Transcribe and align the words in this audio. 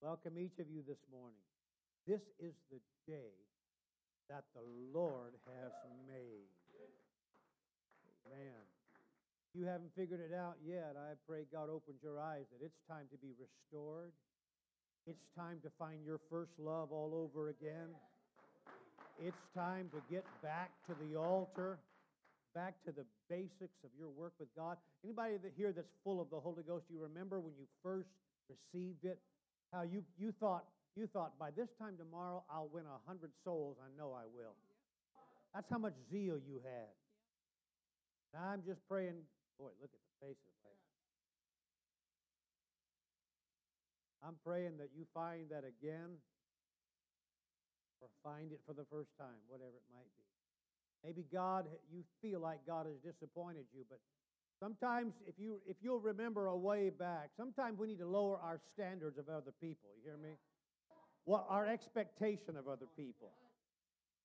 Welcome 0.00 0.40
each 0.40 0.56
of 0.56 0.64
you 0.72 0.80
this 0.88 1.04
morning. 1.12 1.44
This 2.08 2.24
is 2.40 2.56
the 2.72 2.80
day 3.04 3.36
that 4.32 4.48
the 4.56 4.64
Lord 4.96 5.36
has 5.44 5.76
made. 6.08 6.48
Man, 8.24 8.64
you 9.52 9.68
haven't 9.68 9.92
figured 9.92 10.24
it 10.24 10.32
out 10.32 10.56
yet. 10.64 10.96
I 10.96 11.20
pray 11.28 11.44
God 11.52 11.68
opens 11.68 12.00
your 12.00 12.16
eyes 12.16 12.48
that 12.48 12.64
it's 12.64 12.80
time 12.88 13.12
to 13.12 13.18
be 13.20 13.36
restored. 13.36 14.16
It's 15.04 15.20
time 15.36 15.60
to 15.68 15.70
find 15.78 16.00
your 16.00 16.20
first 16.32 16.56
love 16.56 16.92
all 16.96 17.12
over 17.12 17.52
again. 17.52 17.92
It's 19.20 19.44
time 19.54 19.92
to 19.92 20.00
get 20.08 20.24
back 20.42 20.70
to 20.88 20.96
the 21.04 21.20
altar, 21.20 21.76
back 22.54 22.72
to 22.86 22.90
the 22.90 23.04
basics 23.28 23.76
of 23.84 23.90
your 24.00 24.08
work 24.08 24.32
with 24.40 24.48
God. 24.56 24.78
Anybody 25.04 25.36
that 25.44 25.52
here 25.58 25.72
that's 25.76 25.92
full 26.02 26.22
of 26.22 26.30
the 26.30 26.40
Holy 26.40 26.62
Ghost, 26.62 26.86
you 26.88 26.96
remember 27.02 27.38
when 27.38 27.52
you 27.60 27.68
first 27.82 28.08
received 28.48 29.04
it, 29.04 29.20
how 29.72 29.82
you, 29.82 30.02
you 30.18 30.32
thought 30.38 30.64
you 30.96 31.06
thought 31.06 31.38
by 31.38 31.50
this 31.50 31.68
time 31.78 31.94
tomorrow 31.96 32.42
I'll 32.50 32.68
win 32.72 32.84
a 32.84 32.98
hundred 33.06 33.30
souls. 33.44 33.76
I 33.78 33.88
know 33.96 34.12
I 34.12 34.26
will. 34.26 34.58
That's 35.54 35.70
how 35.70 35.78
much 35.78 35.94
zeal 36.10 36.38
you 36.38 36.60
had. 36.62 36.90
And 38.34 38.42
I'm 38.42 38.62
just 38.66 38.82
praying. 38.88 39.22
Boy, 39.58 39.70
look 39.80 39.90
at 39.92 40.02
the 40.02 40.14
faces. 40.26 40.54
Like, 40.66 40.78
I'm 44.26 44.36
praying 44.44 44.78
that 44.78 44.90
you 44.96 45.06
find 45.14 45.50
that 45.50 45.64
again 45.64 46.18
or 48.00 48.08
find 48.24 48.52
it 48.52 48.60
for 48.66 48.72
the 48.72 48.84
first 48.90 49.10
time, 49.18 49.40
whatever 49.48 49.76
it 49.76 49.88
might 49.92 50.10
be. 50.16 50.26
Maybe 51.04 51.24
God, 51.32 51.66
you 51.92 52.04
feel 52.20 52.40
like 52.40 52.60
God 52.66 52.86
has 52.86 52.96
disappointed 53.00 53.64
you, 53.72 53.84
but 53.88 53.98
sometimes 54.60 55.14
if 55.26 55.34
you 55.38 55.60
if 55.66 55.76
you'll 55.82 56.00
remember 56.00 56.46
a 56.46 56.56
way 56.56 56.90
back, 56.90 57.30
sometimes 57.36 57.78
we 57.78 57.88
need 57.88 57.98
to 57.98 58.06
lower 58.06 58.38
our 58.38 58.60
standards 58.74 59.18
of 59.18 59.28
other 59.28 59.52
people. 59.60 59.88
You 59.96 60.02
hear 60.04 60.18
me? 60.18 60.36
Well, 61.26 61.46
our 61.48 61.66
expectation 61.66 62.56
of 62.56 62.68
other 62.68 62.86
people. 62.96 63.32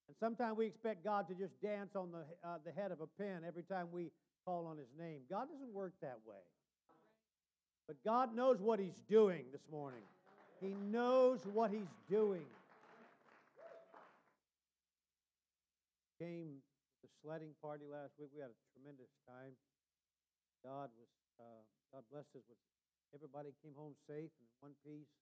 And 0.08 0.16
sometimes 0.20 0.58
we 0.58 0.68
expect 0.68 1.04
God 1.04 1.28
to 1.30 1.34
just 1.34 1.60
dance 1.62 1.96
on 1.96 2.12
the, 2.12 2.48
uh, 2.48 2.58
the 2.64 2.72
head 2.72 2.92
of 2.92 3.02
a 3.02 3.08
pin 3.22 3.42
every 3.48 3.64
time 3.64 3.88
we 3.92 4.12
call 4.46 4.68
on 4.68 4.78
his 4.78 4.88
name. 4.98 5.22
God 5.30 5.48
doesn't 5.52 5.74
work 5.74 5.94
that 6.02 6.20
way. 6.28 6.42
But 7.88 7.98
God 8.04 8.36
knows 8.36 8.62
what 8.62 8.80
he's 8.80 9.02
doing 9.10 9.46
this 9.52 9.62
morning. 9.72 10.02
He 10.62 10.76
knows 10.92 11.40
what 11.54 11.72
he's 11.72 11.94
doing. 12.10 12.46
Came 16.20 16.62
to 17.02 17.08
the 17.08 17.10
sledding 17.22 17.54
party 17.62 17.86
last 17.92 18.14
week. 18.20 18.30
We 18.34 18.42
had 18.42 18.50
a 18.50 18.60
tremendous 18.74 19.10
time. 19.28 19.54
God 20.66 20.90
was 20.98 21.14
uh, 21.38 21.62
God 21.94 22.02
blessed 22.10 22.34
us 22.34 22.42
with 22.50 22.58
everybody 23.14 23.54
came 23.62 23.78
home 23.78 23.94
safe 24.10 24.34
and 24.42 24.50
in 24.50 24.58
one 24.58 24.74
piece. 24.82 25.14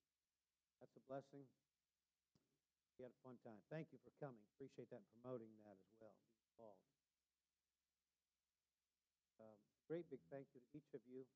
That's 0.79 0.95
a 0.95 1.03
blessing. 1.03 1.43
We 2.95 3.03
had 3.03 3.11
a 3.11 3.19
fun 3.27 3.35
time. 3.43 3.59
Thank 3.67 3.91
you 3.91 3.99
for 4.07 4.15
coming. 4.23 4.39
Appreciate 4.55 4.87
that 4.95 5.03
and 5.03 5.11
promoting 5.19 5.51
that 5.67 5.75
as 5.75 5.91
well. 5.99 6.15
Be 6.31 6.47
involved. 6.47 6.87
Um, 9.43 9.59
great 9.91 10.07
big 10.07 10.23
thank 10.31 10.47
you 10.55 10.63
to 10.63 10.69
each 10.71 10.95
of 10.95 11.03
you, 11.03 11.27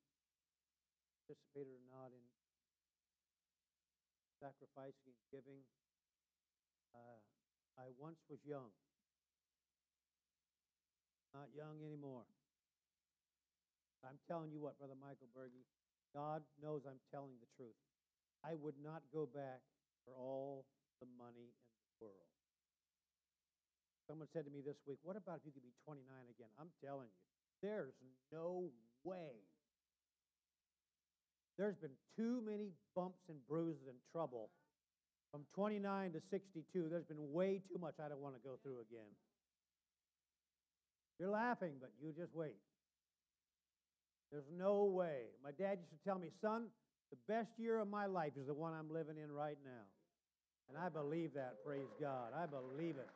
participated 1.20 1.76
or 1.76 1.84
not 1.92 2.08
in 2.08 2.24
sacrificing 4.40 5.12
and 5.12 5.28
giving. 5.28 5.60
Uh, 6.96 7.20
I 7.76 7.92
once 8.00 8.24
was 8.32 8.40
young, 8.48 8.72
not 11.36 11.52
young 11.52 11.84
anymore. 11.84 12.24
I'm 14.08 14.16
telling 14.24 14.48
you 14.48 14.64
what, 14.64 14.80
Brother 14.80 14.96
Michael 14.96 15.28
Berge, 15.36 15.68
God 16.16 16.40
knows 16.56 16.88
I'm 16.88 17.00
telling 17.12 17.36
the 17.44 17.50
truth. 17.60 17.76
I 18.40 18.56
would 18.56 18.80
not 18.80 19.04
go 19.12 19.28
back 19.28 19.60
for 20.08 20.16
all 20.16 20.64
the 21.04 21.08
money 21.20 21.52
in 21.52 21.76
the 21.84 21.92
world. 22.00 22.32
Someone 24.08 24.32
said 24.32 24.48
to 24.48 24.52
me 24.52 24.64
this 24.64 24.80
week, 24.88 24.96
What 25.04 25.20
about 25.20 25.44
if 25.44 25.44
you 25.44 25.52
could 25.52 25.66
be 25.66 25.76
29 25.84 26.00
again? 26.32 26.48
I'm 26.56 26.72
telling 26.80 27.12
you, 27.12 27.20
there's 27.60 27.92
no 28.32 28.72
way. 29.04 29.44
There's 31.60 31.76
been 31.76 31.98
too 32.16 32.40
many 32.40 32.72
bumps 32.96 33.28
and 33.28 33.36
bruises 33.44 33.84
and 33.84 33.98
trouble 34.12 34.48
from 35.30 35.44
29 35.54 36.12
to 36.12 36.20
62. 36.30 36.88
There's 36.88 37.04
been 37.04 37.32
way 37.32 37.60
too 37.68 37.78
much 37.78 38.00
I 38.00 38.08
don't 38.08 38.22
want 38.22 38.36
to 38.36 38.40
go 38.40 38.56
through 38.62 38.80
again. 38.80 39.12
You're 41.18 41.30
laughing, 41.30 41.74
but 41.80 41.90
you 42.00 42.14
just 42.16 42.34
wait. 42.34 42.56
There's 44.30 44.50
no 44.56 44.84
way. 44.84 45.22
My 45.42 45.50
dad 45.52 45.78
used 45.80 45.90
to 45.90 45.98
tell 46.04 46.18
me, 46.18 46.28
son, 46.42 46.66
the 47.10 47.16
best 47.32 47.50
year 47.58 47.78
of 47.78 47.88
my 47.88 48.06
life 48.06 48.32
is 48.38 48.46
the 48.46 48.54
one 48.54 48.74
I'm 48.74 48.92
living 48.92 49.16
in 49.22 49.32
right 49.32 49.56
now. 49.64 49.86
And 50.68 50.76
I 50.76 50.90
believe 50.90 51.32
that, 51.34 51.64
praise 51.64 51.88
God. 51.98 52.32
I 52.36 52.44
believe 52.44 52.96
it. 52.96 53.08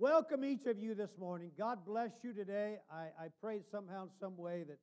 Welcome 0.00 0.44
each 0.44 0.66
of 0.66 0.76
you 0.76 0.96
this 0.96 1.12
morning. 1.20 1.52
God 1.56 1.86
bless 1.86 2.10
you 2.24 2.32
today. 2.32 2.78
I, 2.90 3.04
I 3.16 3.28
pray 3.40 3.60
somehow, 3.70 4.08
some 4.18 4.36
way 4.36 4.64
that, 4.66 4.78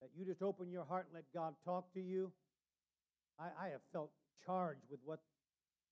that 0.00 0.10
you 0.16 0.24
just 0.24 0.42
open 0.42 0.70
your 0.70 0.84
heart 0.84 1.06
and 1.06 1.14
let 1.14 1.24
God 1.34 1.54
talk 1.64 1.92
to 1.94 2.00
you. 2.00 2.30
I, 3.40 3.66
I 3.66 3.68
have 3.70 3.80
felt 3.92 4.12
charged 4.46 4.84
with 4.88 5.00
what 5.04 5.18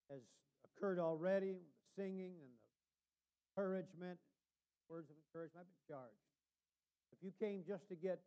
has 0.09 0.21
occurred 0.63 0.97
already, 0.97 1.51
the 1.51 2.01
singing 2.01 2.35
and 2.39 2.51
the 2.55 3.61
encouragement, 3.61 4.17
words 4.87 5.09
of 5.09 5.17
encouragement. 5.27 5.67
I've 5.67 5.67
been 5.67 5.95
charged. 5.95 6.32
You 7.23 7.31
came 7.39 7.63
just 7.65 7.87
to 7.87 7.95
get 7.95 8.19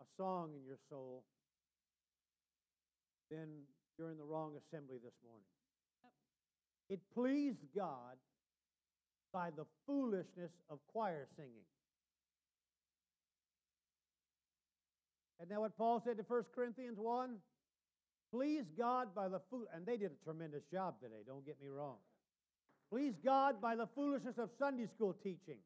a 0.00 0.04
song 0.16 0.50
in 0.54 0.64
your 0.64 0.78
soul, 0.88 1.24
then 3.30 3.48
you're 3.98 4.10
in 4.10 4.16
the 4.16 4.24
wrong 4.24 4.52
assembly 4.54 4.98
this 5.02 5.14
morning. 5.24 5.50
Yep. 6.04 6.98
It 6.98 7.00
pleased 7.14 7.66
God 7.76 8.16
by 9.32 9.50
the 9.50 9.64
foolishness 9.86 10.52
of 10.70 10.78
choir 10.92 11.26
singing. 11.36 11.66
And 15.40 15.50
now 15.50 15.60
what 15.60 15.76
Paul 15.76 16.00
said 16.04 16.16
to 16.18 16.22
1 16.22 16.44
Corinthians 16.54 16.96
1? 16.96 17.36
Please 18.32 18.64
God 18.76 19.14
by 19.14 19.28
the 19.28 19.40
fool, 19.50 19.64
and 19.74 19.84
they 19.84 19.96
did 19.96 20.12
a 20.12 20.24
tremendous 20.24 20.62
job 20.70 20.94
today, 21.02 21.22
don't 21.26 21.44
get 21.44 21.56
me 21.60 21.68
wrong. 21.68 21.96
Please 22.90 23.14
God 23.24 23.60
by 23.60 23.74
the 23.74 23.88
foolishness 23.94 24.38
of 24.38 24.50
Sunday 24.58 24.86
school 24.94 25.16
teaching. 25.22 25.58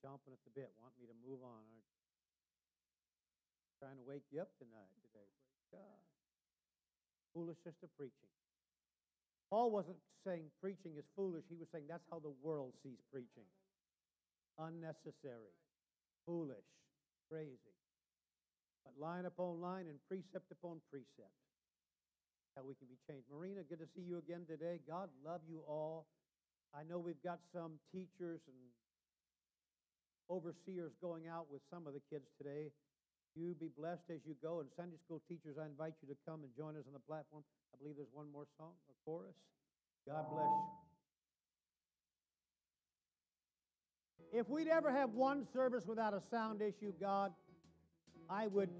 Chomping 0.00 0.32
at 0.32 0.42
the 0.44 0.52
bit, 0.52 0.72
want 0.80 0.96
me 0.96 1.06
to 1.06 1.16
move 1.24 1.40
on, 1.44 1.60
aren't? 1.60 1.90
Trying 3.80 3.96
to 3.96 4.04
wake 4.04 4.28
you 4.28 4.40
up 4.44 4.52
tonight, 4.60 4.92
today. 5.00 5.24
Praise 5.24 5.64
God. 5.72 6.00
Foolishness 7.32 7.78
of 7.80 7.88
preaching. 7.96 8.28
Paul 9.48 9.72
wasn't 9.72 9.98
saying 10.24 10.52
preaching 10.60 10.94
is 11.00 11.04
foolish. 11.16 11.44
He 11.48 11.56
was 11.56 11.68
saying 11.72 11.88
that's 11.88 12.04
how 12.10 12.20
the 12.20 12.34
world 12.44 12.76
sees 12.84 13.00
preaching. 13.08 13.48
Unnecessary, 14.58 15.56
foolish, 16.26 16.68
crazy. 17.30 17.74
But 18.84 19.00
line 19.00 19.24
upon 19.24 19.60
line 19.60 19.86
and 19.88 19.98
precept 20.08 20.52
upon 20.52 20.80
precept. 20.90 21.34
How 22.56 22.62
we 22.66 22.74
can 22.74 22.88
be 22.90 22.98
changed. 23.08 23.26
Marina, 23.30 23.62
good 23.62 23.78
to 23.78 23.88
see 23.94 24.02
you 24.02 24.18
again 24.18 24.44
today. 24.44 24.80
God 24.86 25.08
love 25.24 25.40
you 25.48 25.62
all. 25.66 26.06
I 26.74 26.82
know 26.84 26.98
we've 26.98 27.22
got 27.22 27.38
some 27.54 27.78
teachers 27.90 28.42
and 28.46 28.60
overseers 30.30 30.92
going 31.02 31.26
out 31.26 31.50
with 31.50 31.60
some 31.68 31.86
of 31.86 31.92
the 31.92 32.00
kids 32.08 32.30
today. 32.38 32.70
You 33.34 33.54
be 33.58 33.68
blessed 33.76 34.08
as 34.10 34.20
you 34.24 34.34
go. 34.42 34.60
And 34.60 34.68
Sunday 34.76 34.96
school 35.04 35.20
teachers, 35.28 35.56
I 35.60 35.66
invite 35.66 35.94
you 36.02 36.08
to 36.08 36.16
come 36.26 36.42
and 36.42 36.50
join 36.56 36.76
us 36.76 36.84
on 36.86 36.94
the 36.94 37.04
platform. 37.06 37.42
I 37.74 37.78
believe 37.78 37.96
there's 37.96 38.08
one 38.12 38.30
more 38.32 38.46
song 38.56 38.72
or 38.88 38.94
chorus. 39.04 39.34
God 40.06 40.24
bless 40.30 40.46
you. 40.46 40.64
If 44.40 44.48
we'd 44.48 44.68
ever 44.68 44.92
have 44.92 45.10
one 45.10 45.44
service 45.52 45.84
without 45.86 46.14
a 46.14 46.22
sound 46.30 46.62
issue, 46.62 46.92
God, 47.00 47.32
I 48.28 48.46
would 48.46 48.70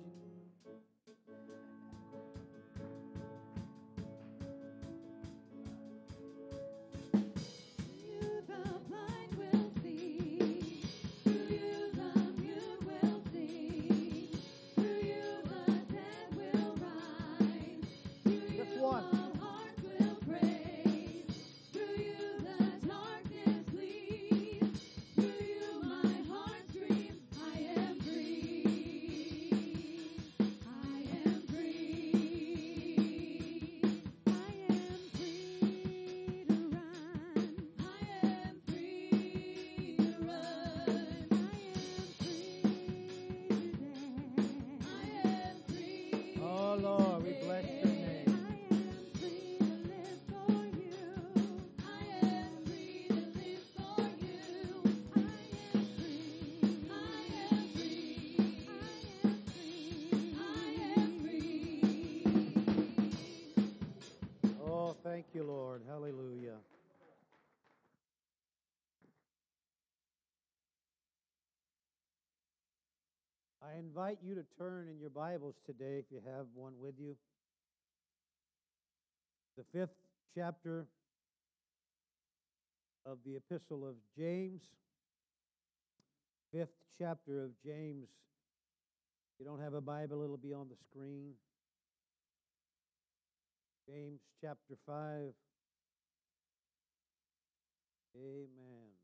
I 73.70 73.78
invite 73.78 74.18
you 74.22 74.34
to 74.34 74.44
turn 74.58 74.88
in 74.88 74.98
your 74.98 75.10
Bibles 75.10 75.54
today, 75.64 75.98
if 75.98 76.06
you 76.10 76.20
have 76.26 76.46
one 76.54 76.72
with 76.80 76.94
you. 76.98 77.14
The 79.56 79.64
fifth 79.72 79.94
chapter 80.34 80.86
of 83.06 83.18
the 83.24 83.36
Epistle 83.36 83.86
of 83.86 83.94
James. 84.18 84.62
Fifth 86.52 86.74
chapter 86.98 87.44
of 87.44 87.50
James. 87.64 88.08
If 89.34 89.40
you 89.40 89.46
don't 89.46 89.60
have 89.60 89.74
a 89.74 89.80
Bible, 89.80 90.22
it'll 90.24 90.36
be 90.36 90.54
on 90.54 90.68
the 90.68 90.76
screen. 90.90 91.34
James 93.88 94.20
chapter 94.40 94.74
5. 94.86 95.32
Amen. 98.16 98.99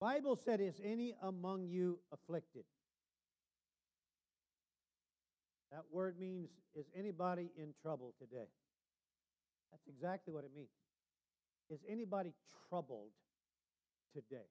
Bible 0.00 0.38
said, 0.44 0.60
Is 0.60 0.80
any 0.84 1.14
among 1.22 1.66
you 1.66 1.98
afflicted? 2.12 2.64
That 5.72 5.84
word 5.90 6.18
means, 6.18 6.48
Is 6.74 6.86
anybody 6.96 7.50
in 7.56 7.74
trouble 7.82 8.14
today? 8.18 8.48
That's 9.70 9.86
exactly 9.88 10.32
what 10.32 10.44
it 10.44 10.50
means. 10.54 10.68
Is 11.70 11.80
anybody 11.88 12.32
troubled 12.68 13.10
today? 14.14 14.46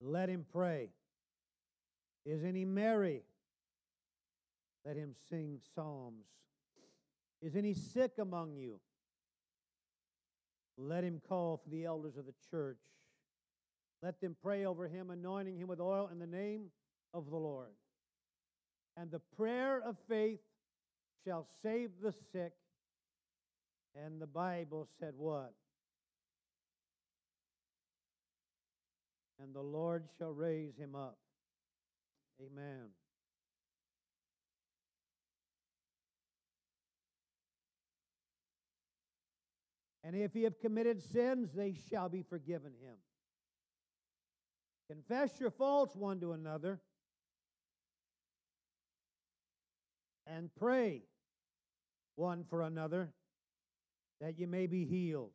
Let 0.00 0.28
him 0.28 0.44
pray. 0.52 0.90
Is 2.26 2.44
any 2.44 2.64
merry? 2.64 3.22
Let 4.84 4.96
him 4.96 5.14
sing 5.30 5.60
psalms. 5.74 6.26
Is 7.40 7.56
any 7.56 7.74
sick 7.74 8.12
among 8.18 8.56
you? 8.56 8.80
Let 10.76 11.04
him 11.04 11.20
call 11.28 11.60
for 11.62 11.70
the 11.70 11.84
elders 11.84 12.16
of 12.16 12.26
the 12.26 12.34
church 12.50 12.78
let 14.02 14.20
them 14.20 14.36
pray 14.42 14.64
over 14.64 14.88
him, 14.88 15.10
anointing 15.10 15.56
him 15.56 15.68
with 15.68 15.80
oil 15.80 16.08
in 16.10 16.18
the 16.18 16.26
name 16.26 16.70
of 17.14 17.30
the 17.30 17.36
Lord. 17.36 17.70
And 18.96 19.10
the 19.10 19.20
prayer 19.36 19.80
of 19.80 19.96
faith 20.08 20.40
shall 21.24 21.46
save 21.62 21.90
the 22.02 22.12
sick. 22.32 22.52
And 23.94 24.20
the 24.20 24.26
Bible 24.26 24.88
said 24.98 25.14
what? 25.16 25.52
And 29.40 29.54
the 29.54 29.60
Lord 29.60 30.04
shall 30.18 30.32
raise 30.32 30.76
him 30.76 30.94
up. 30.94 31.18
Amen. 32.40 32.88
And 40.04 40.16
if 40.16 40.32
he 40.32 40.42
have 40.42 40.58
committed 40.60 41.02
sins, 41.12 41.50
they 41.54 41.76
shall 41.88 42.08
be 42.08 42.22
forgiven 42.22 42.72
him. 42.82 42.96
Confess 44.88 45.40
your 45.40 45.50
faults 45.50 45.96
one 45.96 46.20
to 46.20 46.32
another 46.32 46.80
and 50.26 50.50
pray 50.54 51.02
one 52.16 52.44
for 52.48 52.62
another 52.62 53.12
that 54.20 54.38
you 54.38 54.46
may 54.46 54.66
be 54.66 54.84
healed. 54.84 55.32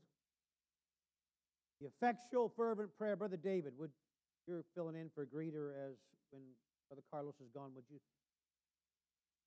The 1.81 1.87
effectual, 1.87 2.51
fervent 2.55 2.89
prayer, 2.97 3.15
Brother 3.15 3.37
David, 3.37 3.73
would 3.77 3.91
you're 4.47 4.63
filling 4.75 4.95
in 4.95 5.09
for 5.13 5.25
greeter 5.25 5.71
as 5.71 5.95
when 6.31 6.41
Brother 6.89 7.03
Carlos 7.11 7.35
is 7.41 7.49
gone, 7.53 7.71
would 7.75 7.83
you 7.89 7.99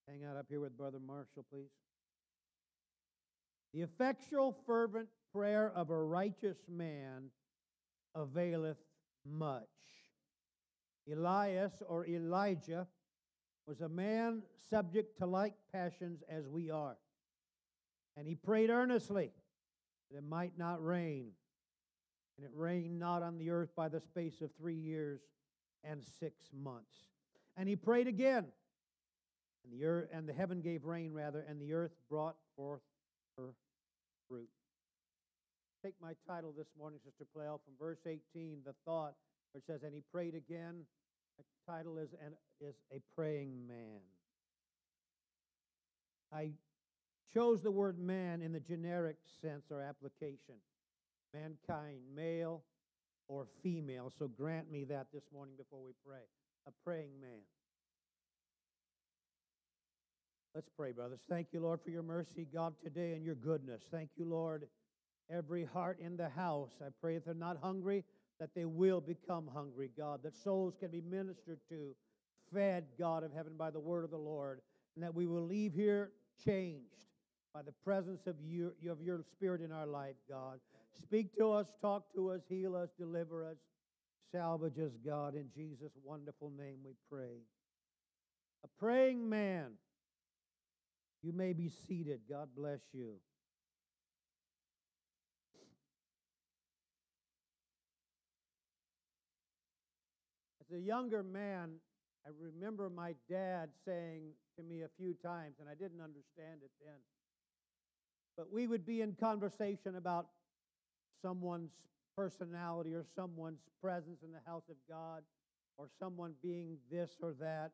hang 0.06 0.24
out 0.24 0.36
up 0.36 0.46
here 0.48 0.60
with 0.60 0.76
Brother 0.76 0.98
Marshall, 0.98 1.44
please? 1.50 1.70
The 3.72 3.82
effectual, 3.82 4.56
fervent 4.66 5.08
prayer 5.32 5.72
of 5.74 5.90
a 5.90 5.96
righteous 5.96 6.58
man 6.68 7.30
availeth 8.14 8.76
much. 9.24 9.66
Elias 11.10 11.82
or 11.88 12.06
Elijah 12.06 12.86
was 13.66 13.80
a 13.80 13.88
man 13.88 14.42
subject 14.70 15.18
to 15.18 15.26
like 15.26 15.54
passions 15.72 16.22
as 16.28 16.48
we 16.48 16.70
are. 16.70 16.96
And 18.16 18.26
he 18.26 18.34
prayed 18.34 18.70
earnestly 18.70 19.30
that 20.10 20.18
it 20.18 20.24
might 20.24 20.58
not 20.58 20.84
rain. 20.84 21.30
And 22.36 22.46
it 22.46 22.52
rained 22.54 22.98
not 22.98 23.22
on 23.22 23.38
the 23.38 23.50
earth 23.50 23.70
by 23.76 23.88
the 23.88 24.00
space 24.00 24.40
of 24.40 24.50
three 24.58 24.74
years 24.74 25.20
and 25.84 26.02
six 26.18 26.50
months. 26.52 26.94
And 27.56 27.68
he 27.68 27.76
prayed 27.76 28.06
again. 28.06 28.46
And 29.64 29.72
the 29.72 29.84
earth 29.84 30.08
and 30.12 30.28
the 30.28 30.32
heaven 30.32 30.62
gave 30.62 30.84
rain 30.84 31.12
rather, 31.12 31.44
and 31.46 31.60
the 31.60 31.74
earth 31.74 31.92
brought 32.08 32.36
forth 32.56 32.80
her 33.36 33.54
fruit 34.26 34.48
take 35.82 35.94
my 36.00 36.12
title 36.26 36.52
this 36.56 36.68
morning, 36.78 37.00
Sister 37.04 37.24
Plale, 37.34 37.60
from 37.64 37.74
verse 37.78 38.00
18, 38.06 38.58
the 38.64 38.74
thought, 38.84 39.14
which 39.52 39.64
says, 39.66 39.82
And 39.82 39.94
he 39.94 40.02
prayed 40.12 40.34
again. 40.34 40.84
My 41.38 41.74
title 41.74 41.98
is, 41.98 42.10
and, 42.22 42.34
is 42.60 42.74
A 42.92 43.00
Praying 43.14 43.66
Man. 43.66 44.00
I 46.32 46.50
chose 47.32 47.62
the 47.62 47.70
word 47.70 47.98
man 47.98 48.42
in 48.42 48.52
the 48.52 48.60
generic 48.60 49.16
sense 49.40 49.64
or 49.70 49.80
application 49.80 50.56
mankind, 51.32 51.98
male 52.14 52.62
or 53.28 53.46
female. 53.62 54.12
So 54.18 54.28
grant 54.28 54.70
me 54.70 54.84
that 54.84 55.06
this 55.12 55.22
morning 55.32 55.54
before 55.56 55.80
we 55.84 55.92
pray. 56.04 56.22
A 56.66 56.72
praying 56.84 57.20
man. 57.20 57.40
Let's 60.54 60.68
pray, 60.76 60.92
brothers. 60.92 61.20
Thank 61.28 61.48
you, 61.52 61.60
Lord, 61.60 61.80
for 61.82 61.90
your 61.90 62.02
mercy, 62.02 62.46
God, 62.52 62.74
today 62.82 63.12
and 63.12 63.24
your 63.24 63.36
goodness. 63.36 63.82
Thank 63.90 64.10
you, 64.16 64.24
Lord 64.24 64.66
every 65.32 65.64
heart 65.64 65.98
in 66.00 66.16
the 66.16 66.28
house. 66.28 66.70
I 66.80 66.88
pray 67.00 67.16
if 67.16 67.24
they're 67.24 67.34
not 67.34 67.58
hungry, 67.62 68.04
that 68.38 68.50
they 68.54 68.64
will 68.64 69.00
become 69.00 69.48
hungry, 69.52 69.90
God, 69.96 70.20
that 70.22 70.36
souls 70.36 70.74
can 70.78 70.90
be 70.90 71.00
ministered 71.00 71.58
to, 71.68 71.94
fed, 72.52 72.84
God 72.98 73.22
of 73.22 73.32
heaven, 73.32 73.52
by 73.56 73.70
the 73.70 73.80
word 73.80 74.04
of 74.04 74.10
the 74.10 74.16
Lord, 74.16 74.60
and 74.96 75.04
that 75.04 75.14
we 75.14 75.26
will 75.26 75.46
leave 75.46 75.72
here 75.74 76.10
changed 76.44 77.06
by 77.54 77.62
the 77.62 77.72
presence 77.84 78.26
of 78.26 78.36
your, 78.42 78.72
of 78.88 79.02
your 79.02 79.22
Spirit 79.32 79.60
in 79.60 79.72
our 79.72 79.86
life, 79.86 80.16
God. 80.28 80.58
Speak 81.02 81.36
to 81.36 81.52
us, 81.52 81.66
talk 81.80 82.12
to 82.14 82.30
us, 82.30 82.40
heal 82.48 82.76
us, 82.76 82.88
deliver 82.98 83.44
us, 83.44 83.56
salvage 84.32 84.78
us, 84.78 84.92
God. 85.04 85.34
In 85.34 85.48
Jesus' 85.54 85.92
wonderful 86.04 86.50
name 86.50 86.78
we 86.84 86.92
pray. 87.10 87.42
A 88.64 88.68
praying 88.78 89.28
man. 89.28 89.72
You 91.22 91.32
may 91.32 91.52
be 91.52 91.70
seated. 91.86 92.20
God 92.28 92.48
bless 92.56 92.80
you. 92.92 93.14
As 100.70 100.76
a 100.76 100.80
younger 100.80 101.22
man, 101.22 101.70
I 102.24 102.30
remember 102.40 102.90
my 102.90 103.14
dad 103.28 103.70
saying 103.84 104.22
to 104.56 104.62
me 104.62 104.82
a 104.82 104.88
few 104.98 105.14
times, 105.14 105.54
and 105.58 105.68
I 105.68 105.74
didn't 105.74 106.00
understand 106.00 106.60
it 106.62 106.70
then, 106.84 106.98
but 108.36 108.52
we 108.52 108.66
would 108.66 108.86
be 108.86 109.00
in 109.00 109.14
conversation 109.18 109.96
about 109.96 110.26
someone's 111.22 111.72
personality 112.16 112.94
or 112.94 113.04
someone's 113.16 113.62
presence 113.82 114.22
in 114.22 114.32
the 114.32 114.40
house 114.46 114.68
of 114.68 114.76
God 114.88 115.22
or 115.76 115.88
someone 115.98 116.34
being 116.42 116.76
this 116.90 117.10
or 117.20 117.34
that. 117.40 117.72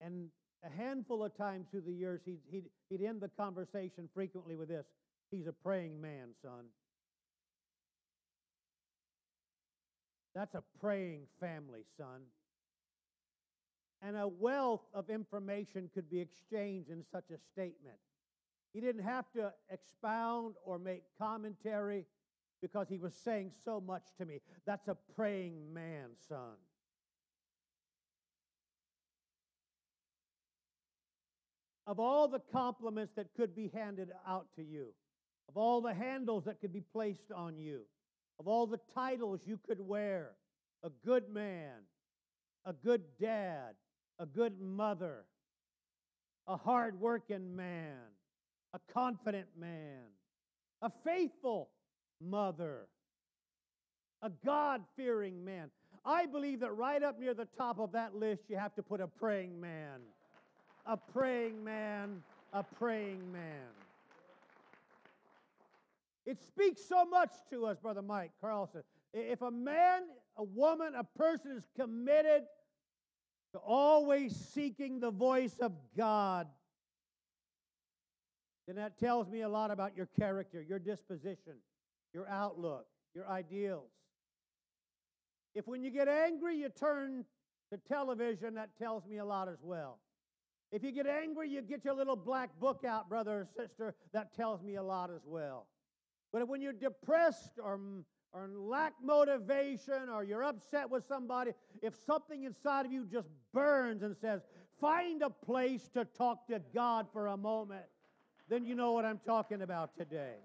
And 0.00 0.28
a 0.64 0.70
handful 0.70 1.24
of 1.24 1.36
times 1.36 1.66
through 1.70 1.82
the 1.82 1.92
years, 1.92 2.20
he'd, 2.24 2.40
he'd, 2.50 2.66
he'd 2.90 3.02
end 3.02 3.20
the 3.20 3.30
conversation 3.36 4.08
frequently 4.14 4.54
with 4.54 4.68
this 4.68 4.86
He's 5.30 5.46
a 5.46 5.52
praying 5.52 6.00
man, 6.00 6.28
son. 6.42 6.64
That's 10.38 10.54
a 10.54 10.62
praying 10.80 11.22
family, 11.40 11.80
son. 11.96 12.20
And 14.00 14.16
a 14.16 14.28
wealth 14.28 14.84
of 14.94 15.10
information 15.10 15.90
could 15.92 16.08
be 16.08 16.20
exchanged 16.20 16.90
in 16.90 17.02
such 17.10 17.30
a 17.30 17.38
statement. 17.52 17.96
He 18.72 18.80
didn't 18.80 19.02
have 19.02 19.24
to 19.34 19.52
expound 19.68 20.54
or 20.64 20.78
make 20.78 21.02
commentary 21.20 22.06
because 22.62 22.88
he 22.88 22.98
was 22.98 23.14
saying 23.14 23.50
so 23.64 23.80
much 23.80 24.04
to 24.18 24.26
me. 24.26 24.38
That's 24.64 24.86
a 24.86 24.96
praying 25.16 25.74
man, 25.74 26.10
son. 26.28 26.54
Of 31.84 31.98
all 31.98 32.28
the 32.28 32.42
compliments 32.52 33.14
that 33.16 33.34
could 33.36 33.56
be 33.56 33.72
handed 33.74 34.10
out 34.24 34.46
to 34.54 34.62
you, 34.62 34.94
of 35.48 35.56
all 35.56 35.80
the 35.80 35.94
handles 35.94 36.44
that 36.44 36.60
could 36.60 36.72
be 36.72 36.84
placed 36.92 37.32
on 37.34 37.58
you, 37.58 37.80
of 38.38 38.46
all 38.46 38.66
the 38.66 38.80
titles 38.94 39.40
you 39.46 39.58
could 39.66 39.80
wear 39.80 40.30
a 40.84 40.90
good 41.04 41.28
man, 41.28 41.72
a 42.64 42.72
good 42.72 43.02
dad, 43.20 43.74
a 44.18 44.26
good 44.26 44.60
mother, 44.60 45.24
a 46.46 46.56
hard 46.56 47.00
working 47.00 47.56
man, 47.56 47.96
a 48.72 48.78
confident 48.92 49.48
man, 49.58 50.02
a 50.82 50.90
faithful 51.04 51.70
mother, 52.20 52.86
a 54.22 54.30
God 54.44 54.82
fearing 54.96 55.44
man. 55.44 55.70
I 56.04 56.26
believe 56.26 56.60
that 56.60 56.72
right 56.72 57.02
up 57.02 57.18
near 57.18 57.34
the 57.34 57.48
top 57.56 57.78
of 57.80 57.92
that 57.92 58.14
list, 58.14 58.42
you 58.48 58.56
have 58.56 58.74
to 58.76 58.82
put 58.82 59.00
a 59.00 59.06
praying 59.06 59.60
man. 59.60 60.00
A 60.86 60.96
praying 60.96 61.62
man, 61.62 62.22
a 62.52 62.62
praying 62.62 63.30
man. 63.30 63.77
It 66.28 66.42
speaks 66.46 66.84
so 66.86 67.06
much 67.06 67.30
to 67.50 67.64
us, 67.64 67.78
Brother 67.78 68.02
Mike 68.02 68.32
Carlson. 68.38 68.82
If 69.14 69.40
a 69.40 69.50
man, 69.50 70.02
a 70.36 70.44
woman, 70.44 70.92
a 70.94 71.02
person 71.02 71.52
is 71.52 71.66
committed 71.74 72.42
to 73.54 73.58
always 73.58 74.36
seeking 74.36 75.00
the 75.00 75.10
voice 75.10 75.56
of 75.58 75.72
God, 75.96 76.46
then 78.66 78.76
that 78.76 78.98
tells 78.98 79.30
me 79.30 79.40
a 79.40 79.48
lot 79.48 79.70
about 79.70 79.96
your 79.96 80.06
character, 80.20 80.60
your 80.60 80.78
disposition, 80.78 81.54
your 82.12 82.28
outlook, 82.28 82.84
your 83.14 83.26
ideals. 83.26 83.88
If 85.54 85.66
when 85.66 85.82
you 85.82 85.90
get 85.90 86.08
angry, 86.08 86.58
you 86.58 86.68
turn 86.68 87.24
to 87.72 87.78
television, 87.88 88.52
that 88.56 88.76
tells 88.78 89.06
me 89.06 89.16
a 89.16 89.24
lot 89.24 89.48
as 89.48 89.62
well. 89.62 89.98
If 90.72 90.84
you 90.84 90.92
get 90.92 91.06
angry, 91.06 91.48
you 91.48 91.62
get 91.62 91.86
your 91.86 91.94
little 91.94 92.16
black 92.16 92.50
book 92.60 92.84
out, 92.86 93.08
brother 93.08 93.40
or 93.40 93.48
sister, 93.56 93.94
that 94.12 94.34
tells 94.34 94.62
me 94.62 94.74
a 94.74 94.82
lot 94.82 95.10
as 95.10 95.22
well. 95.24 95.68
But 96.32 96.46
when 96.48 96.60
you're 96.60 96.72
depressed 96.72 97.58
or, 97.62 97.80
or 98.32 98.48
lack 98.54 98.94
motivation 99.02 100.08
or 100.12 100.24
you're 100.24 100.44
upset 100.44 100.90
with 100.90 101.06
somebody, 101.06 101.52
if 101.82 101.94
something 102.06 102.44
inside 102.44 102.86
of 102.86 102.92
you 102.92 103.06
just 103.06 103.28
burns 103.52 104.02
and 104.02 104.16
says, 104.16 104.42
find 104.80 105.22
a 105.22 105.30
place 105.30 105.88
to 105.94 106.04
talk 106.04 106.46
to 106.48 106.60
God 106.74 107.06
for 107.12 107.28
a 107.28 107.36
moment, 107.36 107.86
then 108.48 108.64
you 108.64 108.74
know 108.74 108.92
what 108.92 109.04
I'm 109.04 109.20
talking 109.24 109.62
about 109.62 109.96
today. 109.96 110.36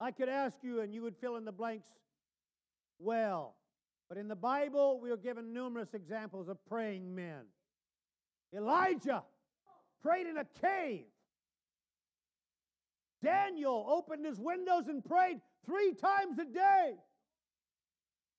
I 0.00 0.10
could 0.10 0.28
ask 0.28 0.56
you 0.62 0.80
and 0.80 0.92
you 0.92 1.02
would 1.02 1.16
fill 1.16 1.36
in 1.36 1.44
the 1.44 1.52
blanks 1.52 1.86
well. 2.98 3.54
But 4.08 4.18
in 4.18 4.28
the 4.28 4.36
Bible, 4.36 5.00
we 5.00 5.10
are 5.10 5.16
given 5.16 5.52
numerous 5.52 5.94
examples 5.94 6.48
of 6.48 6.58
praying 6.66 7.14
men. 7.14 7.44
Elijah 8.54 9.22
prayed 10.02 10.26
in 10.26 10.38
a 10.38 10.44
cave. 10.60 11.04
Daniel 13.22 13.86
opened 13.88 14.26
his 14.26 14.38
windows 14.38 14.88
and 14.88 15.04
prayed 15.04 15.40
three 15.64 15.94
times 15.94 16.38
a 16.38 16.44
day. 16.44 16.94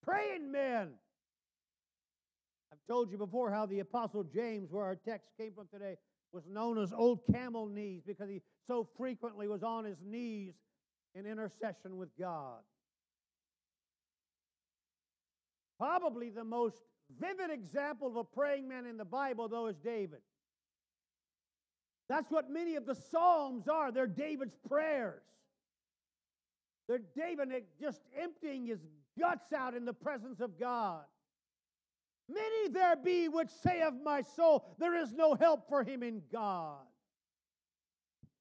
Praying 0.03 0.51
men. 0.51 0.89
I've 2.71 2.85
told 2.87 3.11
you 3.11 3.17
before 3.17 3.51
how 3.51 3.65
the 3.65 3.79
Apostle 3.79 4.23
James, 4.23 4.71
where 4.71 4.83
our 4.83 4.95
text 4.95 5.29
came 5.39 5.53
from 5.53 5.67
today, 5.71 5.95
was 6.33 6.43
known 6.47 6.77
as 6.77 6.91
Old 6.91 7.19
Camel 7.31 7.67
Knees 7.67 8.01
because 8.05 8.29
he 8.29 8.41
so 8.67 8.87
frequently 8.97 9.47
was 9.47 9.63
on 9.63 9.85
his 9.85 9.97
knees 10.03 10.53
in 11.15 11.25
intercession 11.25 11.97
with 11.97 12.09
God. 12.19 12.59
Probably 15.77 16.29
the 16.29 16.43
most 16.43 16.81
vivid 17.19 17.51
example 17.51 18.07
of 18.07 18.15
a 18.15 18.23
praying 18.23 18.67
man 18.67 18.85
in 18.85 18.97
the 18.97 19.05
Bible, 19.05 19.47
though, 19.47 19.67
is 19.67 19.77
David. 19.77 20.19
That's 22.09 22.29
what 22.29 22.49
many 22.49 22.75
of 22.75 22.85
the 22.85 22.95
Psalms 22.95 23.67
are. 23.67 23.91
They're 23.91 24.07
David's 24.07 24.57
prayers. 24.67 25.23
They're 26.87 27.01
David 27.15 27.49
just 27.79 28.01
emptying 28.19 28.65
his 28.65 28.79
guts 29.17 29.53
out 29.53 29.73
in 29.73 29.85
the 29.85 29.93
presence 29.93 30.41
of 30.41 30.59
God. 30.59 31.03
Many 32.29 32.69
there 32.69 32.95
be 32.95 33.27
which 33.27 33.49
say 33.49 33.81
of 33.81 33.93
my 34.03 34.21
soul, 34.21 34.75
there 34.79 34.95
is 34.95 35.13
no 35.13 35.35
help 35.35 35.67
for 35.67 35.83
him 35.83 36.03
in 36.03 36.21
God. 36.31 36.79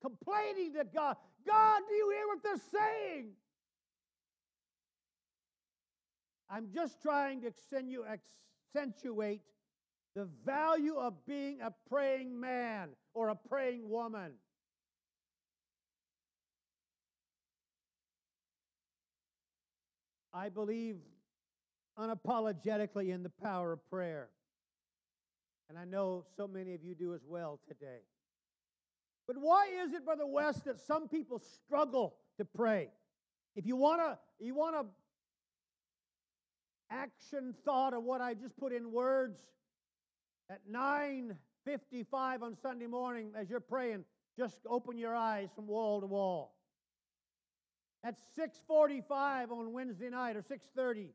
Complaining 0.00 0.74
to 0.74 0.84
God, 0.84 1.16
God, 1.46 1.82
do 1.88 1.94
you 1.94 2.10
hear 2.10 2.26
what 2.26 2.42
they're 2.42 2.80
saying? 2.80 3.28
I'm 6.50 6.68
just 6.74 7.00
trying 7.00 7.40
to 7.42 7.52
accentuate 8.74 9.42
the 10.14 10.28
value 10.44 10.96
of 10.96 11.14
being 11.26 11.60
a 11.60 11.72
praying 11.88 12.38
man 12.38 12.90
or 13.14 13.28
a 13.28 13.34
praying 13.34 13.88
woman. 13.88 14.32
I 20.34 20.48
believe 20.48 20.96
unapologetically 21.98 23.10
in 23.10 23.22
the 23.22 23.30
power 23.30 23.72
of 23.72 23.90
prayer. 23.90 24.28
And 25.68 25.78
I 25.78 25.84
know 25.84 26.24
so 26.36 26.46
many 26.46 26.74
of 26.74 26.84
you 26.84 26.94
do 26.94 27.14
as 27.14 27.22
well 27.26 27.60
today. 27.68 28.00
But 29.26 29.36
why 29.38 29.68
is 29.84 29.92
it, 29.92 30.04
Brother 30.04 30.26
West, 30.26 30.64
that 30.64 30.80
some 30.80 31.08
people 31.08 31.38
struggle 31.38 32.16
to 32.38 32.44
pray? 32.44 32.88
If 33.56 33.66
you 33.66 33.76
want 33.76 34.00
to, 34.00 34.18
you 34.44 34.54
want 34.54 34.74
to 34.76 34.86
action 36.90 37.54
thought 37.64 37.94
of 37.94 38.02
what 38.02 38.20
I 38.20 38.34
just 38.34 38.56
put 38.58 38.72
in 38.72 38.92
words 38.92 39.40
at 40.52 40.60
9:55 40.70 42.42
on 42.42 42.56
Sunday 42.56 42.86
morning 42.86 43.32
as 43.34 43.48
you're 43.48 43.60
praying, 43.60 44.04
just 44.36 44.60
open 44.66 44.98
your 44.98 45.14
eyes 45.14 45.48
from 45.54 45.66
wall 45.66 46.00
to 46.00 46.06
wall. 46.06 46.54
At 48.04 48.20
6:45 48.36 49.50
on 49.50 49.72
Wednesday 49.72 50.10
night 50.10 50.36
or 50.36 50.42
6:30, 50.42 51.14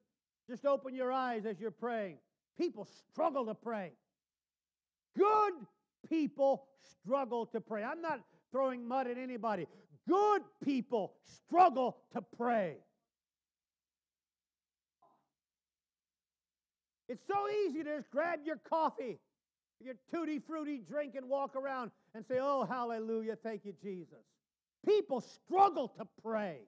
just 0.49 0.65
open 0.65 0.95
your 0.95 1.11
eyes 1.11 1.45
as 1.45 1.59
you're 1.59 1.69
praying. 1.69 2.19
People 2.57 2.85
struggle 2.85 3.45
to 3.45 3.53
pray. 3.53 3.95
Good 5.15 5.53
people 6.09 6.67
struggle 6.81 7.45
to 7.47 7.61
pray. 7.61 7.83
I'm 7.83 8.01
not 8.01 8.23
throwing 8.51 8.87
mud 8.87 9.05
at 9.05 9.19
anybody. 9.19 9.67
Good 10.07 10.43
people 10.63 11.15
struggle 11.23 12.01
to 12.13 12.21
pray. 12.21 12.83
It's 17.07 17.25
so 17.25 17.47
easy 17.49 17.83
to 17.83 17.97
just 17.97 18.09
grab 18.09 18.43
your 18.43 18.57
coffee, 18.57 19.19
your 19.83 19.95
tutti 20.11 20.39
frutti 20.39 20.79
drink, 20.79 21.15
and 21.15 21.29
walk 21.29 21.55
around 21.55 21.91
and 22.15 22.25
say, 22.25 22.37
Oh, 22.39 22.65
hallelujah, 22.65 23.37
thank 23.41 23.65
you, 23.65 23.73
Jesus. 23.81 24.25
People 24.85 25.21
struggle 25.21 25.89
to 25.97 26.07
pray. 26.23 26.59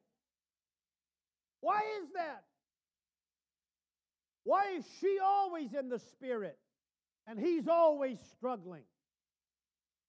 Why 1.62 1.82
is 2.02 2.10
that? 2.16 2.44
Why 4.44 4.74
is 4.78 4.86
she 5.00 5.18
always 5.24 5.74
in 5.74 5.90
the 5.90 6.00
Spirit 6.00 6.58
and 7.28 7.40
he's 7.40 7.68
always 7.68 8.18
struggling? 8.32 8.84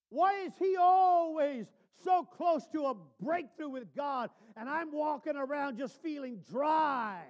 Why 0.09 0.45
is 0.45 0.53
he 0.57 0.75
always 0.79 1.67
so 2.03 2.23
close 2.23 2.65
to 2.73 2.85
a 2.85 2.95
breakthrough 3.21 3.69
with 3.69 3.95
God 3.95 4.29
and 4.57 4.67
I'm 4.69 4.91
walking 4.91 5.35
around 5.35 5.77
just 5.77 6.01
feeling 6.01 6.39
dry? 6.49 7.21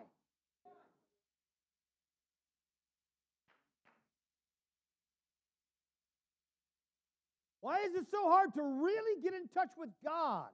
Why 7.62 7.80
is 7.82 7.94
it 7.94 8.06
so 8.12 8.28
hard 8.28 8.54
to 8.56 8.62
really 8.64 9.22
get 9.22 9.34
in 9.34 9.48
touch 9.54 9.70
with 9.78 9.90
God? 10.04 10.50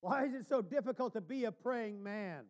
Why 0.00 0.24
is 0.24 0.34
it 0.34 0.46
so 0.48 0.60
difficult 0.60 1.14
to 1.14 1.20
be 1.20 1.44
a 1.44 1.52
praying 1.52 2.02
man? 2.02 2.44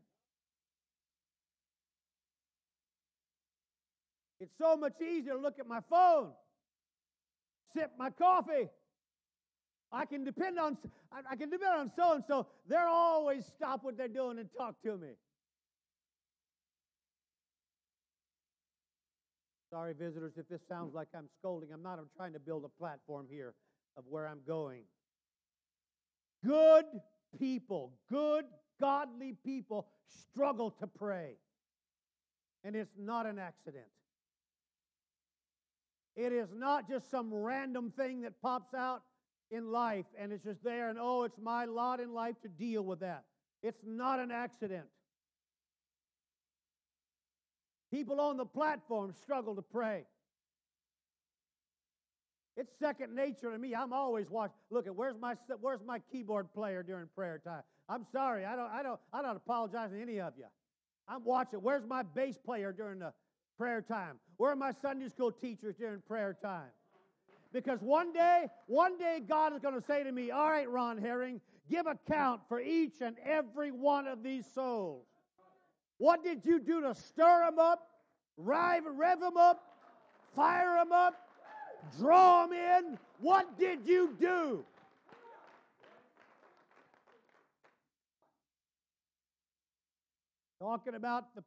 It's 4.40 4.56
so 4.56 4.76
much 4.76 5.00
easier 5.00 5.32
to 5.32 5.38
look 5.38 5.58
at 5.58 5.66
my 5.66 5.80
phone, 5.90 6.30
sip 7.74 7.90
my 7.98 8.10
coffee. 8.10 8.68
I 9.90 10.04
can 10.04 10.24
depend 10.24 10.58
on 10.58 10.76
I 11.10 11.36
can 11.36 11.50
depend 11.50 11.74
on 11.74 11.90
so 11.96 12.14
and 12.14 12.24
so. 12.28 12.46
They're 12.68 12.88
always 12.88 13.44
stop 13.46 13.82
what 13.82 13.96
they're 13.96 14.08
doing 14.08 14.38
and 14.38 14.48
talk 14.56 14.80
to 14.82 14.96
me. 14.96 15.08
Sorry, 19.70 19.92
visitors, 19.92 20.32
if 20.36 20.48
this 20.48 20.62
sounds 20.68 20.94
like 20.94 21.08
I'm 21.14 21.28
scolding. 21.38 21.72
I'm 21.72 21.82
not. 21.82 21.98
I'm 21.98 22.08
trying 22.16 22.32
to 22.32 22.40
build 22.40 22.64
a 22.64 22.80
platform 22.80 23.26
here 23.30 23.54
of 23.96 24.04
where 24.08 24.26
I'm 24.26 24.40
going. 24.46 24.84
Good 26.44 26.86
people, 27.38 27.92
good, 28.10 28.44
godly 28.80 29.34
people 29.44 29.88
struggle 30.06 30.70
to 30.80 30.86
pray. 30.86 31.34
And 32.64 32.74
it's 32.74 32.94
not 32.98 33.26
an 33.26 33.38
accident. 33.38 33.84
It 36.16 36.32
is 36.32 36.48
not 36.54 36.88
just 36.88 37.10
some 37.10 37.32
random 37.32 37.92
thing 37.96 38.22
that 38.22 38.40
pops 38.40 38.74
out 38.74 39.02
in 39.50 39.70
life 39.70 40.06
and 40.18 40.32
it's 40.32 40.44
just 40.44 40.62
there 40.64 40.90
and 40.90 40.98
oh, 41.00 41.22
it's 41.22 41.38
my 41.40 41.64
lot 41.64 42.00
in 42.00 42.12
life 42.12 42.34
to 42.42 42.48
deal 42.48 42.82
with 42.82 43.00
that. 43.00 43.24
It's 43.62 43.80
not 43.86 44.18
an 44.18 44.30
accident. 44.30 44.86
People 47.90 48.20
on 48.20 48.36
the 48.36 48.44
platform 48.44 49.12
struggle 49.22 49.54
to 49.56 49.62
pray. 49.62 50.04
It's 52.56 52.72
second 52.78 53.14
nature 53.14 53.52
to 53.52 53.58
me. 53.58 53.74
I'm 53.74 53.92
always 53.92 54.28
watching. 54.28 54.56
Look 54.70 54.86
at 54.86 54.94
where's 54.94 55.16
my 55.18 55.36
where's 55.60 55.80
my 55.86 56.00
keyboard 56.10 56.52
player 56.52 56.82
during 56.82 57.06
prayer 57.14 57.40
time. 57.42 57.62
I'm 57.88 58.04
sorry. 58.12 58.44
I 58.44 58.56
don't 58.56 58.70
I 58.70 58.82
don't 58.82 59.00
I 59.12 59.22
don't 59.22 59.36
apologize 59.36 59.90
to 59.90 60.00
any 60.00 60.20
of 60.20 60.34
you. 60.36 60.46
I'm 61.06 61.24
watching. 61.24 61.60
Where's 61.60 61.86
my 61.86 62.02
bass 62.02 62.36
player 62.36 62.72
during 62.72 62.98
the 62.98 63.12
prayer 63.56 63.80
time? 63.80 64.18
Where 64.38 64.52
are 64.52 64.56
my 64.56 64.72
Sunday 64.82 65.08
school 65.08 65.32
teachers 65.32 65.76
during 65.76 66.00
prayer 66.00 66.36
time? 66.42 66.70
Because 67.52 67.80
one 67.80 68.12
day, 68.12 68.46
one 68.66 68.98
day 68.98 69.20
God 69.26 69.54
is 69.54 69.60
going 69.60 69.74
to 69.74 69.86
say 69.86 70.02
to 70.04 70.12
me, 70.12 70.30
All 70.30 70.50
right, 70.50 70.68
Ron 70.68 70.98
Herring, 70.98 71.40
give 71.70 71.86
account 71.86 72.42
for 72.48 72.60
each 72.60 73.00
and 73.00 73.16
every 73.24 73.70
one 73.70 74.06
of 74.06 74.22
these 74.22 74.46
souls. 74.54 75.06
What 75.98 76.24
did 76.24 76.44
you 76.44 76.60
do 76.60 76.80
to 76.82 76.94
stir 76.94 77.44
them 77.44 77.58
up, 77.58 77.86
rev, 78.36 78.84
rev 78.96 79.20
them 79.20 79.36
up, 79.36 79.62
fire 80.34 80.76
them 80.76 80.92
up, 80.92 81.14
Draw 81.96 82.46
them 82.46 82.52
in. 82.52 82.98
What 83.20 83.58
did 83.58 83.86
you 83.86 84.14
do? 84.18 84.64
Talking 90.60 90.94
about 90.94 91.34
the 91.34 91.44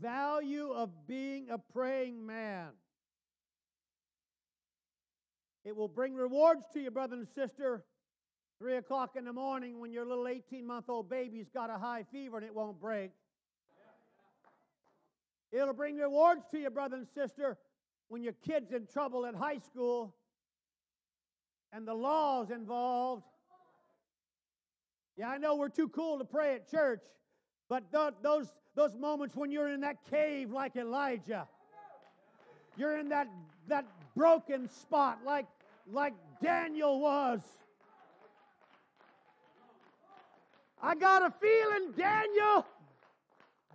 value 0.00 0.70
of 0.70 0.90
being 1.06 1.48
a 1.50 1.58
praying 1.58 2.24
man. 2.24 2.68
It 5.64 5.74
will 5.74 5.88
bring 5.88 6.14
rewards 6.14 6.64
to 6.74 6.80
you, 6.80 6.90
brother 6.90 7.16
and 7.16 7.26
sister. 7.34 7.84
Three 8.58 8.76
o'clock 8.76 9.16
in 9.16 9.24
the 9.24 9.32
morning 9.32 9.80
when 9.80 9.92
your 9.92 10.04
little 10.06 10.28
18 10.28 10.66
month 10.66 10.88
old 10.88 11.08
baby's 11.08 11.48
got 11.48 11.70
a 11.70 11.78
high 11.78 12.04
fever 12.12 12.36
and 12.36 12.44
it 12.44 12.54
won't 12.54 12.78
break. 12.78 13.12
It'll 15.54 15.72
bring 15.72 15.96
rewards 15.96 16.42
to 16.50 16.58
you, 16.58 16.68
brother 16.68 16.96
and 16.96 17.06
sister, 17.14 17.56
when 18.08 18.24
your 18.24 18.32
kid's 18.44 18.72
in 18.72 18.86
trouble 18.86 19.24
at 19.24 19.36
high 19.36 19.58
school 19.58 20.12
and 21.72 21.86
the 21.86 21.94
law's 21.94 22.50
involved. 22.50 23.22
Yeah, 25.16 25.28
I 25.28 25.38
know 25.38 25.54
we're 25.54 25.68
too 25.68 25.88
cool 25.88 26.18
to 26.18 26.24
pray 26.24 26.56
at 26.56 26.68
church, 26.68 27.02
but 27.68 27.92
th- 27.92 28.14
those, 28.20 28.52
those 28.74 28.96
moments 28.96 29.36
when 29.36 29.52
you're 29.52 29.68
in 29.68 29.80
that 29.82 29.98
cave 30.10 30.50
like 30.50 30.74
Elijah, 30.74 31.46
you're 32.76 32.98
in 32.98 33.08
that, 33.10 33.28
that 33.68 33.86
broken 34.16 34.68
spot 34.68 35.20
like, 35.24 35.46
like 35.92 36.14
Daniel 36.42 37.00
was. 37.00 37.40
I 40.82 40.96
got 40.96 41.22
a 41.22 41.32
feeling 41.40 41.92
Daniel, 41.96 42.66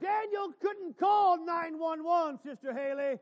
Daniel 0.01 0.53
couldn't 0.61 0.97
call 0.97 1.45
911, 1.45 2.39
Sister 2.43 2.73
Haley. 2.73 3.17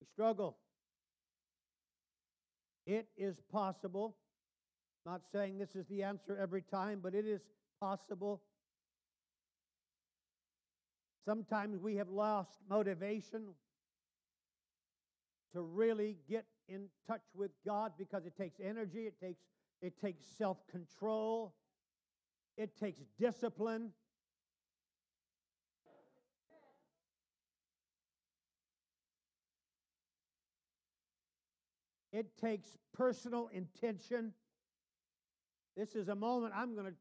We 0.00 0.06
struggle. 0.14 0.56
It 2.86 3.06
is 3.18 3.36
possible. 3.52 4.16
Not 5.04 5.20
saying 5.32 5.58
this 5.58 5.74
is 5.74 5.86
the 5.90 6.02
answer 6.02 6.38
every 6.40 6.62
time, 6.62 7.00
but 7.02 7.14
it 7.14 7.26
is 7.26 7.40
possible. 7.80 8.42
Sometimes 11.26 11.78
we 11.78 11.96
have 11.96 12.08
lost 12.08 12.58
motivation 12.70 13.54
to 15.52 15.60
really 15.60 16.16
get 16.28 16.46
in 16.68 16.88
touch 17.06 17.22
with 17.34 17.50
God 17.66 17.92
because 17.98 18.26
it 18.26 18.36
takes 18.36 18.60
energy, 18.62 19.06
it 19.06 19.14
takes, 19.20 19.40
it 19.80 20.00
takes 20.00 20.24
self 20.36 20.58
control, 20.70 21.54
it 22.56 22.78
takes 22.78 23.00
discipline. 23.18 23.90
It 32.10 32.36
takes 32.40 32.68
personal 32.96 33.48
intention. 33.52 34.32
This 35.76 35.94
is 35.94 36.08
a 36.08 36.14
moment 36.14 36.52
I'm 36.56 36.74
going 36.74 36.86
to 36.86 36.94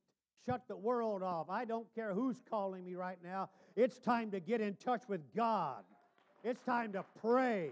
shut 0.46 0.68
the 0.68 0.76
world 0.76 1.24
off. 1.24 1.50
I 1.50 1.65
don't 1.65 1.88
care 1.96 2.13
who's 2.13 2.42
calling 2.50 2.86
me 2.86 2.94
right 2.96 3.18
now. 3.24 3.50
It's 3.76 3.98
time 3.98 4.32
to 4.32 4.39
get 4.39 4.62
in 4.62 4.76
touch 4.76 5.02
with 5.08 5.22
God. 5.36 5.84
It's 6.44 6.62
time 6.62 6.94
to 6.94 7.04
pray. 7.20 7.72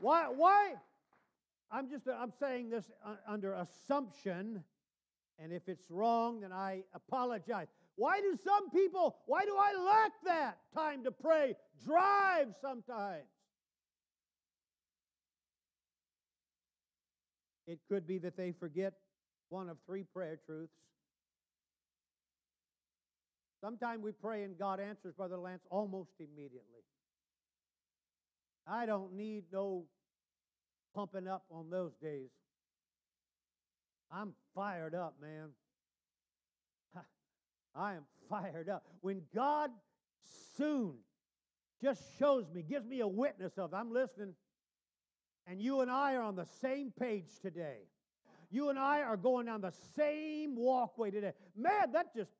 Why? 0.00 0.26
Why? 0.34 0.74
I'm 1.70 1.90
just 1.90 2.04
I'm 2.08 2.32
saying 2.40 2.70
this 2.70 2.84
uh, 3.04 3.16
under 3.26 3.54
assumption, 3.54 4.64
and 5.38 5.52
if 5.52 5.68
it's 5.68 5.90
wrong, 5.90 6.40
then 6.40 6.52
I 6.52 6.82
apologize. 6.94 7.66
Why 7.96 8.20
do 8.20 8.36
some 8.42 8.70
people? 8.70 9.16
Why 9.26 9.44
do 9.44 9.56
I 9.56 9.74
lack 9.82 10.12
that 10.24 10.58
time 10.74 11.04
to 11.04 11.10
pray? 11.10 11.54
Drive 11.84 12.48
sometimes. 12.62 13.24
It 17.66 17.80
could 17.88 18.06
be 18.06 18.18
that 18.18 18.36
they 18.36 18.52
forget 18.52 18.94
one 19.50 19.68
of 19.68 19.76
three 19.84 20.04
prayer 20.04 20.38
truths. 20.46 20.72
Sometimes 23.60 24.02
we 24.02 24.12
pray 24.12 24.44
and 24.44 24.58
God 24.58 24.80
answers, 24.80 25.12
Brother 25.14 25.36
Lance, 25.36 25.62
almost 25.70 26.12
immediately. 26.18 26.87
I 28.70 28.86
don't 28.86 29.14
need 29.14 29.44
no 29.52 29.84
pumping 30.94 31.26
up 31.26 31.44
on 31.50 31.70
those 31.70 31.92
days. 32.02 32.30
I'm 34.10 34.34
fired 34.54 34.94
up, 34.94 35.14
man. 35.20 35.50
I 37.74 37.94
am 37.94 38.04
fired 38.28 38.68
up. 38.68 38.84
When 39.00 39.22
God 39.34 39.70
soon 40.56 40.94
just 41.82 42.02
shows 42.18 42.44
me, 42.52 42.62
gives 42.62 42.86
me 42.86 43.00
a 43.00 43.08
witness 43.08 43.56
of, 43.58 43.72
I'm 43.72 43.92
listening. 43.92 44.34
And 45.46 45.62
you 45.62 45.80
and 45.80 45.90
I 45.90 46.14
are 46.14 46.22
on 46.22 46.36
the 46.36 46.46
same 46.60 46.92
page 46.98 47.28
today. 47.40 47.88
You 48.50 48.70
and 48.70 48.78
I 48.78 49.00
are 49.02 49.16
going 49.16 49.46
down 49.46 49.60
the 49.60 49.74
same 49.96 50.56
walkway 50.56 51.10
today. 51.10 51.32
Man, 51.56 51.92
that 51.92 52.14
just. 52.14 52.30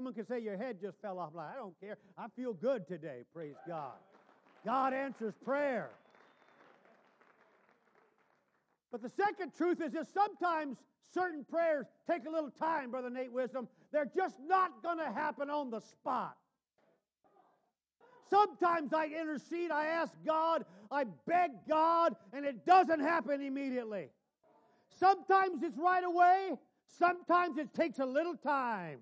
Someone 0.00 0.14
can 0.14 0.24
say 0.24 0.38
your 0.38 0.56
head 0.56 0.78
just 0.80 0.98
fell 1.02 1.18
off. 1.18 1.32
I 1.38 1.56
don't 1.56 1.78
care. 1.78 1.98
I 2.16 2.28
feel 2.34 2.54
good 2.54 2.88
today. 2.88 3.18
Praise 3.34 3.56
God. 3.68 3.92
God 4.64 4.94
answers 4.94 5.34
prayer. 5.44 5.90
But 8.90 9.02
the 9.02 9.10
second 9.10 9.52
truth 9.58 9.82
is 9.82 9.92
that 9.92 10.06
sometimes 10.14 10.78
certain 11.12 11.44
prayers 11.44 11.84
take 12.10 12.24
a 12.26 12.30
little 12.30 12.48
time, 12.48 12.92
Brother 12.92 13.10
Nate 13.10 13.30
Wisdom. 13.30 13.68
They're 13.92 14.10
just 14.16 14.36
not 14.48 14.82
going 14.82 14.96
to 14.96 15.12
happen 15.12 15.50
on 15.50 15.70
the 15.70 15.80
spot. 15.80 16.34
Sometimes 18.30 18.94
I 18.94 19.04
intercede, 19.04 19.70
I 19.70 19.84
ask 19.84 20.14
God, 20.24 20.64
I 20.90 21.04
beg 21.26 21.50
God, 21.68 22.16
and 22.32 22.46
it 22.46 22.64
doesn't 22.64 23.00
happen 23.00 23.42
immediately. 23.42 24.08
Sometimes 24.98 25.62
it's 25.62 25.76
right 25.76 26.04
away, 26.04 26.52
sometimes 26.86 27.58
it 27.58 27.74
takes 27.74 27.98
a 27.98 28.06
little 28.06 28.36
time. 28.36 29.00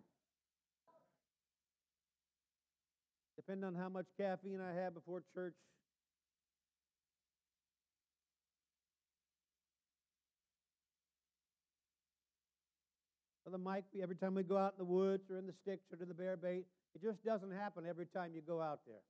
Depending 3.49 3.67
on 3.67 3.75
how 3.77 3.89
much 3.89 4.05
caffeine 4.19 4.61
I 4.61 4.79
have 4.79 4.93
before 4.93 5.23
church. 5.35 5.55
the 13.51 13.57
mic, 13.57 13.85
every 14.03 14.15
time 14.15 14.35
we 14.35 14.43
go 14.43 14.59
out 14.59 14.75
in 14.79 14.85
the 14.87 14.93
woods 14.93 15.31
or 15.31 15.39
in 15.39 15.47
the 15.47 15.55
sticks 15.63 15.91
or 15.91 15.97
to 15.97 16.05
the 16.05 16.13
bear 16.13 16.37
bait, 16.37 16.67
it 16.95 17.03
just 17.03 17.25
doesn't 17.25 17.51
happen 17.51 17.85
every 17.89 18.05
time 18.05 18.33
you 18.35 18.43
go 18.43 18.61
out 18.61 18.81
there. 18.87 19.01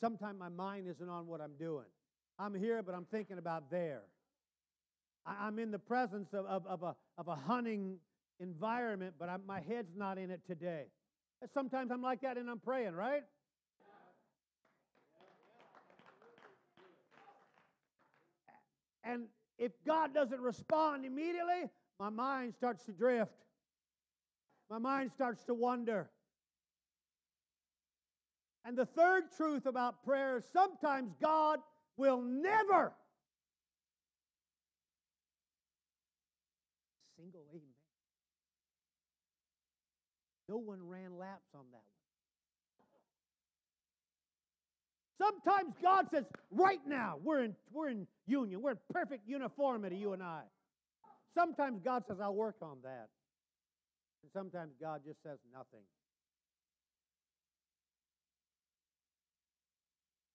Sometimes 0.00 0.36
my 0.36 0.48
mind 0.48 0.88
isn't 0.88 1.08
on 1.08 1.28
what 1.28 1.40
I'm 1.40 1.54
doing. 1.56 1.86
I'm 2.36 2.52
here, 2.52 2.82
but 2.82 2.96
I'm 2.96 3.04
thinking 3.04 3.38
about 3.38 3.70
there. 3.70 4.02
I'm 5.24 5.60
in 5.60 5.70
the 5.70 5.78
presence 5.78 6.30
of, 6.32 6.46
of, 6.46 6.66
of, 6.66 6.82
a, 6.82 6.96
of 7.16 7.28
a 7.28 7.36
hunting 7.36 7.98
environment, 8.40 9.14
but 9.20 9.28
I'm, 9.28 9.46
my 9.46 9.60
head's 9.60 9.94
not 9.96 10.18
in 10.18 10.32
it 10.32 10.40
today. 10.44 10.86
Sometimes 11.52 11.90
I'm 11.90 12.02
like 12.02 12.22
that 12.22 12.38
and 12.38 12.48
I'm 12.48 12.58
praying, 12.58 12.94
right? 12.94 13.22
And 19.04 19.24
if 19.58 19.72
God 19.86 20.14
doesn't 20.14 20.40
respond 20.40 21.04
immediately, 21.04 21.70
my 22.00 22.08
mind 22.08 22.54
starts 22.54 22.84
to 22.86 22.92
drift. 22.92 23.32
My 24.70 24.78
mind 24.78 25.10
starts 25.12 25.44
to 25.44 25.54
wonder. 25.54 26.10
And 28.64 28.78
the 28.78 28.86
third 28.86 29.24
truth 29.36 29.66
about 29.66 30.02
prayer 30.04 30.38
is 30.38 30.44
sometimes 30.52 31.12
God 31.20 31.60
will 31.98 32.22
never 32.22 32.94
single 37.16 37.42
amen. 37.50 37.62
No 40.48 40.56
one 40.56 40.86
ran 40.86 41.18
laps 41.18 41.48
on 41.54 41.64
that 41.72 41.82
one. 45.20 45.32
Sometimes 45.32 45.74
God 45.82 46.06
says, 46.12 46.24
right 46.50 46.80
now, 46.86 47.16
we're 47.22 47.44
in, 47.44 47.54
we're 47.72 47.88
in 47.88 48.06
union, 48.26 48.60
we're 48.60 48.72
in 48.72 48.78
perfect 48.92 49.26
uniformity, 49.26 49.96
you 49.96 50.12
and 50.12 50.22
I. 50.22 50.42
Sometimes 51.34 51.80
God 51.82 52.04
says, 52.06 52.18
I'll 52.20 52.34
work 52.34 52.56
on 52.60 52.78
that. 52.82 53.08
And 54.22 54.30
sometimes 54.32 54.72
God 54.80 55.02
just 55.06 55.22
says 55.22 55.38
nothing. 55.52 55.84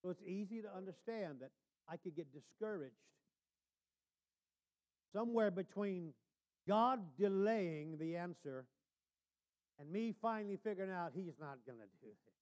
So 0.04 0.10
it's 0.10 0.24
easy 0.26 0.62
to 0.62 0.76
understand 0.76 1.38
that 1.42 1.52
I 1.88 1.98
could 1.98 2.16
get 2.16 2.28
discouraged 2.34 2.96
somewhere 5.14 5.52
between 5.52 6.14
God 6.68 7.00
delaying 7.18 7.98
the 7.98 8.16
answer 8.16 8.66
and 9.80 9.92
me 9.92 10.14
finally 10.22 10.58
figuring 10.64 10.92
out 10.92 11.12
He's 11.16 11.34
not 11.40 11.58
going 11.66 11.80
to 11.80 11.86
do 12.02 12.10
it. 12.10 12.34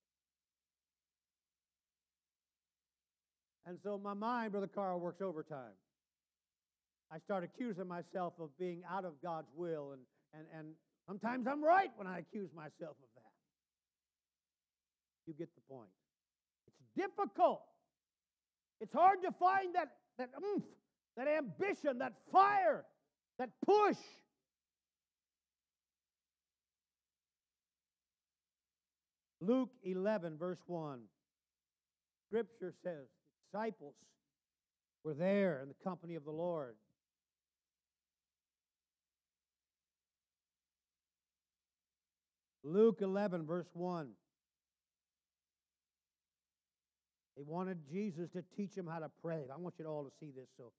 And 3.68 3.78
so 3.84 4.00
my 4.02 4.14
mind, 4.14 4.54
Brother 4.54 4.70
Carl, 4.74 5.00
works 5.00 5.22
overtime. 5.22 5.76
I 7.12 7.20
start 7.20 7.44
accusing 7.44 7.88
myself 7.88 8.34
of 8.40 8.50
being 8.58 8.82
out 8.90 9.06
of 9.06 9.14
God's 9.22 9.48
will, 9.56 9.92
and, 9.94 10.02
and, 10.34 10.46
and 10.58 10.68
sometimes 11.06 11.48
I'm 11.48 11.64
right 11.64 11.92
when 11.98 12.08
I 12.08 12.20
accuse 12.20 12.50
myself 12.56 12.96
of 13.02 13.10
that. 13.16 13.32
You 15.26 15.34
get 15.34 15.50
the 15.56 15.74
point. 15.74 15.90
It's 16.68 17.10
difficult. 17.10 17.62
It's 18.80 18.94
hard 18.94 19.22
to 19.24 19.32
find 19.34 19.76
that, 19.76 19.90
that 20.18 20.30
oomph, 20.42 20.64
that 21.18 21.28
ambition, 21.28 22.00
that 22.00 22.14
fire, 22.32 22.86
that 23.38 23.50
push. 23.66 23.98
Luke 29.42 29.70
11, 29.84 30.38
verse 30.38 30.60
1. 30.68 31.00
Scripture 32.28 32.74
says 32.84 33.08
disciples 33.52 33.96
were 35.04 35.14
there 35.14 35.62
in 35.62 35.70
the 35.70 35.76
company 35.84 36.16
of 36.16 36.26
the 36.26 36.32
Lord. 36.32 36.76
Luke 42.64 43.00
11, 43.02 43.46
verse 43.46 43.70
1. 43.74 44.10
They 47.38 47.44
wanted 47.44 47.78
Jesus 47.90 48.30
to 48.32 48.44
teach 48.58 48.74
them 48.74 48.88
how 48.88 49.00
to 49.00 49.10
pray. 49.22 49.44
I 49.54 49.58
want 49.58 49.76
you 49.78 49.86
all 49.86 50.04
to 50.04 50.12
see 50.20 50.32
this, 50.36 50.48
so 50.58 50.72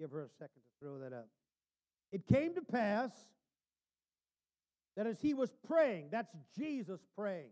give 0.00 0.10
her 0.10 0.22
a 0.22 0.28
second 0.38 0.62
to 0.62 0.84
throw 0.86 0.98
that 0.98 1.12
up. 1.12 1.28
It 2.10 2.26
came 2.26 2.54
to 2.54 2.62
pass 2.62 3.10
that 4.96 5.06
as 5.06 5.20
he 5.20 5.34
was 5.34 5.50
praying, 5.66 6.08
that's 6.10 6.34
Jesus 6.58 7.00
praying, 7.16 7.50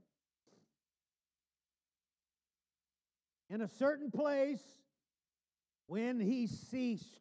in 3.57 3.63
a 3.63 3.69
certain 3.69 4.11
place, 4.11 4.61
when 5.87 6.21
he 6.21 6.47
ceased, 6.47 7.21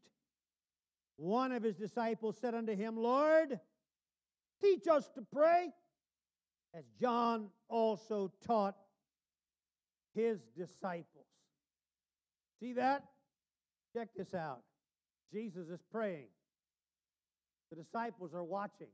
one 1.15 1.53
of 1.53 1.63
his 1.63 1.77
disciples 1.77 2.37
said 2.41 2.53
unto 2.53 2.75
him, 2.75 2.97
Lord, 2.97 3.57
teach 4.61 4.85
us 4.91 5.09
to 5.15 5.21
pray, 5.33 5.69
as 6.73 6.83
John 6.99 7.47
also 7.69 8.33
taught 8.45 8.75
his 10.13 10.41
disciples. 10.57 11.25
See 12.59 12.73
that? 12.73 13.05
Check 13.93 14.09
this 14.13 14.33
out. 14.33 14.63
Jesus 15.31 15.69
is 15.69 15.79
praying, 15.89 16.27
the 17.69 17.77
disciples 17.77 18.33
are 18.33 18.43
watching. 18.43 18.91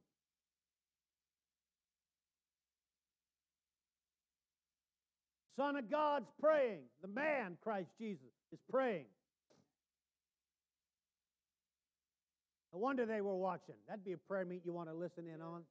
Son 5.62 5.76
of 5.76 5.92
God's 5.92 6.26
praying. 6.40 6.80
The 7.04 7.08
man, 7.08 7.56
Christ 7.62 7.92
Jesus, 8.00 8.32
is 8.52 8.60
praying. 8.68 9.06
No 12.74 12.80
wonder 12.80 13.06
they 13.06 13.22
were 13.22 13.36
watching. 13.36 13.76
That'd 13.88 14.04
be 14.04 14.14
a 14.14 14.18
prayer 14.18 14.44
meet 14.44 14.62
you 14.66 14.74
want 14.74 14.90
to 14.90 14.96
listen 14.96 15.26
in 15.28 15.40
on. 15.40 15.62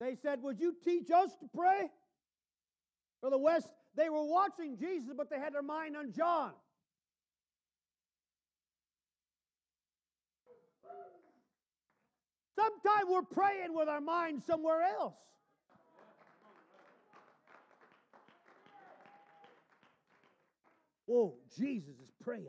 They 0.00 0.16
said, 0.22 0.40
Would 0.42 0.60
you 0.60 0.76
teach 0.84 1.10
us 1.10 1.32
to 1.40 1.48
pray? 1.52 1.90
For 3.20 3.30
the 3.30 3.38
West, 3.38 3.66
they 3.96 4.10
were 4.10 4.24
watching 4.24 4.78
Jesus, 4.78 5.10
but 5.16 5.28
they 5.28 5.40
had 5.40 5.54
their 5.54 5.62
mind 5.62 5.96
on 5.96 6.12
John. 6.12 6.52
Sometimes 12.56 13.06
we're 13.08 13.22
praying 13.22 13.74
with 13.74 13.88
our 13.88 14.00
mind 14.00 14.42
somewhere 14.46 14.82
else. 14.82 15.14
Oh, 21.10 21.34
Jesus 21.58 21.90
is 21.90 22.10
praying. 22.22 22.46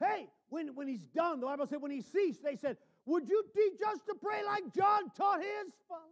Hey, 0.00 0.28
when, 0.48 0.74
when 0.74 0.88
he's 0.88 1.04
done, 1.14 1.40
the 1.40 1.46
Bible 1.46 1.66
said 1.66 1.80
when 1.80 1.90
he 1.90 2.02
ceased, 2.02 2.42
they 2.42 2.56
said, 2.56 2.76
Would 3.06 3.28
you 3.28 3.42
teach 3.54 3.80
us 3.86 3.98
to 4.08 4.14
pray 4.14 4.44
like 4.44 4.62
John 4.74 5.10
taught 5.16 5.40
his 5.40 5.72
followers? 5.88 6.04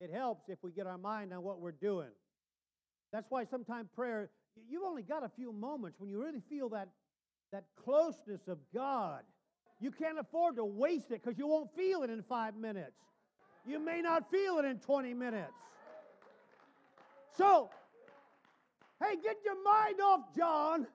It 0.00 0.10
helps 0.10 0.48
if 0.48 0.58
we 0.62 0.72
get 0.72 0.86
our 0.86 0.98
mind 0.98 1.32
on 1.32 1.42
what 1.42 1.60
we're 1.60 1.72
doing. 1.72 2.10
That's 3.12 3.30
why 3.30 3.44
sometimes 3.44 3.88
prayer, 3.94 4.28
you've 4.68 4.82
only 4.82 5.02
got 5.02 5.24
a 5.24 5.28
few 5.28 5.52
moments 5.52 5.98
when 6.00 6.10
you 6.10 6.20
really 6.20 6.42
feel 6.48 6.68
that, 6.70 6.88
that 7.52 7.64
closeness 7.82 8.48
of 8.48 8.58
God. 8.74 9.22
You 9.80 9.90
can't 9.90 10.18
afford 10.18 10.56
to 10.56 10.64
waste 10.64 11.10
it 11.10 11.22
because 11.22 11.38
you 11.38 11.46
won't 11.46 11.74
feel 11.74 12.02
it 12.02 12.10
in 12.10 12.22
five 12.22 12.56
minutes. 12.56 12.96
You 13.66 13.78
may 13.78 14.00
not 14.00 14.30
feel 14.30 14.58
it 14.58 14.64
in 14.64 14.78
20 14.78 15.14
minutes. 15.14 15.52
So, 17.36 17.70
hey, 19.02 19.16
get 19.22 19.36
your 19.44 19.62
mind 19.62 20.00
off 20.00 20.20
John. 20.36 20.86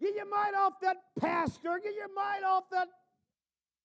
Get 0.00 0.14
your 0.14 0.28
mind 0.28 0.54
off 0.54 0.74
that 0.82 0.96
pastor. 1.18 1.80
Get 1.82 1.94
your 1.94 2.12
mind 2.14 2.44
off 2.44 2.64
that 2.70 2.88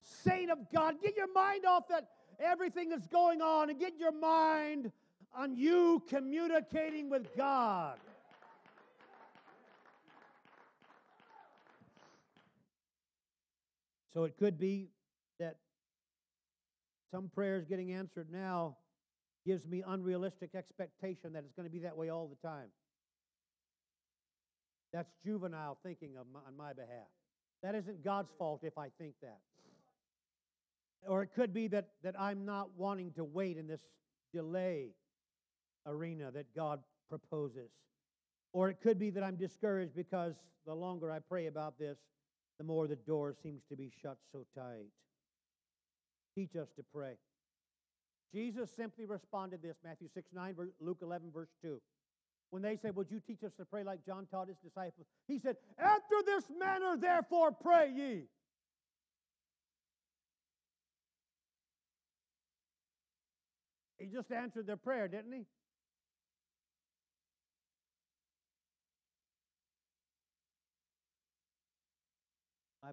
saint 0.01 0.51
of 0.51 0.59
God. 0.73 0.95
Get 1.01 1.15
your 1.15 1.31
mind 1.33 1.65
off 1.65 1.87
that 1.89 2.07
everything 2.39 2.89
that's 2.89 3.07
going 3.07 3.41
on 3.41 3.69
and 3.69 3.79
get 3.79 3.93
your 3.97 4.11
mind 4.11 4.91
on 5.35 5.55
you 5.55 6.03
communicating 6.09 7.09
with 7.09 7.35
God. 7.35 7.97
So 14.13 14.25
it 14.25 14.35
could 14.37 14.59
be 14.59 14.89
that 15.39 15.57
some 17.11 17.29
prayers 17.33 17.65
getting 17.65 17.91
answered 17.91 18.27
now 18.31 18.77
gives 19.45 19.67
me 19.67 19.83
unrealistic 19.85 20.55
expectation 20.55 21.33
that 21.33 21.43
it's 21.43 21.53
going 21.53 21.67
to 21.67 21.71
be 21.71 21.79
that 21.79 21.97
way 21.97 22.09
all 22.09 22.27
the 22.27 22.47
time. 22.47 22.69
That's 24.93 25.11
juvenile 25.23 25.77
thinking 25.83 26.11
my, 26.13 26.39
on 26.47 26.55
my 26.55 26.73
behalf. 26.73 27.07
That 27.63 27.75
isn't 27.75 28.03
God's 28.03 28.29
fault 28.37 28.61
if 28.63 28.77
I 28.77 28.89
think 28.99 29.15
that. 29.21 29.39
Or 31.07 31.23
it 31.23 31.31
could 31.35 31.53
be 31.53 31.67
that, 31.69 31.89
that 32.03 32.19
I'm 32.19 32.45
not 32.45 32.69
wanting 32.77 33.11
to 33.13 33.23
wait 33.23 33.57
in 33.57 33.67
this 33.67 33.81
delay 34.33 34.89
arena 35.85 36.31
that 36.31 36.55
God 36.55 36.79
proposes. 37.09 37.69
Or 38.53 38.69
it 38.69 38.77
could 38.81 38.99
be 38.99 39.09
that 39.09 39.23
I'm 39.23 39.35
discouraged 39.35 39.95
because 39.95 40.35
the 40.65 40.73
longer 40.73 41.11
I 41.11 41.19
pray 41.19 41.47
about 41.47 41.77
this, 41.77 41.97
the 42.57 42.63
more 42.63 42.87
the 42.87 42.95
door 42.95 43.33
seems 43.41 43.61
to 43.69 43.75
be 43.75 43.91
shut 44.01 44.17
so 44.31 44.45
tight. 44.55 44.87
Teach 46.35 46.55
us 46.55 46.67
to 46.75 46.83
pray. 46.93 47.13
Jesus 48.33 48.71
simply 48.75 49.05
responded 49.05 49.61
this 49.61 49.77
Matthew 49.83 50.07
6 50.13 50.29
9, 50.33 50.55
Luke 50.79 50.99
11, 51.01 51.31
verse 51.31 51.49
2. 51.61 51.79
When 52.49 52.61
they 52.61 52.77
said, 52.77 52.95
Would 52.95 53.11
you 53.11 53.19
teach 53.19 53.43
us 53.43 53.51
to 53.57 53.65
pray 53.65 53.83
like 53.83 54.05
John 54.05 54.27
taught 54.29 54.47
his 54.47 54.57
disciples? 54.63 55.07
He 55.27 55.39
said, 55.39 55.57
After 55.79 56.15
this 56.25 56.43
manner, 56.59 56.97
therefore, 56.97 57.51
pray 57.51 57.91
ye. 57.95 58.23
He 63.97 64.07
just 64.07 64.31
answered 64.31 64.67
their 64.67 64.77
prayer, 64.77 65.07
didn't 65.07 65.31
he? 65.31 65.45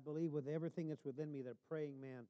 Believe 0.05 0.33
with 0.33 0.49
everything 0.49 0.89
that's 0.89 1.05
within 1.05 1.33
me, 1.33 1.43
that 1.43 1.57
praying 1.69 2.01
man, 2.01 2.25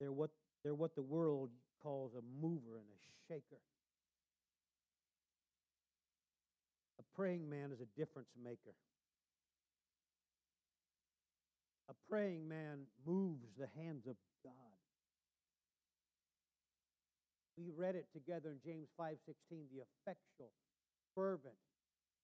they're 0.00 0.12
what, 0.12 0.30
they're 0.62 0.74
what 0.74 0.94
the 0.94 1.02
world 1.02 1.50
calls 1.82 2.12
a 2.14 2.22
mover 2.40 2.78
and 2.78 2.86
a 2.86 3.32
shaker. 3.32 3.60
A 6.98 7.02
praying 7.14 7.48
man 7.48 7.70
is 7.72 7.80
a 7.80 7.98
difference 7.98 8.28
maker. 8.42 8.74
A 11.88 11.94
praying 12.10 12.48
man 12.48 12.86
moves 13.06 13.46
the 13.58 13.68
hands 13.80 14.06
of 14.06 14.16
God. 14.42 14.52
We 17.56 17.70
read 17.70 17.94
it 17.94 18.06
together 18.12 18.50
in 18.50 18.60
James 18.60 18.88
5:16, 18.98 19.68
the 19.72 19.80
effectual, 19.80 20.52
fervent 21.14 21.56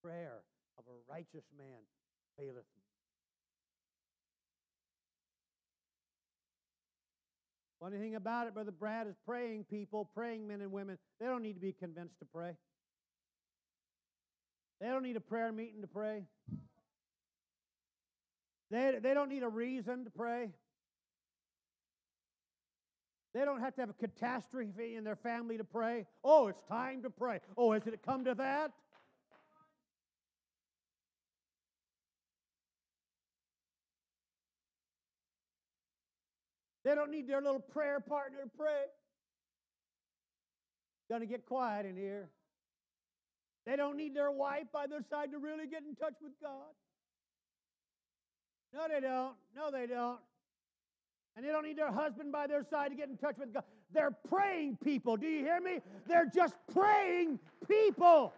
prayer 0.02 0.44
of 0.76 0.84
a 0.86 0.96
righteous 1.08 1.44
man 1.56 1.80
availeth 2.36 2.66
Funny 7.82 7.98
thing 7.98 8.14
about 8.14 8.46
it, 8.46 8.54
Brother 8.54 8.70
Brad, 8.70 9.08
is 9.08 9.16
praying 9.26 9.64
people, 9.64 10.08
praying 10.14 10.46
men 10.46 10.60
and 10.60 10.70
women, 10.70 10.98
they 11.18 11.26
don't 11.26 11.42
need 11.42 11.54
to 11.54 11.60
be 11.60 11.72
convinced 11.72 12.16
to 12.20 12.24
pray. 12.24 12.52
They 14.80 14.86
don't 14.86 15.02
need 15.02 15.16
a 15.16 15.20
prayer 15.20 15.50
meeting 15.50 15.80
to 15.80 15.88
pray. 15.88 16.22
They, 18.70 18.98
they 19.02 19.14
don't 19.14 19.28
need 19.28 19.42
a 19.42 19.48
reason 19.48 20.04
to 20.04 20.10
pray. 20.10 20.50
They 23.34 23.44
don't 23.44 23.60
have 23.60 23.74
to 23.74 23.80
have 23.80 23.90
a 23.90 23.94
catastrophe 23.94 24.94
in 24.94 25.02
their 25.02 25.16
family 25.16 25.58
to 25.58 25.64
pray. 25.64 26.06
Oh, 26.22 26.46
it's 26.46 26.62
time 26.68 27.02
to 27.02 27.10
pray. 27.10 27.40
Oh, 27.56 27.72
has 27.72 27.84
it 27.88 28.00
come 28.04 28.24
to 28.26 28.34
that? 28.36 28.70
They 36.84 36.94
don't 36.94 37.10
need 37.10 37.28
their 37.28 37.40
little 37.40 37.60
prayer 37.60 38.00
partner 38.00 38.38
to 38.42 38.50
pray. 38.56 38.84
Gonna 41.10 41.26
get 41.26 41.46
quiet 41.46 41.86
in 41.86 41.96
here. 41.96 42.28
They 43.66 43.76
don't 43.76 43.96
need 43.96 44.14
their 44.14 44.30
wife 44.30 44.66
by 44.72 44.86
their 44.86 45.02
side 45.08 45.30
to 45.32 45.38
really 45.38 45.66
get 45.66 45.82
in 45.82 45.94
touch 45.94 46.14
with 46.20 46.32
God. 46.42 46.72
No, 48.74 48.88
they 48.88 49.00
don't. 49.00 49.34
No, 49.54 49.70
they 49.70 49.86
don't. 49.86 50.18
And 51.36 51.44
they 51.44 51.50
don't 51.50 51.64
need 51.64 51.78
their 51.78 51.92
husband 51.92 52.32
by 52.32 52.46
their 52.46 52.64
side 52.68 52.90
to 52.90 52.96
get 52.96 53.08
in 53.08 53.16
touch 53.16 53.36
with 53.38 53.52
God. 53.52 53.64
They're 53.92 54.16
praying 54.28 54.78
people. 54.82 55.16
Do 55.16 55.26
you 55.26 55.44
hear 55.44 55.60
me? 55.60 55.78
They're 56.06 56.30
just 56.34 56.54
praying 56.72 57.38
people. 57.68 58.32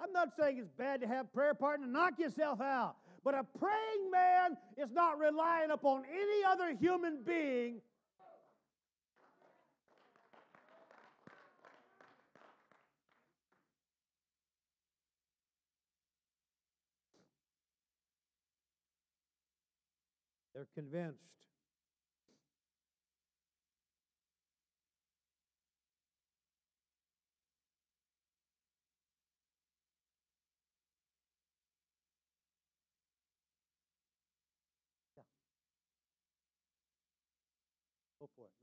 I'm 0.00 0.12
not 0.12 0.30
saying 0.38 0.58
it's 0.58 0.70
bad 0.78 1.00
to 1.00 1.06
have 1.06 1.32
prayer 1.32 1.54
partner. 1.54 1.86
Knock 1.86 2.18
yourself 2.18 2.60
out. 2.60 2.96
But 3.26 3.34
a 3.34 3.42
praying 3.58 4.08
man 4.12 4.56
is 4.76 4.92
not 4.92 5.18
relying 5.18 5.72
upon 5.72 6.04
any 6.08 6.44
other 6.48 6.72
human 6.78 7.24
being 7.26 7.80
They're 20.54 20.68
convinced. 20.72 21.18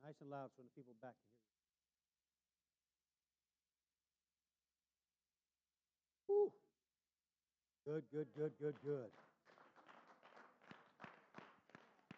Nice 0.03 0.19
and 0.19 0.29
loud 0.29 0.51
so 0.57 0.63
the 0.63 0.69
people 0.75 0.93
back 1.01 1.15
can 1.15 1.31
hear 6.27 6.43
you. 6.43 6.51
Good, 7.87 8.03
good, 8.11 8.27
good, 8.35 8.51
good, 8.59 8.75
good. 8.83 9.11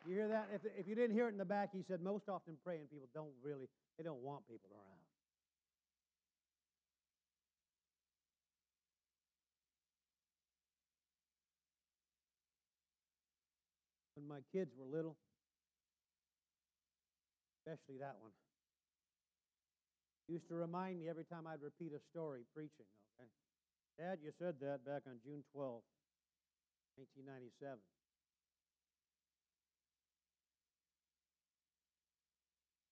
You 0.08 0.15
hear 0.15 0.28
that? 0.30 0.50
If, 0.54 0.62
if 0.78 0.88
you 0.88 0.95
didn't 0.95 1.15
hear 1.15 1.28
it 1.28 1.32
in 1.32 1.38
the 1.38 1.45
back, 1.45 1.69
he 1.74 1.82
said 1.88 2.02
most 2.02 2.30
often 2.30 2.58
praying 2.63 2.88
people 2.91 3.08
don't 3.13 3.34
really, 3.43 3.69
they 3.98 4.04
don't 4.04 4.21
want 4.21 4.48
people 4.48 4.69
around. 4.74 5.02
When 14.15 14.28
my 14.28 14.41
kids 14.54 14.71
were 14.78 14.86
little, 14.86 15.17
especially 17.65 17.97
that 17.97 18.13
one, 18.21 18.30
used 20.30 20.47
to 20.49 20.54
remind 20.54 20.99
me 21.01 21.10
every 21.10 21.25
time 21.25 21.49
I'd 21.49 21.65
repeat 21.65 21.93
a 21.97 22.01
story 22.13 22.45
preaching, 22.54 22.86
okay? 23.17 23.25
Dad, 23.97 24.19
you 24.21 24.30
said 24.38 24.62
that 24.62 24.86
back 24.86 25.01
on 25.10 25.17
June 25.25 25.41
12, 25.54 25.82
1997. 27.01 27.82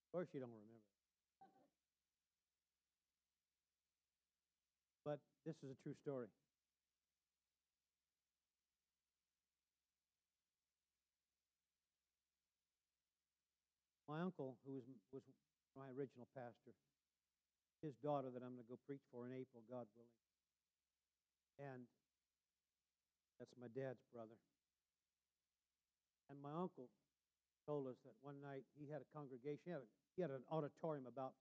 Of 0.02 0.10
course, 0.10 0.30
you 0.34 0.42
don't 0.42 0.50
remember. 0.50 0.82
But 5.06 5.20
this 5.46 5.54
is 5.62 5.70
a 5.70 5.78
true 5.86 5.94
story. 6.02 6.30
My 14.14 14.22
uncle, 14.22 14.62
who 14.62 14.78
was, 14.78 14.86
was 15.10 15.26
my 15.74 15.90
original 15.90 16.30
pastor, 16.38 16.78
his 17.82 17.98
daughter 18.06 18.30
that 18.30 18.46
I'm 18.46 18.54
going 18.54 18.62
to 18.62 18.74
go 18.78 18.78
preach 18.86 19.02
for 19.10 19.26
in 19.26 19.34
April, 19.34 19.66
God 19.66 19.90
willing. 19.98 20.22
And 21.58 21.90
that's 23.42 23.58
my 23.58 23.74
dad's 23.74 24.06
brother. 24.14 24.38
And 26.30 26.38
my 26.46 26.54
uncle 26.54 26.94
told 27.66 27.90
us 27.90 27.98
that 28.06 28.14
one 28.22 28.38
night 28.38 28.70
he 28.78 28.94
had 28.94 29.02
a 29.02 29.10
congregation, 29.10 29.66
he 29.66 29.74
had 29.74 29.82
a 29.82 29.90
he 30.14 30.22
had 30.22 30.30
an 30.30 30.46
auditorium 30.54 31.10
about 31.10 31.34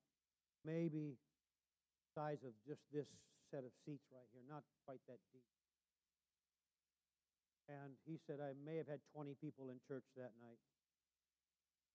maybe 0.65 1.21
size 2.17 2.41
of 2.41 2.57
just 2.65 2.81
this 2.89 3.05
set 3.53 3.69
of 3.69 3.73
seats 3.85 4.09
right 4.09 4.25
here, 4.33 4.41
not 4.49 4.65
quite 4.89 5.05
that 5.13 5.21
deep. 5.29 5.45
And 7.69 8.01
he 8.09 8.17
said, 8.25 8.41
I 8.41 8.57
may 8.57 8.81
have 8.81 8.89
had 8.89 9.05
20 9.13 9.37
people 9.45 9.69
in 9.69 9.77
church 9.85 10.09
that 10.17 10.33
night. 10.41 10.57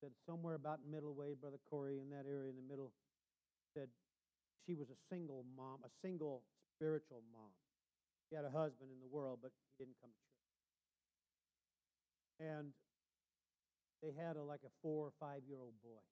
Said 0.02 0.12
somewhere 0.30 0.54
about 0.54 0.80
middle 0.86 1.16
way, 1.16 1.34
Brother 1.34 1.58
Corey, 1.70 1.98
in 1.98 2.10
that 2.12 2.30
area 2.30 2.54
in 2.54 2.56
the 2.56 2.68
middle, 2.70 2.94
said 3.74 3.90
she 4.66 4.76
was 4.76 4.90
a 4.90 5.00
single 5.10 5.46
mom, 5.58 5.82
a 5.84 5.90
single 6.06 6.44
spiritual 6.76 7.24
mom. 7.34 7.50
She 8.30 8.36
had 8.36 8.46
a 8.46 8.54
husband 8.54 8.94
in 8.94 9.00
the 9.02 9.10
world, 9.10 9.40
but 9.42 9.50
he 9.56 9.84
didn't 9.84 9.98
come 10.02 10.12
to 10.12 10.22
church. 10.22 10.54
And 12.38 12.66
they 14.04 14.14
had 14.14 14.38
a, 14.38 14.44
like 14.44 14.62
a 14.62 14.74
four 14.84 15.10
or 15.10 15.14
five 15.20 15.42
year 15.48 15.58
old 15.58 15.74
boy. 15.82 16.04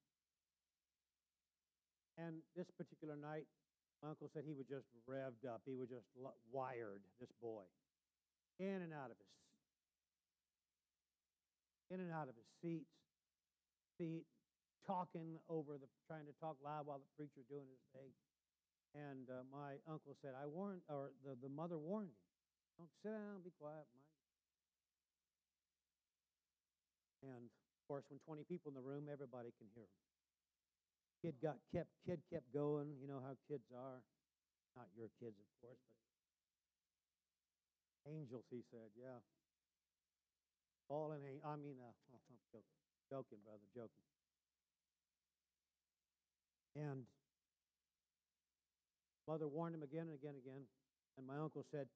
And 2.18 2.42
this 2.56 2.72
particular 2.74 3.16
night, 3.16 3.46
my 4.02 4.10
uncle 4.10 4.32
said 4.34 4.44
he 4.48 4.56
was 4.56 4.66
just 4.66 4.88
revved 5.06 5.46
up. 5.46 5.62
He 5.68 5.76
was 5.76 5.90
just 5.90 6.08
wired, 6.50 7.04
this 7.20 7.30
boy. 7.42 7.68
In 8.58 8.82
and 8.82 8.94
out 8.96 9.12
of 9.12 9.18
his 9.20 9.30
in 11.92 12.00
and 12.00 12.12
out 12.12 12.26
of 12.26 12.34
his 12.34 12.50
seats, 12.64 12.90
seat, 13.98 14.28
talking 14.86 15.40
over 15.50 15.78
the 15.78 15.90
trying 16.08 16.26
to 16.28 16.34
talk 16.34 16.58
loud 16.62 16.88
while 16.88 17.00
the 17.00 17.08
preacher's 17.18 17.46
doing 17.50 17.70
his 17.70 17.80
thing. 17.94 18.14
And 18.94 19.30
uh, 19.30 19.44
my 19.44 19.80
uncle 19.88 20.18
said, 20.22 20.36
I 20.36 20.48
warned 20.48 20.84
or 20.90 21.14
the, 21.24 21.36
the 21.36 21.50
mother 21.50 21.80
warned 21.80 22.12
him. 22.12 22.18
Don't 22.78 22.92
sit 23.04 23.10
down, 23.12 23.44
be 23.44 23.52
quiet, 23.52 23.88
mind. 23.94 24.06
And 27.24 27.46
of 27.48 27.88
course, 27.88 28.06
when 28.10 28.20
20 28.20 28.44
people 28.46 28.70
in 28.70 28.76
the 28.76 28.82
room, 28.82 29.10
everybody 29.10 29.52
can 29.52 29.70
hear 29.76 29.86
him. 29.86 29.90
Kid 31.22 31.42
got 31.42 31.60
kept 31.74 31.90
kid 32.06 32.24
kept 32.32 32.52
going. 32.54 32.98
You 33.00 33.08
know 33.08 33.22
how 33.22 33.36
kids 33.48 33.66
are. 33.76 34.04
Not 34.76 34.90
your 34.96 35.10
kids, 35.20 35.38
of 35.40 35.48
course, 35.62 35.80
but 35.90 35.98
angels. 38.12 38.46
He 38.50 38.64
said, 38.72 38.92
"Yeah." 38.96 39.20
All 40.90 41.10
Fallen 41.10 41.42
I 41.44 41.58
mean, 41.58 41.82
uh, 41.82 41.94
oh, 42.14 42.22
I'm 42.30 42.40
joking, 42.54 42.85
joking, 43.10 43.40
brother, 43.46 43.66
joking. 43.74 44.06
And 46.76 47.08
mother 49.28 49.48
warned 49.48 49.76
him 49.76 49.84
again 49.84 50.12
and 50.12 50.16
again 50.16 50.36
and 50.36 50.44
again. 50.44 50.64
And 51.18 51.26
my 51.26 51.40
uncle 51.40 51.64
said, 51.72 51.88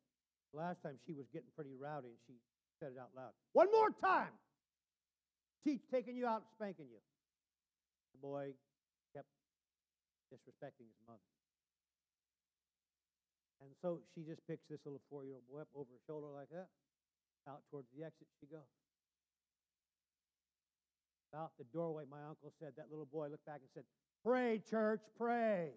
last 0.54 0.82
time 0.82 0.96
she 1.06 1.14
was 1.14 1.28
getting 1.34 1.52
pretty 1.56 1.76
rowdy, 1.76 2.16
and 2.16 2.22
she 2.26 2.40
said 2.80 2.96
it 2.96 3.00
out 3.00 3.12
loud. 3.16 3.36
One 3.54 3.68
more 3.72 3.92
time. 4.02 4.32
Teach 5.64 5.84
taking 5.92 6.16
you 6.16 6.26
out, 6.26 6.48
and 6.48 6.52
spanking 6.56 6.88
you. 6.88 7.04
The 8.16 8.20
boy 8.24 8.56
kept 9.12 9.28
disrespecting 10.32 10.88
his 10.88 11.02
mother. 11.04 11.28
And 13.60 13.76
so 13.84 14.00
she 14.16 14.24
just 14.24 14.40
picks 14.48 14.64
this 14.72 14.80
little 14.88 15.04
four 15.12 15.28
year 15.28 15.36
old 15.36 15.44
boy 15.52 15.60
up 15.60 15.72
over 15.76 15.92
her 15.92 16.04
shoulder 16.08 16.32
like 16.32 16.48
that. 16.56 16.72
Out 17.44 17.60
towards 17.68 17.92
the 17.92 18.08
exit 18.08 18.28
she 18.40 18.48
goes. 18.48 18.72
Out 21.36 21.52
the 21.60 21.66
doorway, 21.72 22.06
my 22.10 22.18
uncle 22.28 22.52
said, 22.60 22.74
that 22.78 22.90
little 22.90 23.06
boy 23.06 23.28
looked 23.28 23.46
back 23.46 23.60
and 23.62 23.70
said, 23.74 23.84
Pray, 24.24 24.62
church, 24.68 25.02
pray. 25.18 25.70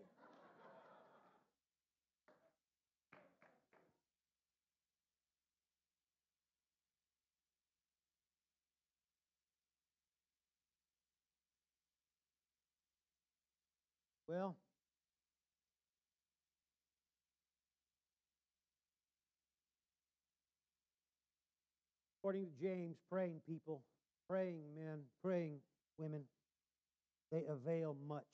Well, 14.27 14.57
according 22.19 22.47
to 22.47 22.53
James, 22.59 22.97
praying 23.11 23.43
people, 23.47 23.83
praying 24.29 24.61
men, 24.77 25.01
praying 25.23 25.59
women, 25.99 26.23
they 27.31 27.45
avail 27.49 27.97
much. 28.09 28.25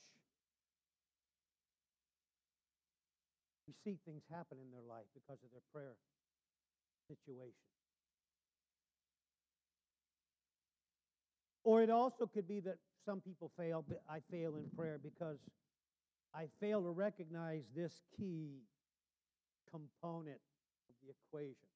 We 3.66 3.74
see 3.84 3.98
things 4.04 4.22
happen 4.30 4.58
in 4.62 4.70
their 4.70 4.86
life 4.88 5.06
because 5.14 5.38
of 5.44 5.50
their 5.52 5.62
prayer 5.72 5.94
situation. 7.08 7.52
Or 11.64 11.82
it 11.82 11.90
also 11.90 12.26
could 12.26 12.48
be 12.48 12.60
that 12.60 12.76
some 13.04 13.20
people 13.20 13.50
fail, 13.58 13.84
but 13.86 14.00
I 14.08 14.20
fail 14.30 14.56
in 14.56 14.64
prayer 14.76 14.98
because 15.02 15.38
I 16.34 16.46
fail 16.60 16.82
to 16.82 16.90
recognize 16.90 17.62
this 17.76 17.92
key 18.16 18.62
component 19.70 20.40
of 20.88 20.94
the 21.02 21.12
equation 21.12 21.68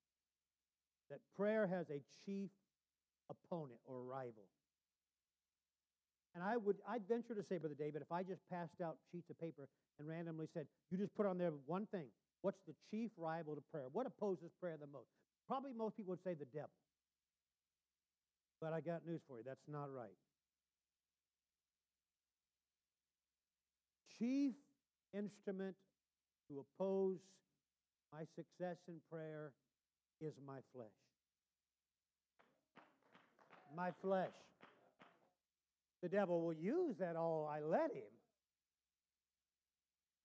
that 1.11 1.20
prayer 1.37 1.66
has 1.66 1.90
a 1.90 2.01
chief 2.25 2.48
opponent 3.33 3.81
or 3.85 4.03
rival. 4.03 4.47
And 6.35 6.42
I 6.42 6.57
would 6.57 6.77
I'd 6.88 7.07
venture 7.09 7.35
to 7.35 7.42
say, 7.49 7.59
Brother 7.59 7.77
David, 7.79 8.01
if 8.01 8.11
I 8.12 8.23
just 8.23 8.40
passed 8.51 8.81
out 8.83 8.97
sheets 9.11 9.29
of 9.31 9.38
paper 9.40 9.68
and 9.99 10.09
randomly 10.09 10.47
said, 10.55 10.66
you 10.90 10.99
just 10.99 11.14
put 11.14 11.27
on 11.27 11.37
there 11.38 11.53
one 11.66 11.87
thing. 11.92 12.07
What's 12.40 12.61
the 12.66 12.75
chief 12.90 13.11
rival 13.16 13.55
to 13.55 13.62
prayer? 13.71 13.87
What 13.92 14.07
opposes 14.07 14.51
prayer 14.61 14.77
the 14.81 14.87
most? 14.87 15.09
Probably 15.47 15.73
most 15.77 15.97
people 15.97 16.11
would 16.11 16.25
say 16.25 16.35
the 16.35 16.47
devil. 16.47 16.71
But 18.61 18.73
I 18.73 18.81
got 18.81 19.07
news 19.07 19.21
for 19.29 19.38
you. 19.38 19.45
That's 19.45 19.66
not 19.68 19.92
right. 19.92 20.16
Chief 24.18 24.55
instrument 25.14 25.75
to 26.49 26.64
oppose 26.64 27.18
my 28.12 28.21
success 28.37 28.77
in 28.88 29.01
prayer 29.11 29.53
is 30.21 30.33
my 30.47 30.59
flesh. 30.75 30.87
My 33.76 33.90
flesh. 34.02 34.30
The 36.02 36.08
devil 36.08 36.42
will 36.42 36.54
use 36.54 36.96
that 36.98 37.16
all 37.16 37.48
I 37.50 37.61
let 37.61 37.92
him, 37.92 38.11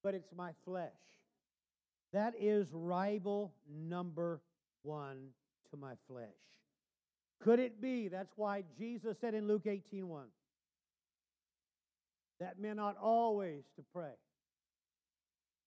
but 0.02 0.14
it's 0.14 0.32
my 0.36 0.50
flesh. 0.64 0.90
That 2.12 2.34
is 2.38 2.66
rival 2.72 3.52
number 3.70 4.40
one 4.82 5.28
to 5.70 5.76
my 5.76 5.92
flesh. 6.08 6.26
Could 7.40 7.60
it 7.60 7.80
be? 7.80 8.08
That's 8.08 8.32
why 8.36 8.64
Jesus 8.76 9.16
said 9.20 9.34
in 9.34 9.46
Luke 9.46 9.66
18 9.66 10.08
1 10.08 10.24
that 12.40 12.58
men 12.58 12.78
ought 12.78 12.96
always 12.96 13.62
to 13.76 13.82
pray 13.92 14.14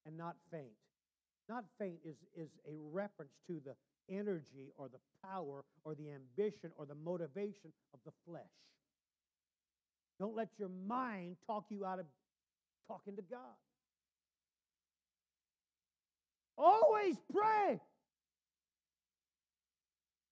and 0.05 0.17
not 0.17 0.35
faint. 0.51 0.71
Not 1.49 1.65
faint 1.77 1.99
is, 2.05 2.15
is 2.35 2.49
a 2.67 2.77
reference 2.91 3.33
to 3.47 3.61
the 3.65 3.75
energy 4.12 4.71
or 4.78 4.89
the 4.89 5.00
power 5.28 5.63
or 5.84 5.95
the 5.95 6.10
ambition 6.12 6.71
or 6.78 6.86
the 6.86 6.95
motivation 6.95 7.71
of 7.93 8.00
the 8.06 8.12
flesh. 8.28 8.41
Don't 10.19 10.36
let 10.36 10.50
your 10.60 10.69
mind 10.88 11.38
talk 11.47 11.65
you 11.69 11.86
out 11.86 12.00
of 12.00 12.06
talking 12.88 13.15
to 13.15 13.24
God. 13.24 13.39
Always 16.58 17.15
pray. 17.34 17.80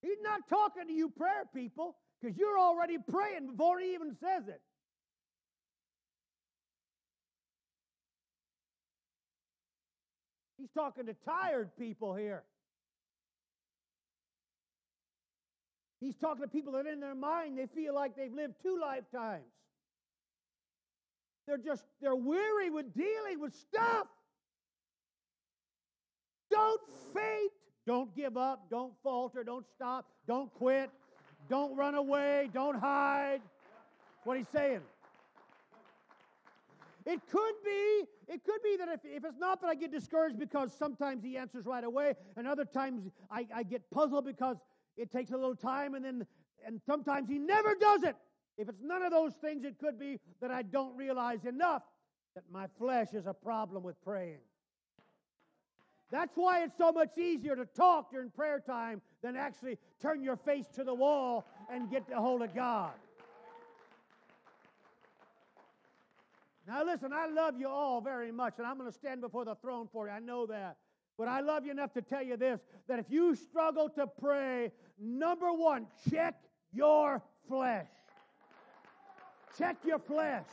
He's 0.01 0.21
not 0.21 0.47
talking 0.47 0.87
to 0.87 0.93
you, 0.93 1.09
prayer 1.09 1.43
people, 1.55 1.95
because 2.21 2.37
you're 2.37 2.59
already 2.59 2.97
praying 2.97 3.47
before 3.47 3.79
he 3.79 3.93
even 3.93 4.15
says 4.21 4.47
it. 4.47 4.61
He's 10.59 10.69
talking 10.75 11.05
to 11.07 11.15
tired 11.25 11.71
people 11.77 12.13
here. 12.15 12.43
He's 15.99 16.15
talking 16.15 16.41
to 16.41 16.47
people 16.47 16.73
that 16.73 16.85
in 16.85 16.99
their 16.99 17.15
mind 17.15 17.57
they 17.57 17.67
feel 17.67 17.93
like 17.93 18.15
they've 18.15 18.33
lived 18.33 18.55
two 18.63 18.79
lifetimes. 18.79 19.43
They're 21.45 21.57
just, 21.57 21.83
they're 22.01 22.15
weary 22.15 22.69
with 22.69 22.93
dealing 22.93 23.39
with 23.39 23.55
stuff. 23.55 24.07
Don't 26.51 26.81
faint. 27.13 27.51
Don't 27.85 28.15
give 28.15 28.37
up. 28.37 28.69
Don't 28.69 28.93
falter. 29.03 29.43
Don't 29.43 29.65
stop. 29.75 30.05
Don't 30.27 30.53
quit. 30.53 30.89
Don't 31.49 31.75
run 31.75 31.95
away. 31.95 32.49
Don't 32.53 32.79
hide. 32.79 33.41
That's 33.41 34.25
what 34.25 34.37
he's 34.37 34.47
saying. 34.53 34.81
It 37.05 37.21
could 37.31 37.53
be, 37.65 38.03
it 38.27 38.43
could 38.43 38.61
be 38.63 38.77
that 38.77 38.89
if, 38.89 38.99
if 39.03 39.25
it's 39.25 39.39
not 39.39 39.61
that 39.61 39.67
I 39.67 39.75
get 39.75 39.91
discouraged 39.91 40.37
because 40.37 40.71
sometimes 40.77 41.23
he 41.23 41.37
answers 41.37 41.65
right 41.65 41.83
away, 41.83 42.13
and 42.37 42.47
other 42.47 42.65
times 42.65 43.09
I, 43.31 43.47
I 43.55 43.63
get 43.63 43.89
puzzled 43.89 44.25
because 44.25 44.57
it 44.99 45.11
takes 45.11 45.31
a 45.31 45.37
little 45.37 45.55
time, 45.55 45.95
and 45.95 46.03
then 46.03 46.27
and 46.65 46.81
sometimes 46.85 47.29
he 47.29 47.39
never 47.39 47.75
does 47.75 48.03
it. 48.03 48.15
If 48.57 48.67
it's 48.67 48.81
none 48.83 49.01
of 49.01 49.11
those 49.11 49.33
things, 49.35 49.63
it 49.63 49.79
could 49.79 49.97
be 49.97 50.19
that 50.41 50.51
I 50.51 50.61
don't 50.61 50.95
realize 50.97 51.45
enough 51.45 51.83
that 52.35 52.43
my 52.51 52.67
flesh 52.77 53.13
is 53.13 53.25
a 53.25 53.33
problem 53.33 53.83
with 53.83 54.01
praying. 54.03 54.39
That's 56.11 56.35
why 56.35 56.63
it's 56.63 56.77
so 56.77 56.91
much 56.91 57.17
easier 57.17 57.55
to 57.55 57.65
talk 57.65 58.11
during 58.11 58.29
prayer 58.31 58.59
time 58.59 59.01
than 59.21 59.35
actually 59.35 59.77
turn 60.01 60.23
your 60.23 60.35
face 60.35 60.65
to 60.75 60.83
the 60.83 60.93
wall 60.93 61.45
and 61.71 61.89
get 61.89 62.03
a 62.13 62.19
hold 62.19 62.41
of 62.41 62.53
God. 62.53 62.91
Now, 66.67 66.83
listen, 66.83 67.11
I 67.13 67.27
love 67.27 67.55
you 67.57 67.67
all 67.67 68.01
very 68.01 68.31
much, 68.31 68.55
and 68.57 68.67
I'm 68.67 68.77
going 68.77 68.91
to 68.91 68.95
stand 68.97 69.21
before 69.21 69.45
the 69.45 69.55
throne 69.55 69.87
for 69.91 70.07
you. 70.07 70.13
I 70.13 70.19
know 70.19 70.45
that. 70.47 70.77
But 71.19 71.27
I 71.27 71.41
love 71.41 71.65
you 71.65 71.71
enough 71.71 71.91
to 71.95 72.01
tell 72.01 72.23
you 72.23 72.37
this 72.37 72.61
that 72.87 72.97
if 72.97 73.07
you 73.09 73.35
struggle 73.35 73.89
to 73.89 74.07
pray, 74.07 74.71
number 74.97 75.51
one, 75.51 75.85
check 76.09 76.35
your 76.71 77.21
flesh. 77.49 77.89
Check 79.57 79.75
your 79.85 79.99
flesh. 79.99 80.45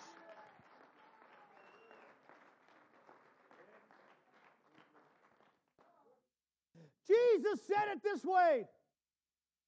Jesus 7.07 7.61
said 7.69 7.93
it 7.93 8.03
this 8.03 8.25
way 8.25 8.65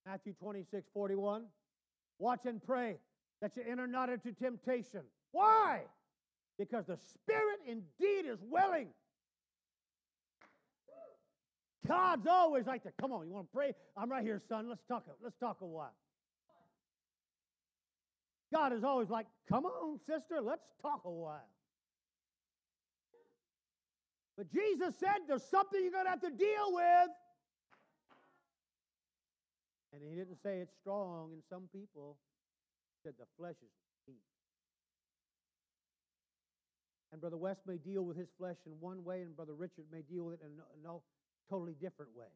Matthew 0.05 0.33
26, 0.33 0.89
41. 0.93 1.45
Watch 2.19 2.41
and 2.47 2.61
pray 2.61 2.97
that 3.41 3.57
you 3.57 3.63
enter 3.71 3.87
not 3.87 4.09
into 4.09 4.33
temptation. 4.33 5.03
Why? 5.31 5.83
because 6.59 6.87
the 6.87 6.97
Spirit 6.97 7.61
indeed 7.67 8.29
is 8.29 8.39
willing. 8.43 8.89
God's 11.89 12.27
always 12.27 12.67
like 12.67 12.83
to 12.83 12.93
come 13.01 13.13
on. 13.13 13.27
You 13.27 13.33
want 13.33 13.51
to 13.51 13.57
pray? 13.57 13.73
I'm 13.97 14.11
right 14.11 14.23
here, 14.23 14.41
son. 14.47 14.69
Let's 14.69 14.85
talk. 14.87 15.05
Let's 15.23 15.39
talk 15.39 15.59
a 15.63 15.67
while. 15.67 15.95
God 18.53 18.73
is 18.73 18.85
always 18.85 19.09
like, 19.09 19.27
come 19.49 19.65
on, 19.65 19.99
sister. 20.07 20.41
Let's 20.43 20.63
talk 20.83 21.03
a 21.05 21.11
while. 21.11 21.49
But 24.37 24.53
Jesus 24.53 24.95
said 25.01 25.27
there's 25.27 25.43
something 25.51 25.81
you're 25.83 25.91
going 25.91 26.05
to 26.05 26.11
have 26.11 26.21
to 26.21 26.31
deal 26.31 26.73
with. 26.73 27.11
And 29.93 30.03
he 30.09 30.15
didn't 30.15 30.37
say 30.43 30.59
it's 30.59 30.75
strong 30.81 31.31
in 31.33 31.43
some 31.51 31.69
people. 31.73 32.19
He 32.95 33.09
said 33.09 33.15
the 33.19 33.27
flesh 33.39 33.57
is 33.63 33.71
weak. 34.07 34.17
And 37.11 37.21
Brother 37.21 37.39
West 37.39 37.61
may 37.67 37.79
deal 37.79 38.05
with 38.05 38.17
his 38.17 38.29
flesh 38.39 38.59
in 38.67 38.73
one 38.81 39.03
way, 39.03 39.23
and 39.23 39.35
Brother 39.35 39.55
Richard 39.55 39.87
may 39.91 40.03
deal 40.03 40.25
with 40.25 40.35
it 40.35 40.41
in 40.45 40.57
no, 40.85 41.03
totally 41.51 41.75
different 41.75 42.15
way. 42.17 42.27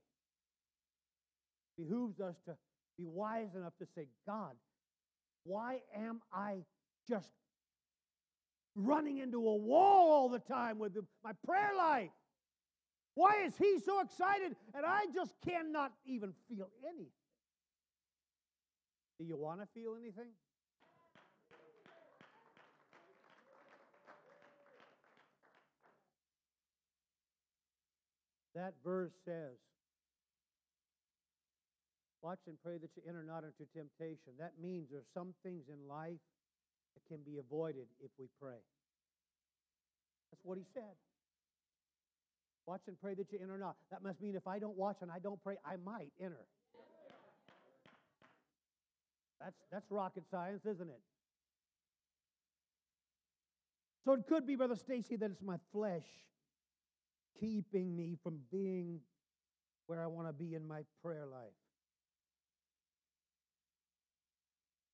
It 1.78 1.82
behooves 1.82 2.20
us 2.20 2.36
to 2.46 2.56
be 2.98 3.04
wise 3.06 3.54
enough 3.54 3.72
to 3.78 3.86
say, 3.94 4.06
God, 4.26 4.52
why 5.44 5.80
am 5.96 6.20
I 6.32 6.58
just 7.08 7.30
running 8.74 9.18
into 9.18 9.38
a 9.38 9.56
wall 9.56 10.10
all 10.12 10.28
the 10.28 10.38
time 10.38 10.78
with 10.78 10.96
my 11.24 11.32
prayer 11.46 11.72
life? 11.76 12.10
Why 13.14 13.42
is 13.44 13.56
he 13.56 13.78
so 13.84 14.00
excited 14.00 14.56
and 14.74 14.86
I 14.86 15.04
just 15.14 15.34
cannot 15.46 15.92
even 16.06 16.32
feel 16.48 16.68
anything? 16.84 17.12
Do 19.18 19.26
you 19.26 19.36
want 19.36 19.60
to 19.60 19.66
feel 19.74 19.94
anything? 20.00 20.30
That 28.54 28.74
verse 28.84 29.12
says, 29.24 29.56
Watch 32.22 32.38
and 32.46 32.56
pray 32.62 32.78
that 32.78 32.90
you 32.94 33.02
enter 33.08 33.24
not 33.24 33.42
into 33.42 33.66
temptation. 33.74 34.38
That 34.38 34.52
means 34.62 34.86
there's 34.90 35.10
some 35.12 35.34
things 35.42 35.64
in 35.68 35.88
life 35.88 36.22
that 36.94 37.02
can 37.12 37.24
be 37.24 37.38
avoided 37.38 37.86
if 38.00 38.10
we 38.16 38.26
pray. 38.40 38.62
That's 40.30 40.44
what 40.44 40.56
he 40.56 40.64
said. 40.72 40.94
Watch 42.64 42.82
and 42.86 43.00
pray 43.00 43.14
that 43.14 43.32
you 43.32 43.40
enter 43.42 43.58
not. 43.58 43.74
That 43.90 44.04
must 44.04 44.20
mean 44.20 44.36
if 44.36 44.46
I 44.46 44.60
don't 44.60 44.76
watch 44.76 44.98
and 45.02 45.10
I 45.10 45.18
don't 45.18 45.42
pray, 45.42 45.56
I 45.66 45.74
might 45.84 46.12
enter. 46.20 46.46
That's, 49.40 49.56
that's 49.72 49.90
rocket 49.90 50.22
science, 50.30 50.64
isn't 50.64 50.88
it? 50.88 51.00
So 54.04 54.12
it 54.12 54.26
could 54.28 54.46
be, 54.46 54.54
Brother 54.54 54.76
Stacy, 54.76 55.16
that 55.16 55.30
it's 55.30 55.42
my 55.42 55.56
flesh 55.72 56.06
keeping 57.38 57.96
me 57.96 58.16
from 58.22 58.38
being 58.50 59.00
where 59.86 60.02
I 60.02 60.06
want 60.06 60.28
to 60.28 60.32
be 60.32 60.54
in 60.54 60.66
my 60.66 60.82
prayer 61.02 61.26
life. 61.26 61.52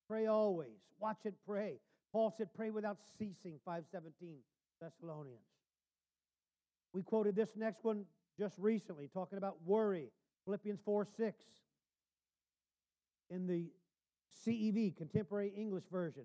Pray 0.07 0.25
always. 0.25 0.79
Watch 0.99 1.19
it 1.25 1.35
pray. 1.45 1.79
Paul 2.11 2.33
said, 2.35 2.49
pray 2.55 2.71
without 2.71 2.97
ceasing, 3.17 3.59
517 3.65 4.39
Thessalonians. 4.81 5.39
We 6.93 7.03
quoted 7.03 7.35
this 7.35 7.55
next 7.55 7.83
one 7.83 8.05
just 8.39 8.55
recently, 8.57 9.07
talking 9.07 9.37
about 9.37 9.57
worry, 9.65 10.09
Philippians 10.45 10.79
4 10.83 11.05
6. 11.17 11.45
In 13.29 13.45
the 13.45 13.67
CEV, 14.45 14.97
Contemporary 14.97 15.53
English 15.55 15.83
Version. 15.91 16.23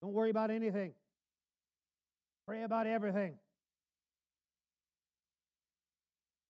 Don't 0.00 0.12
worry 0.12 0.30
about 0.30 0.50
anything. 0.50 0.92
Pray 2.46 2.62
about 2.62 2.86
everything. 2.86 3.34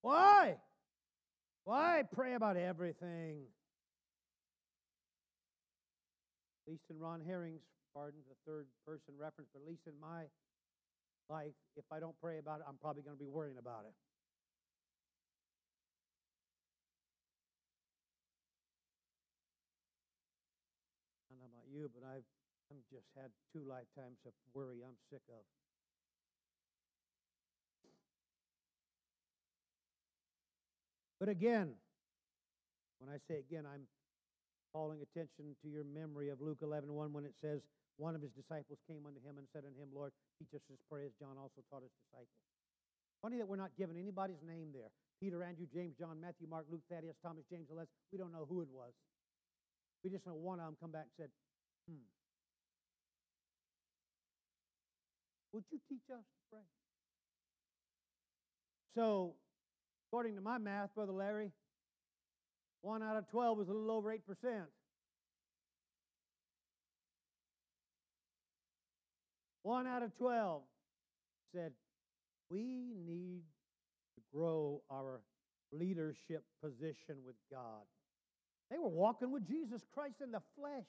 Why? 0.04 0.60
Why 1.64 2.02
pray 2.12 2.34
about 2.34 2.58
everything? 2.58 3.48
At 6.60 6.72
least 6.76 6.84
in 6.90 7.00
Ron 7.00 7.24
Herring's, 7.24 7.64
pardon 7.96 8.20
the 8.28 8.36
third 8.44 8.68
person 8.84 9.16
reference, 9.16 9.48
but 9.54 9.64
at 9.64 9.66
least 9.66 9.88
in 9.88 9.96
my 9.96 10.28
life, 11.32 11.56
if 11.80 11.88
I 11.90 12.00
don't 12.00 12.12
pray 12.20 12.36
about 12.36 12.60
it, 12.60 12.66
I'm 12.68 12.76
probably 12.76 13.00
going 13.00 13.16
to 13.16 13.24
be 13.24 13.32
worrying 13.32 13.56
about 13.56 13.88
it. 13.88 13.96
I 21.16 21.32
don't 21.32 21.40
know 21.40 21.48
about 21.48 21.64
you, 21.72 21.88
but 21.88 22.04
I've 22.04 22.28
I'm 22.68 22.84
just 22.92 23.08
had 23.16 23.32
two 23.56 23.64
lifetimes 23.64 24.20
of 24.28 24.36
worry 24.52 24.84
I'm 24.84 25.00
sick 25.08 25.24
of. 25.32 25.48
But 31.24 31.32
again, 31.32 31.72
when 33.00 33.08
I 33.08 33.16
say 33.24 33.40
again, 33.40 33.64
I'm 33.64 33.88
calling 34.76 35.00
attention 35.00 35.56
to 35.64 35.72
your 35.72 35.80
memory 35.80 36.28
of 36.28 36.44
Luke 36.44 36.60
11 36.60 36.92
1 36.92 37.16
when 37.16 37.24
it 37.24 37.32
says, 37.40 37.64
One 37.96 38.12
of 38.12 38.20
his 38.20 38.28
disciples 38.36 38.76
came 38.84 39.08
unto 39.08 39.24
him 39.24 39.40
and 39.40 39.48
said 39.48 39.64
unto 39.64 39.80
him, 39.80 39.88
Lord, 39.88 40.12
teach 40.36 40.52
us 40.52 40.60
this 40.68 40.76
prayer 40.84 41.08
as 41.08 41.16
John 41.16 41.40
also 41.40 41.64
taught 41.72 41.80
his 41.80 41.96
disciples. 42.04 42.44
Funny 43.24 43.40
that 43.40 43.48
we're 43.48 43.56
not 43.56 43.72
given 43.80 43.96
anybody's 43.96 44.44
name 44.44 44.68
there. 44.76 44.92
Peter, 45.16 45.40
Andrew, 45.40 45.64
James, 45.64 45.96
John, 45.96 46.20
Matthew, 46.20 46.44
Mark, 46.44 46.68
Luke, 46.68 46.84
Thaddeus, 46.92 47.16
Thomas, 47.24 47.48
James, 47.48 47.72
and 47.72 47.80
Les. 47.80 47.88
We 48.12 48.20
don't 48.20 48.28
know 48.28 48.44
who 48.44 48.60
it 48.60 48.68
was. 48.68 48.92
We 50.04 50.12
just 50.12 50.28
know 50.28 50.36
one 50.36 50.60
of 50.60 50.68
them 50.68 50.76
come 50.76 50.92
back 50.92 51.08
and 51.08 51.16
said, 51.16 51.32
Hmm. 51.88 52.04
Would 55.56 55.64
you 55.72 55.80
teach 55.88 56.04
us 56.12 56.20
to 56.20 56.40
pray? 56.52 56.68
So, 58.92 59.40
according 60.14 60.36
to 60.36 60.40
my 60.40 60.58
math, 60.58 60.94
Brother 60.94 61.10
Larry, 61.10 61.50
one 62.82 63.02
out 63.02 63.16
of 63.16 63.28
12 63.30 63.58
was 63.58 63.68
a 63.68 63.72
little 63.72 63.90
over 63.90 64.14
8%. 64.14 64.20
One 69.62 69.88
out 69.88 70.04
of 70.04 70.16
12 70.16 70.62
said, 71.52 71.72
We 72.48 72.94
need 73.04 73.42
to 74.14 74.20
grow 74.32 74.82
our 74.88 75.20
leadership 75.72 76.44
position 76.62 77.16
with 77.26 77.34
God. 77.50 77.82
They 78.70 78.78
were 78.78 78.88
walking 78.88 79.32
with 79.32 79.44
Jesus 79.48 79.82
Christ 79.92 80.18
in 80.22 80.30
the 80.30 80.42
flesh. 80.56 80.86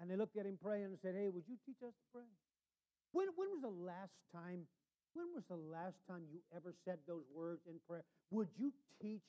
And 0.00 0.10
they 0.10 0.16
looked 0.16 0.36
at 0.36 0.46
him 0.46 0.58
praying 0.60 0.86
and 0.86 0.98
said, 1.00 1.14
Hey, 1.16 1.28
would 1.28 1.44
you 1.46 1.54
teach 1.64 1.78
us 1.86 1.94
to 1.94 2.04
pray? 2.12 2.26
When, 3.12 3.28
when 3.36 3.50
was 3.50 3.62
the 3.62 3.68
last 3.68 4.14
time 4.34 4.66
when 5.14 5.26
was 5.34 5.44
the 5.48 5.56
last 5.56 5.96
time 6.08 6.22
you 6.30 6.40
ever 6.54 6.74
said 6.84 6.98
those 7.06 7.24
words 7.34 7.60
in 7.66 7.74
prayer? 7.88 8.04
Would 8.30 8.48
you 8.58 8.72
teach 9.00 9.26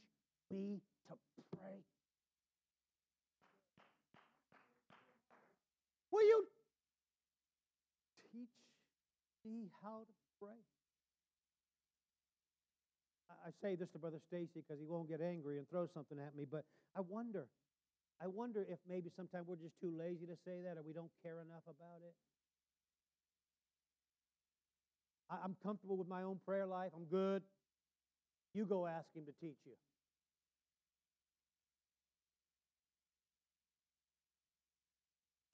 me 0.50 0.82
to 1.10 1.16
pray? 1.58 1.82
Will 6.12 6.28
you 6.28 6.46
teach 8.32 8.52
me 9.46 9.72
how 9.82 10.04
to 10.06 10.16
pray? 10.40 10.60
I 13.42 13.50
say 13.64 13.76
this 13.76 13.90
to 13.94 13.98
Brother 13.98 14.22
Stacy 14.28 14.62
because 14.62 14.78
he 14.78 14.86
won't 14.86 15.10
get 15.10 15.22
angry 15.22 15.58
and 15.58 15.68
throw 15.70 15.88
something 15.90 16.20
at 16.20 16.36
me, 16.36 16.46
but 16.46 16.62
I 16.96 17.02
wonder, 17.02 17.48
I 18.22 18.28
wonder 18.28 18.62
if 18.70 18.78
maybe 18.88 19.10
sometimes 19.16 19.48
we're 19.48 19.58
just 19.58 19.80
too 19.82 19.90
lazy 19.98 20.30
to 20.30 20.38
say 20.46 20.62
that 20.62 20.78
or 20.78 20.86
we 20.86 20.94
don't 20.94 21.10
care 21.24 21.42
enough 21.42 21.66
about 21.66 22.06
it. 22.06 22.14
I'm 25.32 25.56
comfortable 25.64 25.96
with 25.96 26.10
my 26.10 26.24
own 26.24 26.40
prayer 26.46 26.66
life. 26.66 26.92
I'm 26.96 27.06
good. 27.06 27.42
You 28.54 28.66
go 28.66 28.86
ask 28.86 29.08
Him 29.16 29.24
to 29.26 29.32
teach 29.40 29.58
you. 29.66 29.74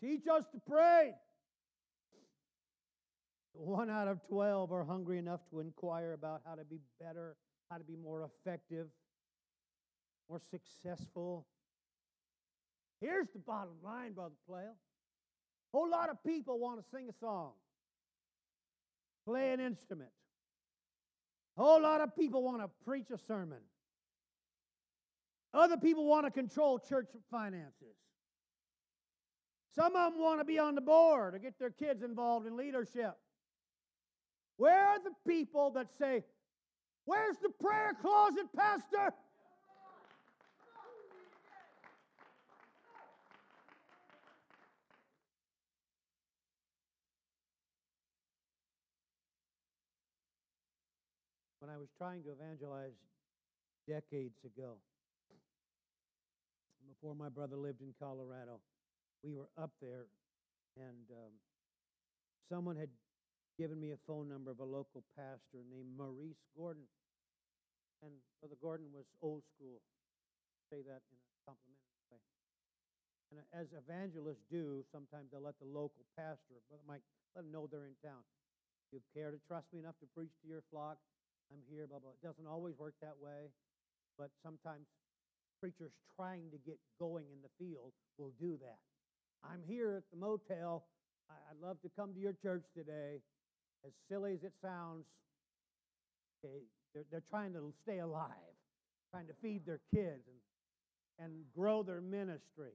Teach 0.02 0.28
us 0.28 0.46
to 0.54 0.60
pray. 0.68 1.14
One 3.54 3.90
out 3.90 4.08
of 4.08 4.20
12 4.28 4.72
are 4.72 4.84
hungry 4.84 5.18
enough 5.18 5.42
to 5.52 5.60
inquire 5.60 6.14
about 6.14 6.42
how 6.46 6.56
to 6.56 6.64
be 6.64 6.80
better, 7.00 7.36
how 7.72 7.78
to 7.78 7.84
be 7.84 7.96
more 7.96 8.24
effective, 8.24 8.88
more 10.30 10.40
successful. 10.52 11.48
Here's 13.02 13.28
the 13.34 13.40
bottom 13.40 13.76
line, 13.84 14.14
Brother 14.14 14.36
Plale. 14.48 14.76
A 15.74 15.78
whole 15.78 15.90
lot 15.90 16.10
of 16.10 16.24
people 16.24 16.60
want 16.60 16.80
to 16.80 16.86
sing 16.92 17.10
a 17.10 17.14
song 17.20 17.54
play 19.28 19.52
an 19.52 19.60
instrument. 19.60 20.10
A 21.58 21.62
whole 21.62 21.82
lot 21.82 22.02
of 22.02 22.16
people 22.16 22.44
want 22.44 22.62
to 22.62 22.70
preach 22.86 23.10
a 23.12 23.18
sermon. 23.28 23.60
Other 25.54 25.78
people 25.78 26.06
want 26.06 26.26
to 26.26 26.32
control 26.32 26.80
church 26.80 27.10
finances. 27.30 27.98
Some 29.76 29.96
of 29.96 30.14
them 30.14 30.22
want 30.22 30.40
to 30.40 30.46
be 30.46 30.60
on 30.60 30.76
the 30.76 30.82
board 30.82 31.36
or 31.36 31.40
get 31.40 31.60
their 31.60 31.72
kids 31.72 32.04
involved 32.04 32.48
in 32.48 32.56
leadership. 32.56 33.16
Where 34.56 34.88
are 34.88 35.00
the 35.00 35.12
people 35.28 35.72
that 35.72 35.88
say, 36.00 36.24
Where's 37.06 37.38
the 37.38 37.50
prayer 37.50 37.96
closet, 38.02 38.48
Pastor? 38.56 39.14
When 51.68 51.76
I 51.76 51.84
was 51.84 51.92
trying 52.00 52.24
to 52.24 52.32
evangelize 52.32 52.96
decades 53.92 54.40
ago, 54.48 54.80
before 56.88 57.12
my 57.12 57.28
brother 57.28 57.60
lived 57.60 57.84
in 57.84 57.92
Colorado, 58.00 58.64
we 59.20 59.36
were 59.36 59.52
up 59.60 59.76
there, 59.84 60.08
and 60.80 61.04
um, 61.12 61.36
someone 62.48 62.80
had 62.80 62.88
given 63.60 63.76
me 63.84 63.92
a 63.92 64.00
phone 64.08 64.32
number 64.32 64.48
of 64.48 64.64
a 64.64 64.64
local 64.64 65.04
pastor 65.20 65.60
named 65.68 65.92
Maurice 65.92 66.40
Gordon. 66.56 66.88
And 68.00 68.16
Brother 68.40 68.56
Gordon 68.64 68.88
was 68.96 69.04
old 69.20 69.44
school. 69.52 69.84
Say 70.72 70.80
that 70.88 71.04
in 71.12 71.20
a 71.20 71.28
complimentary 71.44 72.00
way. 72.08 72.24
And 73.28 73.44
as 73.52 73.76
evangelists 73.76 74.48
do, 74.48 74.88
sometimes 74.88 75.36
they'll 75.36 75.44
let 75.44 75.60
the 75.60 75.68
local 75.68 76.08
pastor, 76.16 76.64
Brother 76.72 76.88
Mike, 76.88 77.04
let 77.36 77.44
them 77.44 77.52
know 77.52 77.68
they're 77.68 77.92
in 77.92 78.00
town. 78.00 78.24
You 78.96 79.04
care 79.12 79.36
to 79.36 79.40
trust 79.52 79.68
me 79.76 79.84
enough 79.84 80.00
to 80.00 80.08
preach 80.16 80.32
to 80.40 80.48
your 80.48 80.64
flock? 80.72 80.96
I'm 81.54 81.64
here, 81.70 81.88
blah, 81.88 82.00
blah. 82.00 82.12
It 82.12 82.26
doesn't 82.26 82.48
always 82.48 82.76
work 82.78 82.94
that 83.02 83.16
way, 83.22 83.52
but 84.18 84.30
sometimes 84.44 84.86
preachers 85.60 85.92
trying 86.16 86.52
to 86.52 86.58
get 86.66 86.78
going 87.00 87.26
in 87.32 87.40
the 87.42 87.52
field 87.58 87.92
will 88.18 88.34
do 88.40 88.58
that. 88.62 88.78
I'm 89.44 89.62
here 89.68 89.96
at 89.96 90.04
the 90.12 90.18
motel. 90.18 90.86
I'd 91.30 91.62
love 91.62 91.82
to 91.82 91.90
come 91.96 92.14
to 92.14 92.20
your 92.20 92.34
church 92.42 92.64
today. 92.76 93.22
As 93.86 93.92
silly 94.10 94.34
as 94.34 94.44
it 94.44 94.54
sounds, 94.62 95.06
okay, 96.44 96.64
they're, 96.94 97.06
they're 97.12 97.30
trying 97.30 97.54
to 97.54 97.74
stay 97.84 98.00
alive, 98.00 98.56
trying 99.12 99.28
to 99.28 99.34
feed 99.42 99.66
their 99.66 99.80
kids 99.94 100.24
and, 100.28 101.26
and 101.26 101.34
grow 101.56 101.84
their 101.84 102.02
ministry. 102.02 102.74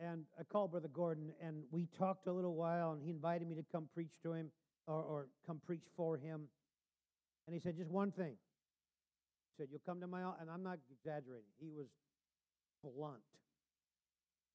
And 0.00 0.24
I 0.38 0.44
called 0.44 0.70
Brother 0.72 0.88
Gordon, 0.88 1.32
and 1.42 1.62
we 1.70 1.88
talked 1.98 2.26
a 2.26 2.32
little 2.32 2.54
while, 2.54 2.92
and 2.92 3.02
he 3.02 3.10
invited 3.10 3.48
me 3.48 3.54
to 3.56 3.64
come 3.70 3.88
preach 3.94 4.12
to 4.24 4.32
him 4.32 4.50
or, 4.86 5.02
or 5.02 5.26
come 5.46 5.60
preach 5.64 5.84
for 5.96 6.16
him. 6.16 6.48
And 7.46 7.54
he 7.54 7.60
said, 7.60 7.76
just 7.76 7.90
one 7.90 8.12
thing. 8.12 8.36
He 9.52 9.62
said, 9.62 9.68
You'll 9.70 9.84
come 9.84 10.00
to 10.00 10.06
my 10.06 10.22
office. 10.22 10.40
And 10.40 10.50
I'm 10.50 10.62
not 10.62 10.78
exaggerating. 10.88 11.52
He 11.60 11.68
was 11.68 11.86
blunt. 12.80 13.20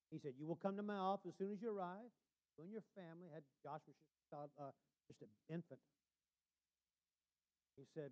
He 0.10 0.18
said, 0.18 0.34
You 0.40 0.48
will 0.48 0.58
come 0.58 0.76
to 0.78 0.84
my 0.84 0.98
office 0.98 1.30
as 1.30 1.38
soon 1.38 1.54
as 1.54 1.62
you 1.62 1.70
arrive. 1.70 2.10
You 2.58 2.66
and 2.66 2.74
your 2.74 2.86
family 2.98 3.30
had 3.30 3.46
Josh 3.62 3.86
was 3.86 3.94
just, 3.94 4.34
uh, 4.34 4.74
just 5.06 5.22
an 5.22 5.30
infant. 5.54 5.80
He 7.78 7.86
said, 7.94 8.10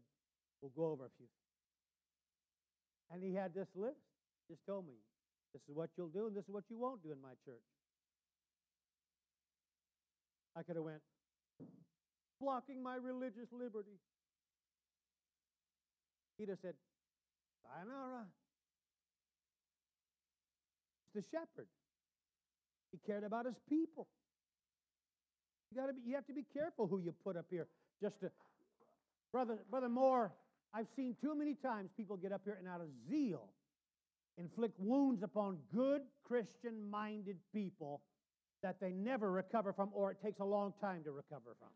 We'll 0.61 0.75
go 0.77 0.93
over 0.93 1.09
a 1.09 1.13
few. 1.17 1.25
Things. 1.25 1.49
And 3.09 3.23
he 3.23 3.33
had 3.33 3.53
this 3.53 3.69
list. 3.73 4.01
Just 4.45 4.61
told 4.69 4.85
me, 4.85 4.93
This 5.53 5.63
is 5.65 5.73
what 5.73 5.89
you'll 5.97 6.13
do, 6.13 6.27
and 6.27 6.35
this 6.35 6.45
is 6.45 6.53
what 6.53 6.69
you 6.69 6.77
won't 6.77 7.01
do 7.01 7.09
in 7.11 7.21
my 7.21 7.33
church. 7.41 7.65
I 10.55 10.63
could 10.63 10.77
have 10.77 10.85
went, 10.85 11.01
blocking 12.39 12.81
my 12.81 12.95
religious 12.95 13.51
liberty. 13.51 13.99
Peter 16.37 16.57
said, 16.61 16.73
Sayonara. 17.63 18.25
It's 21.05 21.25
the 21.25 21.37
shepherd. 21.37 21.67
He 22.91 22.99
cared 23.05 23.23
about 23.23 23.45
his 23.45 23.55
people. 23.69 24.07
You 25.71 25.81
gotta 25.81 25.93
be, 25.93 26.01
you 26.05 26.15
have 26.15 26.27
to 26.27 26.33
be 26.33 26.45
careful 26.53 26.87
who 26.87 26.99
you 26.99 27.13
put 27.23 27.35
up 27.35 27.45
here. 27.49 27.67
Just 28.01 28.19
to 28.21 28.31
brother, 29.31 29.59
brother 29.69 29.89
Moore, 29.89 30.31
I've 30.73 30.87
seen 30.95 31.15
too 31.21 31.35
many 31.35 31.55
times 31.55 31.89
people 31.95 32.17
get 32.17 32.31
up 32.31 32.41
here 32.43 32.57
and 32.59 32.67
out 32.67 32.81
of 32.81 32.87
zeal 33.09 33.49
inflict 34.37 34.77
wounds 34.79 35.23
upon 35.23 35.57
good 35.73 36.01
Christian 36.25 36.89
minded 36.89 37.37
people 37.53 38.01
that 38.61 38.79
they 38.81 38.91
never 38.91 39.31
recover 39.31 39.73
from 39.73 39.89
or 39.93 40.11
it 40.11 40.17
takes 40.23 40.39
a 40.39 40.45
long 40.45 40.73
time 40.81 41.03
to 41.03 41.11
recover 41.11 41.55
from. 41.59 41.69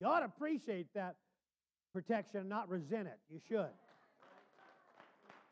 You 0.00 0.06
ought 0.08 0.20
to 0.20 0.26
appreciate 0.26 0.92
that 0.94 1.16
protection 1.94 2.48
not 2.48 2.68
resent 2.68 3.06
it. 3.06 3.18
You 3.30 3.40
should. 3.48 3.70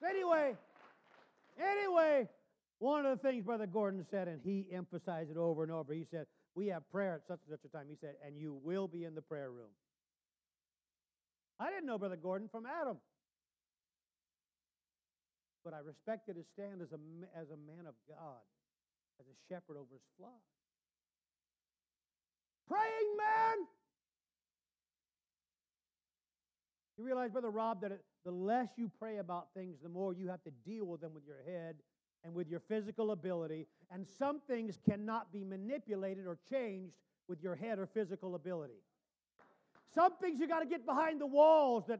Anyway, 0.06 0.56
anyway, 1.56 2.28
one 2.80 3.06
of 3.06 3.16
the 3.16 3.28
things 3.28 3.44
Brother 3.44 3.66
Gordon 3.66 4.04
said, 4.10 4.26
and 4.26 4.40
he 4.42 4.66
emphasized 4.72 5.30
it 5.30 5.36
over 5.36 5.62
and 5.62 5.70
over, 5.70 5.94
he 5.94 6.04
said, 6.10 6.26
We 6.56 6.66
have 6.66 6.82
prayer 6.90 7.14
at 7.14 7.22
such 7.28 7.38
and 7.48 7.56
such 7.56 7.64
a 7.64 7.74
time. 7.74 7.86
He 7.88 7.96
said, 8.00 8.16
And 8.26 8.36
you 8.36 8.58
will 8.64 8.88
be 8.88 9.04
in 9.04 9.14
the 9.14 9.22
prayer 9.22 9.50
room. 9.50 9.70
I 11.60 11.70
didn't 11.70 11.86
know 11.86 11.96
Brother 11.96 12.16
Gordon 12.16 12.48
from 12.50 12.66
Adam. 12.66 12.96
But 15.64 15.74
I 15.74 15.78
respected 15.78 16.34
his 16.34 16.46
stand 16.52 16.82
as 16.82 16.90
a, 16.90 16.98
as 17.38 17.46
a 17.50 17.56
man 17.56 17.86
of 17.86 17.94
God, 18.08 18.42
as 19.20 19.26
a 19.26 19.36
shepherd 19.48 19.76
over 19.76 19.94
his 19.94 20.02
flock. 20.18 20.42
Praying 22.66 23.16
man! 23.16 23.68
You 27.02 27.08
realize, 27.08 27.32
Brother 27.32 27.50
Rob, 27.50 27.80
that 27.80 27.90
the 28.24 28.30
less 28.30 28.68
you 28.76 28.88
pray 29.00 29.16
about 29.16 29.48
things, 29.56 29.78
the 29.82 29.88
more 29.88 30.14
you 30.14 30.28
have 30.28 30.40
to 30.44 30.52
deal 30.64 30.84
with 30.84 31.00
them 31.00 31.12
with 31.12 31.24
your 31.26 31.42
head 31.44 31.74
and 32.22 32.32
with 32.32 32.48
your 32.48 32.60
physical 32.60 33.10
ability. 33.10 33.66
And 33.90 34.06
some 34.06 34.38
things 34.46 34.78
cannot 34.88 35.32
be 35.32 35.42
manipulated 35.42 36.28
or 36.28 36.38
changed 36.48 36.94
with 37.26 37.42
your 37.42 37.56
head 37.56 37.80
or 37.80 37.88
physical 37.88 38.36
ability. 38.36 38.84
Some 39.92 40.12
things 40.18 40.38
you 40.38 40.46
got 40.46 40.60
to 40.60 40.66
get 40.66 40.86
behind 40.86 41.20
the 41.20 41.26
walls 41.26 41.86
that 41.88 41.98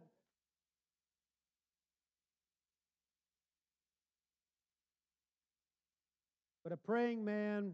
But 6.62 6.70
a 6.70 6.76
praying 6.76 7.24
man 7.24 7.72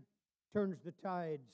turns 0.55 0.79
the 0.83 0.93
tides. 0.93 1.51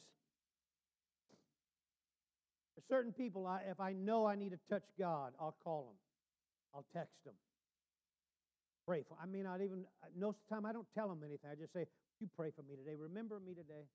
Certain 2.89 3.13
people, 3.13 3.47
I, 3.47 3.63
if 3.71 3.81
I 3.81 3.93
know 3.93 4.27
I 4.27 4.35
need 4.35 4.51
to 4.51 4.59
touch 4.69 4.85
God, 4.99 5.33
I'll 5.41 5.57
call 5.65 5.85
them. 5.85 5.97
I'll 6.75 6.87
text 6.93 7.17
them. 7.25 7.35
Pray 8.87 9.03
for. 9.09 9.17
I 9.23 9.27
mean, 9.27 9.45
not 9.45 9.63
even 9.63 9.85
uh, 10.03 10.07
most 10.19 10.37
of 10.37 10.43
the 10.49 10.55
time 10.55 10.67
I 10.67 10.73
don't 10.73 10.87
tell 10.95 11.09
them 11.09 11.21
anything. 11.25 11.49
I 11.51 11.55
just 11.55 11.73
say, 11.73 11.87
"You 12.21 12.29
pray 12.37 12.51
for 12.55 12.63
me 12.63 12.77
today. 12.77 12.95
Remember 12.99 13.41
me 13.41 13.55
today." 13.55 13.89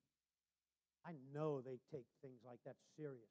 I 1.06 1.12
know 1.34 1.62
they 1.62 1.80
take 1.94 2.06
things 2.22 2.40
like 2.46 2.60
that 2.66 2.76
seriously. 2.98 3.28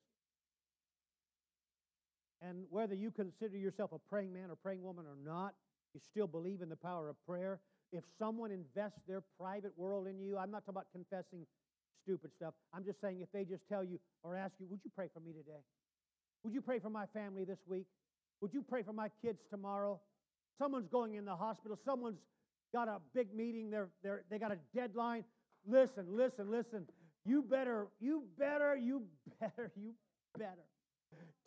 And 2.41 2.65
whether 2.71 2.95
you 2.95 3.11
consider 3.11 3.57
yourself 3.57 3.93
a 3.93 3.99
praying 3.99 4.33
man 4.33 4.51
or 4.51 4.57
praying 4.57 4.83
woman 4.83 5.05
or 5.07 5.17
not, 5.23 5.55
you 5.93 6.01
still 6.01 6.27
believe 6.27 6.63
in 6.63 6.69
the 6.69 6.77
power 6.77 7.09
of 7.09 7.17
prayer. 7.27 7.61
If 7.93 8.05
someone 8.19 8.53
invests 8.53 9.01
their 9.09 9.23
private 9.39 9.73
world 9.77 10.07
in 10.07 10.21
you, 10.21 10.39
I'm 10.39 10.51
not 10.51 10.65
talking 10.65 10.75
about 10.75 10.87
confessing 10.93 11.47
stupid 12.03 12.31
stuff. 12.35 12.55
I'm 12.75 12.85
just 12.85 13.01
saying 13.01 13.21
if 13.21 13.31
they 13.33 13.45
just 13.45 13.63
tell 13.69 13.85
you 13.85 13.99
or 14.23 14.37
ask 14.37 14.55
you, 14.59 14.67
Would 14.71 14.81
you 14.85 14.91
pray 14.95 15.09
for 15.13 15.21
me 15.21 15.33
today? 15.33 15.61
Would 16.45 16.55
you 16.55 16.61
pray 16.61 16.79
for 16.79 16.91
my 16.91 17.07
family 17.07 17.45
this 17.45 17.59
week? 17.67 17.87
Would 18.41 18.55
you 18.55 18.63
pray 18.63 18.83
for 18.83 18.93
my 18.93 19.11
kids 19.23 19.41
tomorrow? 19.51 20.01
Someone's 20.59 20.89
going 20.89 21.15
in 21.15 21.25
the 21.25 21.35
hospital. 21.35 21.79
Someone's 21.85 22.21
got 22.73 22.89
a 22.89 22.99
big 23.15 23.35
meeting. 23.35 23.71
They're, 23.71 23.89
they're, 24.03 24.23
they 24.31 24.39
got 24.39 24.53
a 24.53 24.59
deadline. 24.75 25.25
Listen, 25.67 26.07
listen, 26.09 26.51
listen. 26.51 26.87
You 27.25 27.43
better, 27.43 27.89
you 28.01 28.25
better, 28.39 28.77
you 28.77 29.03
better, 29.41 29.73
you 29.77 29.95
better 30.39 30.65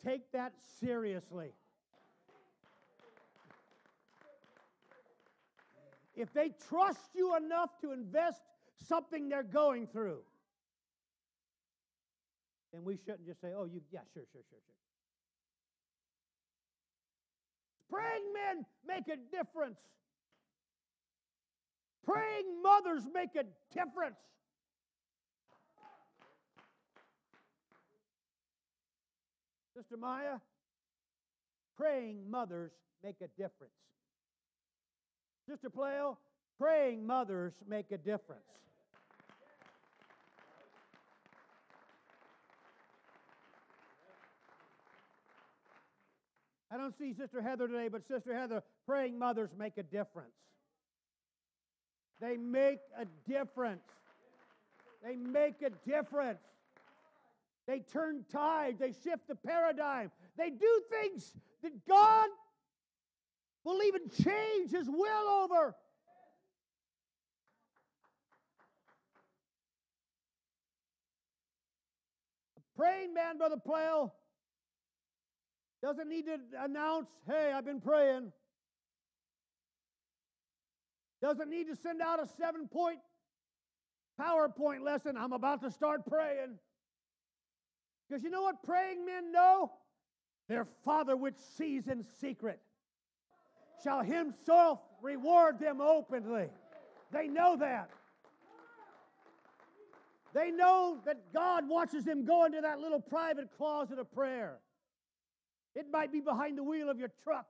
take 0.04 0.30
that 0.32 0.52
seriously. 0.80 1.52
If 6.14 6.32
they 6.34 6.52
trust 6.68 7.00
you 7.14 7.36
enough 7.36 7.70
to 7.80 7.92
invest 7.92 8.42
something 8.86 9.28
they're 9.28 9.42
going 9.42 9.86
through, 9.86 10.18
then 12.72 12.84
we 12.84 12.96
shouldn't 12.96 13.26
just 13.26 13.40
say, 13.40 13.48
oh, 13.56 13.64
you, 13.64 13.80
yeah, 13.92 14.00
sure, 14.14 14.24
sure, 14.32 14.42
sure, 14.48 14.58
sure. 14.64 14.74
Praying 17.90 18.32
men 18.32 18.64
make 18.86 19.08
a 19.08 19.18
difference. 19.34 19.78
Praying 22.04 22.62
mothers 22.62 23.02
make 23.12 23.36
a 23.36 23.44
difference. 23.76 24.16
Sister 29.76 29.96
Maya, 29.96 30.38
praying 31.76 32.30
mothers 32.30 32.72
make 33.02 33.16
a 33.20 33.28
difference. 33.40 33.72
Sister 35.48 35.70
Pleo, 35.70 36.18
praying 36.58 37.06
mothers 37.06 37.52
make 37.68 37.90
a 37.90 37.98
difference. 37.98 38.42
I 46.72 46.78
don't 46.78 46.96
see 46.96 47.12
Sister 47.12 47.42
Heather 47.42 47.68
today, 47.68 47.88
but 47.88 48.06
Sister 48.08 48.34
Heather, 48.34 48.62
praying 48.86 49.18
mothers 49.18 49.50
make 49.58 49.76
a 49.76 49.82
difference. 49.82 50.32
They 52.18 52.38
make 52.38 52.78
a 52.98 53.04
difference. 53.28 53.82
They 55.04 55.16
make 55.16 55.60
a 55.60 55.70
difference. 55.86 56.40
They 57.66 57.80
turn 57.80 58.24
tides. 58.32 58.78
They 58.78 58.92
shift 59.04 59.28
the 59.28 59.34
paradigm. 59.34 60.10
They 60.38 60.48
do 60.48 60.82
things 60.90 61.34
that 61.62 61.86
God 61.86 62.28
will 63.64 63.82
even 63.82 64.08
change 64.24 64.70
His 64.70 64.88
will 64.88 65.28
over. 65.28 65.74
A 72.56 72.78
praying 72.78 73.12
man, 73.12 73.36
Brother 73.36 73.58
Plale, 73.58 74.14
doesn't 75.82 76.08
need 76.08 76.26
to 76.26 76.38
announce, 76.60 77.08
hey, 77.26 77.52
I've 77.54 77.64
been 77.64 77.80
praying. 77.80 78.32
Doesn't 81.20 81.50
need 81.50 81.68
to 81.68 81.76
send 81.76 82.00
out 82.00 82.22
a 82.22 82.28
seven 82.38 82.68
point 82.68 82.98
PowerPoint 84.20 84.82
lesson. 84.82 85.16
I'm 85.16 85.32
about 85.32 85.62
to 85.62 85.70
start 85.70 86.06
praying. 86.06 86.58
Because 88.08 88.22
you 88.22 88.30
know 88.30 88.42
what 88.42 88.62
praying 88.62 89.04
men 89.04 89.32
know? 89.32 89.72
Their 90.48 90.66
Father 90.84 91.16
which 91.16 91.38
sees 91.56 91.86
in 91.88 92.04
secret 92.20 92.60
shall 93.82 94.02
himself 94.02 94.80
reward 95.00 95.58
them 95.58 95.80
openly. 95.80 96.48
They 97.12 97.28
know 97.28 97.56
that. 97.56 97.90
They 100.34 100.50
know 100.50 100.98
that 101.04 101.32
God 101.32 101.68
watches 101.68 102.04
them 102.04 102.24
go 102.24 102.44
into 102.44 102.60
that 102.60 102.78
little 102.78 103.00
private 103.00 103.48
closet 103.56 103.98
of 103.98 104.10
prayer. 104.12 104.58
It 105.74 105.86
might 105.90 106.12
be 106.12 106.20
behind 106.20 106.58
the 106.58 106.62
wheel 106.62 106.90
of 106.90 106.98
your 106.98 107.10
truck. 107.24 107.46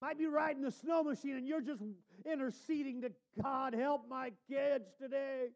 Might 0.00 0.18
be 0.18 0.26
riding 0.26 0.62
the 0.62 0.72
snow 0.72 1.04
machine 1.04 1.36
and 1.36 1.46
you're 1.46 1.60
just 1.60 1.82
interceding 2.24 3.02
to 3.02 3.12
God, 3.40 3.74
help 3.74 4.08
my 4.08 4.32
kids 4.48 4.84
today. 5.00 5.48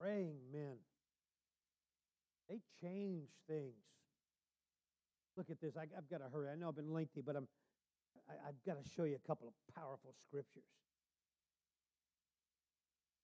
Praying 0.00 0.36
men. 0.52 0.76
They 2.48 2.60
change 2.80 3.28
things. 3.48 3.74
Look 5.36 5.50
at 5.50 5.60
this. 5.60 5.76
I, 5.76 5.86
have 5.94 6.08
got 6.08 6.18
to 6.18 6.30
hurry. 6.32 6.48
I 6.50 6.56
know 6.56 6.68
I've 6.68 6.76
been 6.76 6.92
lengthy, 6.92 7.22
but 7.22 7.36
I'm, 7.36 7.48
I, 8.28 8.48
I've 8.48 8.62
got 8.64 8.82
to 8.82 8.90
show 8.96 9.04
you 9.04 9.16
a 9.16 9.26
couple 9.26 9.48
of 9.48 9.54
powerful 9.74 10.14
scriptures 10.28 10.64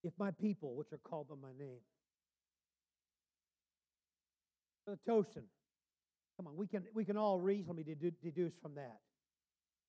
if 0.06 0.12
my 0.18 0.30
people, 0.30 0.74
which 0.74 0.92
are 0.92 0.98
called 0.98 1.28
by 1.28 1.34
my 1.40 1.52
name, 1.58 1.80
the 4.86 4.96
Tosin, 5.10 5.42
come 6.36 6.46
on, 6.46 6.56
we 6.56 6.66
can, 6.66 6.84
we 6.94 7.04
can 7.04 7.16
all 7.16 7.40
reasonably 7.40 7.84
deduce 8.22 8.54
from 8.62 8.76
that. 8.76 8.98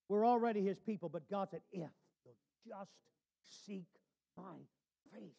We're 0.10 0.26
already 0.26 0.64
his 0.66 0.80
people, 0.80 1.10
but 1.10 1.30
God 1.30 1.50
said, 1.52 1.62
if 1.72 1.90
you'll 2.24 2.36
just 2.68 2.92
seek 3.66 3.86
my 4.36 4.56
face. 5.14 5.30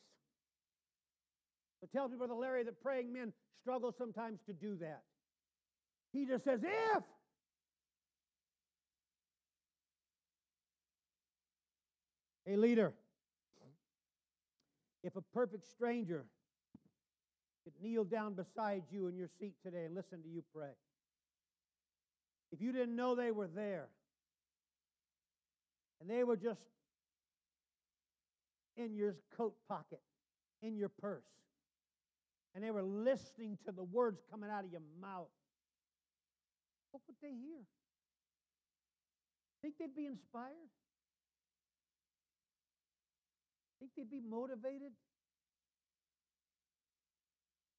So 1.81 1.89
tell 1.93 2.09
me, 2.09 2.17
Brother 2.17 2.35
Larry, 2.35 2.65
that 2.65 2.81
praying 2.83 3.13
men 3.13 3.33
struggle 3.61 3.93
sometimes 3.97 4.41
to 4.47 4.53
do 4.53 4.77
that. 4.77 5.03
He 6.13 6.25
just 6.25 6.45
says, 6.45 6.61
if. 6.63 7.03
Hey, 12.45 12.57
leader, 12.57 12.95
if 15.03 15.17
a 15.17 15.23
perfect 15.35 15.67
stranger 15.71 16.25
could 17.65 17.73
kneel 17.83 18.05
down 18.05 18.35
beside 18.35 18.83
you 18.91 19.09
in 19.09 19.17
your 19.17 19.29
seat 19.39 19.55
today 19.65 19.85
and 19.85 19.95
listen 19.95 20.23
to 20.23 20.29
you 20.29 20.43
pray, 20.55 20.71
if 22.53 22.61
you 22.61 22.73
didn't 22.73 22.97
know 22.97 23.15
they 23.15 23.31
were 23.31 23.49
there, 23.49 23.89
and 26.01 26.09
they 26.09 26.25
were 26.25 26.37
just 26.37 26.61
in 28.77 28.95
your 28.95 29.17
coat 29.37 29.55
pocket, 29.69 30.01
in 30.63 30.77
your 30.77 30.89
purse, 30.89 31.27
and 32.55 32.65
they 32.65 32.71
were 32.71 32.83
listening 32.83 33.59
to 33.67 33.73
the 33.73 33.83
words 33.83 34.21
coming 34.31 34.51
out 34.51 34.65
of 34.65 34.71
your 34.71 34.83
mouth, 35.01 35.29
what 36.93 37.03
would 37.07 37.17
they 37.21 37.29
hear? 37.29 37.63
Think 39.61 39.75
they'd 39.79 39.95
be 39.95 40.07
inspired? 40.07 40.55
Think 43.79 43.93
they'd 43.97 44.11
be 44.11 44.21
motivated? 44.21 44.93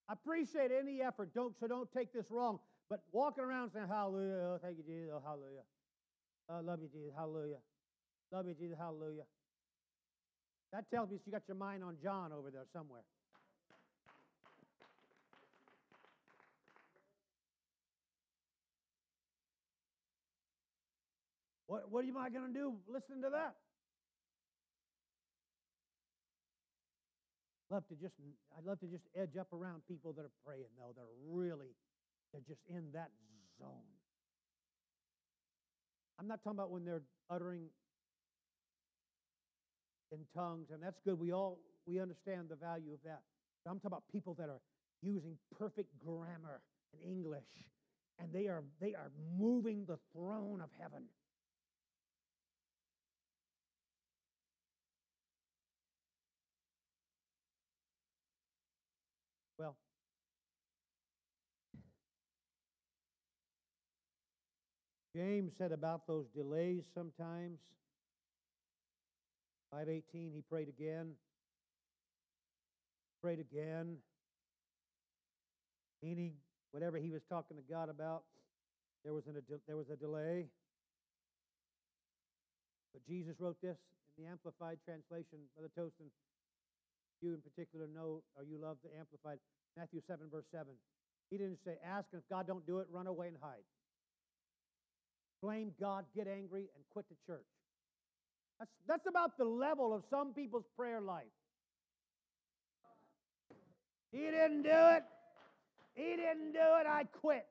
I 0.08 0.14
appreciate 0.14 0.72
any 0.72 1.02
effort, 1.02 1.34
don't, 1.36 1.54
so 1.60 1.68
don't 1.68 1.92
take 1.92 2.14
this 2.14 2.26
wrong. 2.32 2.60
But 2.90 3.02
walking 3.12 3.44
around 3.44 3.72
saying, 3.74 3.88
Hallelujah, 3.88 4.34
oh, 4.34 4.60
thank 4.62 4.78
you, 4.78 4.84
Jesus, 4.84 5.12
oh, 5.14 5.22
hallelujah. 5.24 5.62
I 6.50 6.62
love 6.62 6.80
you, 6.82 6.88
Jesus, 6.88 7.12
hallelujah. 7.16 7.62
Love 8.32 8.48
you, 8.48 8.56
Jesus, 8.56 8.78
hallelujah. 8.80 9.24
That 10.74 10.90
tells 10.90 11.10
me 11.10 11.20
you 11.26 11.32
got 11.32 11.44
your 11.48 11.58
mind 11.58 11.84
on 11.84 11.98
John 12.02 12.32
over 12.32 12.50
there 12.50 12.66
somewhere. 12.74 13.02
What, 21.68 21.92
what 21.92 22.04
am 22.04 22.18
I 22.18 22.32
going 22.32 22.52
to 22.52 22.54
do 22.54 22.74
listening 22.88 23.22
to 23.22 23.30
that? 23.30 23.54
Love 27.70 27.88
to 27.88 27.96
just, 27.96 28.16
I'd 28.58 28.66
love 28.66 28.80
to 28.80 28.88
just 28.88 29.04
edge 29.16 29.38
up 29.40 29.54
around 29.54 29.82
people 29.88 30.14
that 30.14 30.22
are 30.24 30.32
praying, 30.46 30.70
though. 30.78 30.92
They're 30.96 31.06
really, 31.30 31.76
they're 32.34 32.42
just 32.48 32.62
in 32.68 32.90
that 32.94 33.12
zone. 33.60 33.86
I'm 36.20 36.28
not 36.28 36.44
talking 36.44 36.58
about 36.58 36.72
when 36.72 36.84
they're 36.84 37.04
uttering 37.30 37.70
in 40.12 40.20
tongues, 40.36 40.68
and 40.74 40.82
that's 40.82 41.00
good. 41.06 41.20
We 41.20 41.32
all 41.34 41.60
we 41.86 42.00
understand 42.00 42.50
the 42.50 42.56
value 42.56 42.94
of 42.94 43.00
that. 43.06 43.22
But 43.64 43.72
I'm 43.72 43.78
talking 43.78 43.88
about 43.94 44.04
people 44.12 44.34
that 44.40 44.50
are 44.50 44.62
using 45.02 45.38
perfect 45.58 45.90
grammar 46.00 46.62
in 46.94 47.10
English, 47.10 47.50
and 48.20 48.34
they 48.34 48.48
are 48.48 48.64
they 48.82 48.96
are 48.96 49.12
moving 49.38 49.86
the 49.88 49.98
throne 50.14 50.62
of 50.62 50.70
heaven. 50.80 51.04
Well, 59.58 59.76
James 65.20 65.52
said 65.58 65.74
about 65.74 66.08
those 66.08 66.28
delays 66.34 66.84
sometimes. 66.96 67.60
518, 69.70 70.32
he 70.32 70.42
prayed 70.50 70.70
again. 70.70 71.12
Prayed 73.22 73.40
again. 73.40 73.98
Meaning, 76.02 76.36
whatever 76.72 76.96
he 76.96 77.12
was 77.12 77.20
talking 77.28 77.58
to 77.58 77.64
God 77.70 77.90
about, 77.90 78.24
there 79.04 79.14
was, 79.14 79.28
an, 79.28 79.36
there 79.68 79.76
was 79.76 79.90
a 79.90 79.98
delay. 79.98 80.46
But 82.94 83.06
Jesus 83.06 83.36
wrote 83.40 83.58
this 83.62 83.76
in 84.16 84.24
the 84.24 84.30
Amplified 84.30 84.78
Translation. 84.86 85.40
Brother 85.54 85.72
Toston, 85.78 86.08
you 87.22 87.34
in 87.34 87.42
particular 87.42 87.88
know 87.94 88.24
or 88.38 88.46
you 88.46 88.58
love 88.58 88.78
the 88.86 88.98
Amplified. 88.98 89.40
Matthew 89.76 90.00
7, 90.08 90.28
verse 90.32 90.48
7. 90.50 90.68
He 91.30 91.38
didn't 91.38 91.60
say, 91.66 91.76
ask, 91.86 92.08
and 92.14 92.22
if 92.22 92.30
God 92.30 92.48
don't 92.48 92.66
do 92.66 92.80
it, 92.80 92.88
run 92.90 93.08
away 93.08 93.28
and 93.28 93.38
hide. 93.42 93.68
Blame 95.42 95.72
God, 95.80 96.06
get 96.16 96.28
angry, 96.28 96.70
and 96.76 96.84
quit 96.92 97.06
the 97.10 97.16
church. 97.26 97.46
That's, 98.60 98.72
that's 98.88 99.08
about 99.08 99.38
the 99.38 99.46
level 99.46 99.94
of 99.94 100.04
some 100.10 100.34
people's 100.34 100.66
prayer 100.76 101.00
life. 101.00 101.24
He 104.12 104.20
didn't 104.20 104.64
do 104.64 104.70
it. 104.70 105.04
He 105.96 106.16
didn't 106.16 106.54
do 106.54 106.60
it. 106.60 106.88
I 106.88 107.04
quit. 107.22 107.46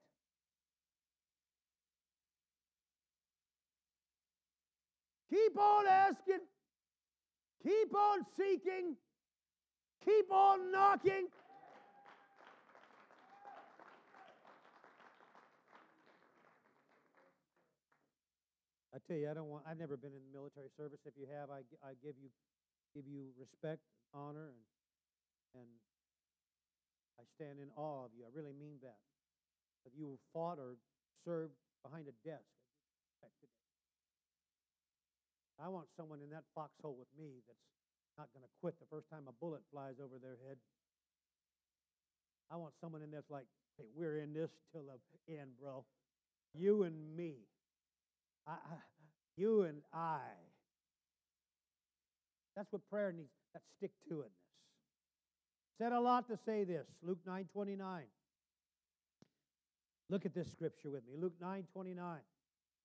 Keep 5.31 5.59
on 5.59 5.87
asking. 5.87 6.41
Keep 7.63 7.95
on 7.95 8.27
seeking. 8.39 8.97
Keep 10.05 10.31
on 10.31 10.73
knocking. 10.73 11.29
Tell 19.09 19.17
you, 19.17 19.31
I 19.31 19.35
don't 19.35 19.49
want. 19.49 19.65
I've 19.65 19.81
never 19.81 19.97
been 19.97 20.13
in 20.13 20.21
the 20.21 20.35
military 20.37 20.69
service. 20.77 21.01
If 21.09 21.17
you 21.17 21.25
have, 21.33 21.49
I, 21.49 21.65
I 21.81 21.97
give 22.05 22.15
you 22.21 22.29
give 22.93 23.09
you 23.09 23.33
respect, 23.41 23.81
honor, 24.13 24.53
and 24.53 24.63
and 25.57 25.71
I 27.17 27.25
stand 27.35 27.59
in 27.59 27.73
awe 27.75 28.05
of 28.05 28.13
you. 28.13 28.29
I 28.29 28.31
really 28.37 28.53
mean 28.53 28.79
that. 28.85 29.01
If 29.89 29.97
you 29.97 30.21
fought 30.37 30.61
or 30.61 30.77
served 31.25 31.57
behind 31.83 32.07
a 32.07 32.17
desk, 32.21 32.45
I 33.25 33.33
today. 33.41 33.65
I 35.59 35.69
want 35.73 35.89
someone 35.97 36.21
in 36.21 36.31
that 36.31 36.45
foxhole 36.55 36.95
with 36.95 37.09
me 37.19 37.41
that's 37.49 37.67
not 38.21 38.29
going 38.35 38.45
to 38.45 38.53
quit 38.61 38.79
the 38.79 38.87
first 38.87 39.09
time 39.11 39.27
a 39.27 39.33
bullet 39.33 39.63
flies 39.73 39.97
over 39.99 40.21
their 40.21 40.37
head. 40.47 40.59
I 42.51 42.57
want 42.57 42.75
someone 42.81 43.03
in 43.03 43.11
that's 43.11 43.31
like, 43.31 43.47
hey, 43.77 43.87
we're 43.95 44.19
in 44.19 44.33
this 44.33 44.51
till 44.73 44.85
the 44.85 44.99
end, 45.33 45.51
bro. 45.61 45.85
You 46.55 46.85
and 46.85 47.17
me. 47.17 47.49
I, 48.47 48.57
you 49.39 49.63
and 49.63 49.79
I. 49.93 50.21
That's 52.57 52.73
what 52.73 52.83
prayer 52.91 53.13
needs. 53.13 53.31
That 53.55 53.63
stick 53.77 53.93
to 54.09 54.17
itness. 54.17 54.49
Said 55.79 55.93
a 55.93 56.01
lot 56.01 56.29
to 56.29 56.37
say 56.45 56.65
this. 56.65 56.87
Luke 57.03 57.21
9 57.27 57.49
29. 57.53 58.03
Look 60.11 60.27
at 60.27 60.35
this 60.35 60.51
scripture 60.51 60.91
with 60.91 61.07
me. 61.07 61.15
Luke 61.17 61.35
9 61.41 61.65
29. 61.73 62.19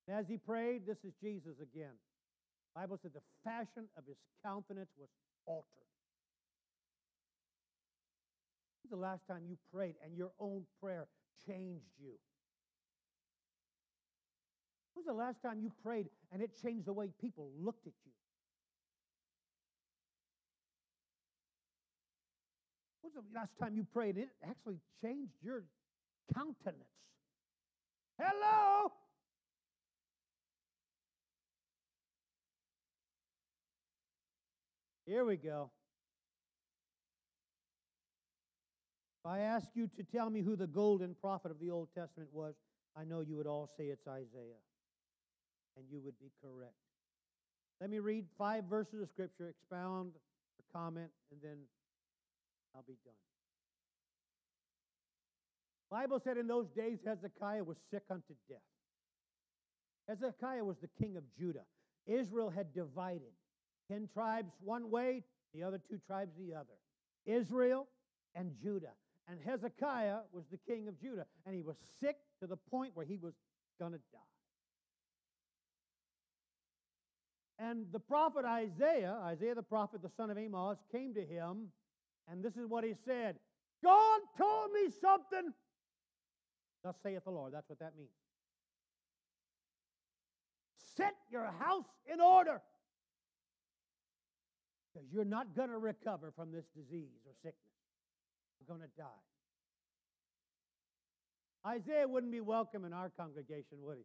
as 0.10 0.28
he 0.28 0.38
prayed, 0.38 0.86
this 0.86 0.98
is 1.04 1.14
Jesus 1.22 1.56
again. 1.62 1.96
The 2.74 2.82
Bible 2.82 3.00
said 3.02 3.12
the 3.14 3.22
fashion 3.44 3.88
of 3.98 4.04
his 4.08 4.18
countenance 4.46 4.92
was 4.98 5.10
altered. 5.46 5.66
The 8.92 8.98
last 9.00 9.26
time 9.28 9.44
you 9.48 9.58
prayed 9.74 9.96
and 10.06 10.16
your 10.16 10.32
own 10.40 10.66
prayer 10.80 11.08
changed 11.48 11.90
you? 12.00 12.14
When's 15.04 15.18
the 15.18 15.22
last 15.22 15.42
time 15.42 15.60
you 15.60 15.70
prayed 15.84 16.08
and 16.32 16.42
it 16.42 16.52
changed 16.62 16.86
the 16.86 16.94
way 16.94 17.10
people 17.20 17.50
looked 17.60 17.86
at 17.88 17.94
you? 18.06 18.12
When's 23.02 23.16
the 23.16 23.38
last 23.38 23.52
time 23.60 23.76
you 23.76 23.84
prayed 23.84 24.16
and 24.16 24.26
it 24.26 24.30
actually 24.48 24.78
changed 25.04 25.34
your 25.42 25.64
countenance? 26.34 26.86
Hello? 28.18 28.94
Here 35.06 35.26
we 35.26 35.36
go. 35.36 35.70
If 39.26 39.32
I 39.32 39.40
ask 39.40 39.68
you 39.74 39.90
to 39.98 40.04
tell 40.04 40.30
me 40.30 40.42
who 40.42 40.56
the 40.56 40.68
golden 40.68 41.14
prophet 41.20 41.52
of 41.52 41.60
the 41.60 41.72
Old 41.72 41.90
Testament 41.94 42.30
was, 42.32 42.56
I 42.96 43.04
know 43.04 43.20
you 43.20 43.36
would 43.36 43.48
all 43.48 43.70
say 43.78 43.86
it's 43.86 44.08
Isaiah 44.08 44.62
and 45.78 45.86
you 45.92 46.00
would 46.04 46.20
be 46.20 46.32
correct. 46.42 46.76
Let 47.82 47.90
me 47.90 48.00
read 48.00 48.26
five 48.38 48.66
verses 48.66 49.02
of 49.02 49.10
Scripture, 49.10 49.50
expound 49.50 50.14
or 50.16 50.80
comment, 50.80 51.10
and 51.32 51.40
then 51.42 51.58
I'll 52.76 52.84
be 52.88 52.98
done. 53.04 53.14
Bible 55.90 56.20
said 56.24 56.38
in 56.38 56.48
those 56.48 56.68
days 56.70 56.98
Hezekiah 57.06 57.64
was 57.64 57.78
sick 57.92 58.04
unto 58.10 58.34
death. 58.50 58.58
Hezekiah 60.08 60.64
was 60.64 60.78
the 60.82 60.90
king 61.00 61.18
of 61.18 61.24
Judah. 61.38 61.66
Israel 62.08 62.50
had 62.50 62.74
divided. 62.74 63.32
Ten 63.92 64.10
tribes 64.12 64.52
one 64.64 64.90
way, 64.90 65.24
the 65.54 65.64
other 65.64 65.80
two 65.90 66.00
tribes 66.08 66.32
the 66.38 66.56
other. 66.56 66.74
Israel 67.26 67.88
and 68.34 68.52
Judah. 68.62 68.94
And 69.30 69.40
Hezekiah 69.46 70.18
was 70.34 70.44
the 70.52 70.58
king 70.68 70.88
of 70.88 71.00
Judah. 71.00 71.26
And 71.46 71.56
he 71.56 71.62
was 71.62 71.76
sick 72.00 72.18
to 72.42 72.48
the 72.48 72.58
point 72.58 72.92
where 72.96 73.06
he 73.06 73.18
was 73.18 73.34
going 73.80 73.92
to 73.92 74.00
die. 74.12 74.33
And 77.60 77.86
the 77.92 78.00
prophet 78.00 78.46
Isaiah, 78.46 79.18
Isaiah 79.24 79.56
the 79.56 79.64
prophet, 79.64 80.02
the 80.02 80.10
son 80.10 80.30
of 80.30 80.38
Amos, 80.38 80.78
came 80.92 81.14
to 81.14 81.24
him, 81.24 81.70
and 82.30 82.44
this 82.44 82.56
is 82.58 82.68
what 82.68 82.84
he 82.84 82.94
said 83.06 83.38
God 83.84 84.22
told 84.38 84.72
me 84.72 84.90
something. 85.02 85.54
Thus 86.84 86.96
saith 87.04 87.24
the 87.24 87.32
Lord. 87.32 87.54
That's 87.54 87.70
what 87.70 87.80
that 87.80 87.94
means. 87.98 88.10
Set 90.96 91.16
your 91.32 91.46
house 91.60 91.88
in 92.12 92.20
order. 92.22 92.62
Because 94.94 95.08
you're 95.12 95.26
not 95.26 95.56
going 95.56 95.70
to 95.70 95.78
recover 95.78 96.32
from 96.36 96.52
this 96.52 96.66
disease 96.76 97.22
or 97.26 97.34
sickness. 97.42 97.56
You're 98.60 98.78
going 98.78 98.88
to 98.88 98.96
die. 98.98 99.06
Isaiah 101.66 102.08
wouldn't 102.08 102.32
be 102.32 102.42
welcome 102.42 102.86
in 102.86 102.94
our 102.94 103.10
congregation, 103.10 103.80
would 103.82 103.98
he? 103.98 104.04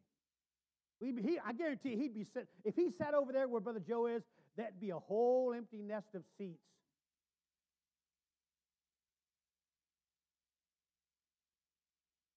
He, 1.00 1.38
I 1.44 1.52
guarantee 1.52 1.96
he'd 1.96 2.14
be 2.14 2.24
sit, 2.24 2.48
if 2.64 2.74
he 2.74 2.90
sat 2.98 3.14
over 3.14 3.32
there 3.32 3.46
where 3.46 3.60
Brother 3.60 3.82
Joe 3.86 4.06
is, 4.06 4.22
that'd 4.56 4.80
be 4.80 4.90
a 4.90 4.98
whole 4.98 5.54
empty 5.56 5.80
nest 5.80 6.08
of 6.14 6.22
seats. 6.36 6.58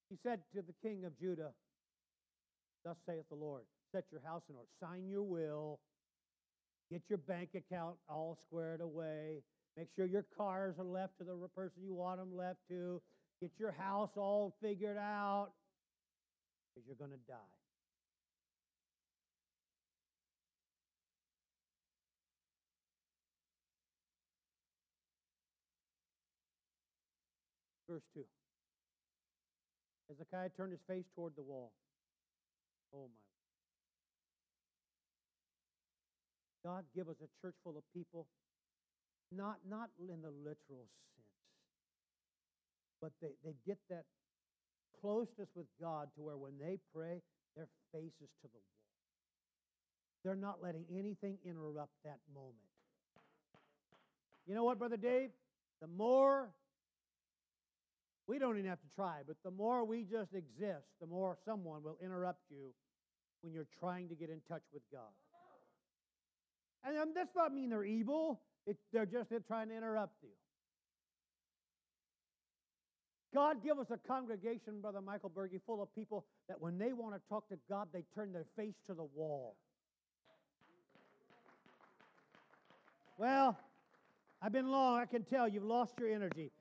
He 0.10 0.18
said 0.22 0.42
to 0.54 0.62
the 0.62 0.74
king 0.88 1.06
of 1.06 1.18
Judah, 1.20 1.52
Thus 2.84 2.98
saith 3.06 3.26
the 3.30 3.36
Lord, 3.36 3.64
set 3.92 4.06
your 4.12 4.22
house 4.22 4.44
in 4.50 4.56
order, 4.56 4.68
sign 4.80 5.08
your 5.08 5.24
will, 5.24 5.80
get 6.92 7.02
your 7.10 7.20
bank 7.20 7.50
account 7.56 7.96
all 8.10 8.38
squared 8.46 8.82
away, 8.82 9.44
make 9.78 9.88
sure 9.96 10.06
your 10.06 10.26
cars 10.36 10.76
are 10.78 10.86
left 10.86 11.18
to 11.20 11.24
the 11.24 11.48
person 11.56 11.84
you 11.84 11.94
want 11.94 12.20
them 12.20 12.36
left 12.36 12.60
to, 12.70 13.02
get 13.40 13.52
your 13.58 13.72
house 13.72 14.12
all 14.18 14.54
figured 14.62 14.98
out, 14.98 15.50
because 16.76 16.88
you're 16.88 16.98
going 16.98 17.12
to 17.12 17.26
die. 17.28 17.38
Verse 27.92 28.08
2. 28.14 28.24
Hezekiah 30.08 30.50
turned 30.56 30.72
his 30.72 30.80
face 30.88 31.04
toward 31.14 31.36
the 31.36 31.42
wall. 31.42 31.74
Oh, 32.96 33.10
my. 36.64 36.72
God, 36.72 36.86
give 36.96 37.10
us 37.10 37.18
a 37.20 37.28
church 37.42 37.56
full 37.66 37.76
of 37.78 37.84
people, 37.94 38.28
not, 39.30 39.58
not 39.68 39.90
in 40.00 40.22
the 40.22 40.30
literal 40.30 40.88
sense, 41.18 41.36
but 43.02 43.12
they, 43.22 43.32
they 43.44 43.56
get 43.68 43.80
that 43.90 44.06
closeness 45.02 45.50
with 45.54 45.68
God 45.82 46.08
to 46.16 46.22
where 46.22 46.38
when 46.38 46.54
they 46.60 46.78
pray, 46.96 47.20
their 47.58 47.68
face 47.92 48.16
is 48.22 48.30
to 48.42 48.48
the 48.48 48.56
wall. 48.56 48.80
They're 50.24 50.36
not 50.36 50.64
letting 50.64 50.86
anything 50.90 51.40
interrupt 51.44 51.92
that 52.06 52.20
moment. 52.34 52.56
You 54.48 54.56
know 54.56 54.64
what, 54.64 54.80
Brother 54.80 54.98
Dave? 54.98 55.32
The 55.82 55.88
more 55.88 56.52
we 58.32 58.40
don't 58.40 58.58
even 58.58 58.70
have 58.70 58.80
to 58.80 58.88
try, 58.96 59.18
but 59.28 59.36
the 59.44 59.52
more 59.52 59.84
we 59.84 60.06
just 60.10 60.34
exist, 60.34 60.88
the 61.02 61.06
more 61.06 61.38
someone 61.44 61.84
will 61.84 61.98
interrupt 62.02 62.40
you 62.50 62.74
when 63.42 63.52
you're 63.52 63.68
trying 63.78 64.08
to 64.08 64.16
get 64.16 64.30
in 64.30 64.40
touch 64.48 64.62
with 64.72 64.84
God. 64.90 65.12
And 66.86 66.98
um, 66.98 67.12
that's 67.14 67.36
not 67.36 67.54
mean 67.54 67.72
they're 67.72 67.84
evil, 67.84 68.40
it, 68.66 68.78
they're 68.94 69.06
just 69.06 69.34
trying 69.50 69.68
to 69.68 69.76
interrupt 69.76 70.24
you. 70.24 70.30
God 73.36 73.62
give 73.62 73.78
us 73.80 73.88
a 73.92 73.98
congregation, 73.98 74.80
Brother 74.80 75.02
Michael 75.02 75.30
Berge, 75.30 75.60
full 75.66 75.84
of 75.84 75.94
people 75.94 76.26
that 76.48 76.62
when 76.62 76.78
they 76.78 76.94
want 76.94 77.16
to 77.16 77.22
talk 77.28 77.50
to 77.50 77.58
God, 77.68 77.90
they 77.92 78.06
turn 78.16 78.32
their 78.32 78.46
face 78.56 78.76
to 78.88 78.94
the 78.94 79.04
wall. 79.14 79.58
Well, 83.18 83.60
I've 84.42 84.54
been 84.54 84.72
long. 84.72 85.02
I 85.02 85.06
can 85.06 85.26
tell 85.26 85.50
you've 85.50 85.66
lost 85.66 85.96
your 86.00 86.08
energy. 86.08 86.52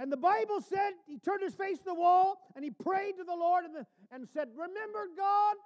And 0.00 0.10
the 0.10 0.16
Bible 0.16 0.62
said 0.62 0.92
he 1.06 1.18
turned 1.18 1.42
his 1.42 1.54
face 1.54 1.76
to 1.80 1.84
the 1.84 1.94
wall 1.94 2.38
and 2.56 2.64
he 2.64 2.70
prayed 2.70 3.18
to 3.18 3.24
the 3.24 3.34
Lord 3.34 3.66
and, 3.66 3.74
the, 3.74 3.86
and 4.10 4.26
said, 4.32 4.48
Remember, 4.56 5.06
God, 5.14 5.56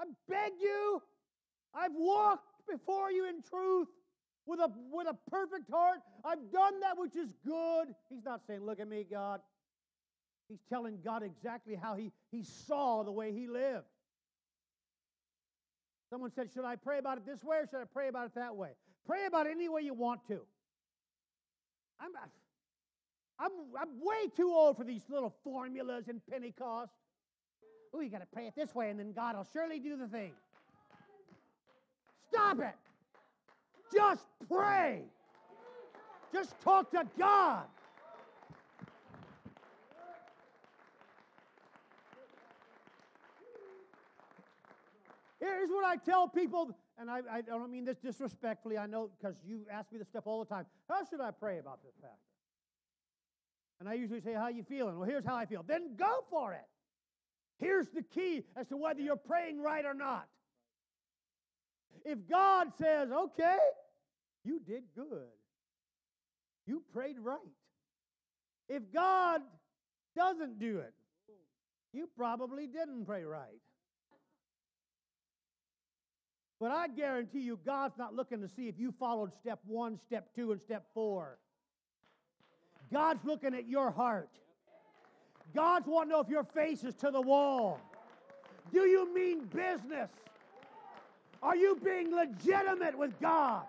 I 0.00 0.04
beg 0.26 0.52
you, 0.58 1.02
I've 1.74 1.92
walked 1.94 2.66
before 2.66 3.12
you 3.12 3.28
in 3.28 3.42
truth 3.42 3.88
with 4.46 4.60
a, 4.60 4.72
with 4.90 5.06
a 5.08 5.30
perfect 5.30 5.70
heart. 5.70 5.98
I've 6.24 6.50
done 6.50 6.80
that 6.80 6.96
which 6.96 7.16
is 7.16 7.34
good. 7.44 7.88
He's 8.08 8.24
not 8.24 8.40
saying, 8.46 8.64
Look 8.64 8.80
at 8.80 8.88
me, 8.88 9.04
God. 9.08 9.42
He's 10.48 10.62
telling 10.70 10.98
God 11.04 11.22
exactly 11.22 11.74
how 11.74 11.94
he, 11.94 12.12
he 12.30 12.44
saw 12.44 13.02
the 13.02 13.12
way 13.12 13.30
he 13.30 13.46
lived. 13.46 13.84
Someone 16.08 16.32
said, 16.34 16.48
Should 16.54 16.64
I 16.64 16.76
pray 16.76 16.96
about 16.96 17.18
it 17.18 17.26
this 17.26 17.44
way 17.44 17.58
or 17.58 17.66
should 17.66 17.82
I 17.82 17.84
pray 17.92 18.08
about 18.08 18.24
it 18.24 18.34
that 18.36 18.56
way? 18.56 18.70
Pray 19.06 19.26
about 19.26 19.46
it 19.46 19.50
any 19.50 19.68
way 19.68 19.82
you 19.82 19.92
want 19.92 20.26
to. 20.28 20.40
I'm, 22.00 22.12
I'm, 23.42 23.50
I'm 23.76 23.88
way 24.00 24.28
too 24.36 24.52
old 24.54 24.76
for 24.76 24.84
these 24.84 25.02
little 25.08 25.34
formulas 25.42 26.06
in 26.08 26.20
Pentecost. 26.30 26.92
Oh, 27.92 28.00
you 28.00 28.08
got 28.08 28.20
to 28.20 28.26
pray 28.32 28.46
it 28.46 28.54
this 28.54 28.72
way, 28.72 28.88
and 28.88 28.98
then 28.98 29.12
God 29.12 29.36
will 29.36 29.46
surely 29.52 29.80
do 29.80 29.96
the 29.96 30.06
thing. 30.06 30.32
Stop 32.28 32.60
it. 32.60 32.74
Just 33.92 34.24
pray. 34.48 35.02
Just 36.32 36.58
talk 36.62 36.90
to 36.92 37.04
God. 37.18 37.64
Here's 45.40 45.68
what 45.70 45.84
I 45.84 45.96
tell 45.96 46.28
people, 46.28 46.70
and 46.96 47.10
I, 47.10 47.20
I 47.30 47.40
don't 47.40 47.70
mean 47.72 47.84
this 47.84 47.98
disrespectfully. 47.98 48.78
I 48.78 48.86
know 48.86 49.10
because 49.18 49.34
you 49.44 49.66
ask 49.70 49.90
me 49.90 49.98
this 49.98 50.06
stuff 50.06 50.22
all 50.26 50.44
the 50.44 50.48
time. 50.48 50.66
How 50.88 51.04
should 51.04 51.20
I 51.20 51.32
pray 51.32 51.58
about 51.58 51.82
this, 51.82 51.92
Pastor? 52.00 52.31
And 53.82 53.88
I 53.88 53.94
usually 53.94 54.20
say, 54.20 54.32
How 54.32 54.46
you 54.46 54.62
feeling? 54.62 54.96
Well, 54.96 55.08
here's 55.08 55.24
how 55.24 55.34
I 55.34 55.44
feel. 55.44 55.64
Then 55.66 55.96
go 55.98 56.24
for 56.30 56.52
it. 56.52 56.68
Here's 57.58 57.88
the 57.88 58.04
key 58.04 58.44
as 58.56 58.68
to 58.68 58.76
whether 58.76 59.00
you're 59.00 59.16
praying 59.16 59.60
right 59.60 59.84
or 59.84 59.92
not. 59.92 60.28
If 62.04 62.18
God 62.30 62.68
says, 62.80 63.08
Okay, 63.10 63.56
you 64.44 64.60
did 64.60 64.84
good, 64.94 65.32
you 66.64 66.84
prayed 66.92 67.18
right. 67.18 67.40
If 68.68 68.84
God 68.94 69.40
doesn't 70.16 70.60
do 70.60 70.78
it, 70.78 70.94
you 71.92 72.08
probably 72.16 72.68
didn't 72.68 73.04
pray 73.04 73.24
right. 73.24 73.48
But 76.60 76.70
I 76.70 76.86
guarantee 76.86 77.40
you, 77.40 77.58
God's 77.66 77.98
not 77.98 78.14
looking 78.14 78.42
to 78.42 78.48
see 78.48 78.68
if 78.68 78.78
you 78.78 78.94
followed 79.00 79.34
step 79.34 79.58
one, 79.66 79.98
step 80.06 80.28
two, 80.36 80.52
and 80.52 80.60
step 80.60 80.86
four. 80.94 81.40
God's 82.92 83.24
looking 83.24 83.54
at 83.54 83.68
your 83.68 83.90
heart. 83.90 84.28
God's 85.54 85.86
wanting 85.86 86.10
to 86.10 86.16
know 86.16 86.20
if 86.20 86.28
your 86.28 86.44
face 86.44 86.84
is 86.84 86.94
to 86.96 87.10
the 87.10 87.20
wall. 87.20 87.80
Do 88.72 88.80
you 88.80 89.12
mean 89.14 89.46
business? 89.46 90.10
Are 91.42 91.56
you 91.56 91.78
being 91.82 92.14
legitimate 92.14 92.96
with 92.96 93.18
God? 93.20 93.64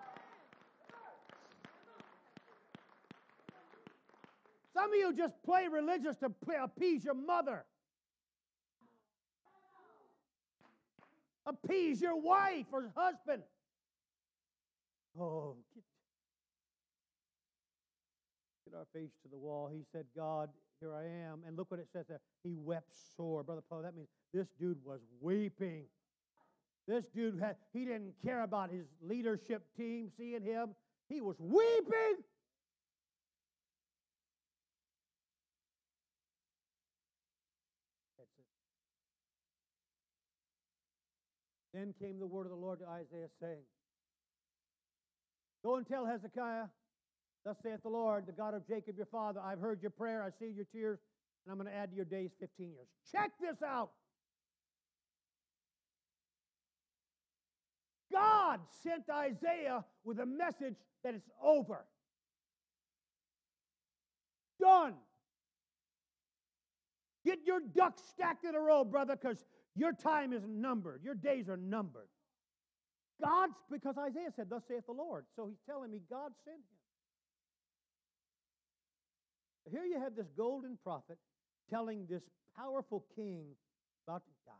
Some 4.72 4.92
of 4.92 4.96
you 4.96 5.12
just 5.14 5.34
play 5.44 5.68
religious 5.68 6.16
to 6.18 6.32
appease 6.62 7.04
your 7.04 7.14
mother. 7.14 7.64
appease 11.46 12.00
your 12.00 12.16
wife 12.16 12.66
or 12.72 12.90
husband. 12.96 13.42
Oh, 15.18 15.56
get 18.74 18.78
our 18.78 19.00
face 19.00 19.12
to 19.22 19.28
the 19.28 19.36
wall. 19.36 19.70
He 19.72 19.82
said, 19.92 20.04
God, 20.16 20.50
here 20.80 20.94
I 20.94 21.04
am. 21.04 21.42
And 21.46 21.56
look 21.56 21.70
what 21.70 21.80
it 21.80 21.88
says 21.92 22.06
there. 22.08 22.20
He 22.42 22.54
wept 22.56 22.92
sore. 23.16 23.42
Brother 23.42 23.62
Paul, 23.68 23.82
that 23.82 23.94
means 23.94 24.08
this 24.32 24.48
dude 24.58 24.78
was 24.84 25.00
weeping. 25.20 25.84
This 26.86 27.06
dude 27.08 27.40
had, 27.40 27.56
he 27.72 27.84
didn't 27.84 28.14
care 28.24 28.42
about 28.42 28.70
his 28.70 28.86
leadership 29.02 29.64
team 29.76 30.10
seeing 30.16 30.42
him. 30.42 30.74
He 31.08 31.20
was 31.20 31.36
weeping. 31.38 32.16
That's 38.18 38.30
it. 38.38 38.44
Then 41.72 41.94
came 42.00 42.18
the 42.18 42.26
word 42.26 42.44
of 42.44 42.50
the 42.50 42.56
Lord 42.56 42.80
to 42.80 42.86
Isaiah, 42.86 43.28
saying, 43.40 43.62
Go 45.62 45.76
and 45.76 45.86
tell 45.86 46.04
Hezekiah, 46.04 46.64
Thus 47.44 47.56
saith 47.62 47.82
the 47.82 47.90
Lord, 47.90 48.26
the 48.26 48.32
God 48.32 48.54
of 48.54 48.66
Jacob 48.66 48.96
your 48.96 49.06
father, 49.06 49.40
I've 49.40 49.60
heard 49.60 49.82
your 49.82 49.90
prayer, 49.90 50.22
I 50.22 50.30
see 50.30 50.50
your 50.50 50.64
tears, 50.64 50.98
and 51.44 51.52
I'm 51.52 51.58
going 51.58 51.70
to 51.70 51.76
add 51.76 51.90
to 51.90 51.96
your 51.96 52.06
days 52.06 52.30
15 52.40 52.70
years. 52.72 52.88
Check 53.12 53.32
this 53.40 53.62
out. 53.62 53.90
God 58.10 58.60
sent 58.82 59.10
Isaiah 59.10 59.84
with 60.04 60.20
a 60.20 60.26
message 60.26 60.76
that 61.02 61.14
it's 61.14 61.28
over. 61.42 61.84
Done. 64.60 64.94
Get 67.24 67.40
your 67.46 67.60
ducks 67.60 68.02
stacked 68.10 68.44
in 68.44 68.54
a 68.54 68.60
row, 68.60 68.84
brother, 68.84 69.16
because 69.16 69.44
your 69.74 69.92
time 69.92 70.32
is 70.32 70.42
numbered. 70.46 71.02
Your 71.02 71.14
days 71.14 71.48
are 71.48 71.56
numbered. 71.56 72.08
God's, 73.22 73.54
because 73.70 73.96
Isaiah 73.98 74.30
said, 74.34 74.48
Thus 74.48 74.62
saith 74.68 74.86
the 74.86 74.92
Lord. 74.92 75.24
So 75.36 75.46
he's 75.46 75.60
telling 75.66 75.90
me 75.90 76.00
God 76.08 76.32
sent 76.44 76.56
him. 76.56 76.73
Here 79.70 79.84
you 79.84 80.00
have 80.00 80.14
this 80.14 80.28
golden 80.36 80.78
prophet 80.82 81.18
telling 81.70 82.06
this 82.06 82.22
powerful 82.56 83.04
king 83.16 83.46
about 84.06 84.24
to 84.26 84.32
die. 84.46 84.52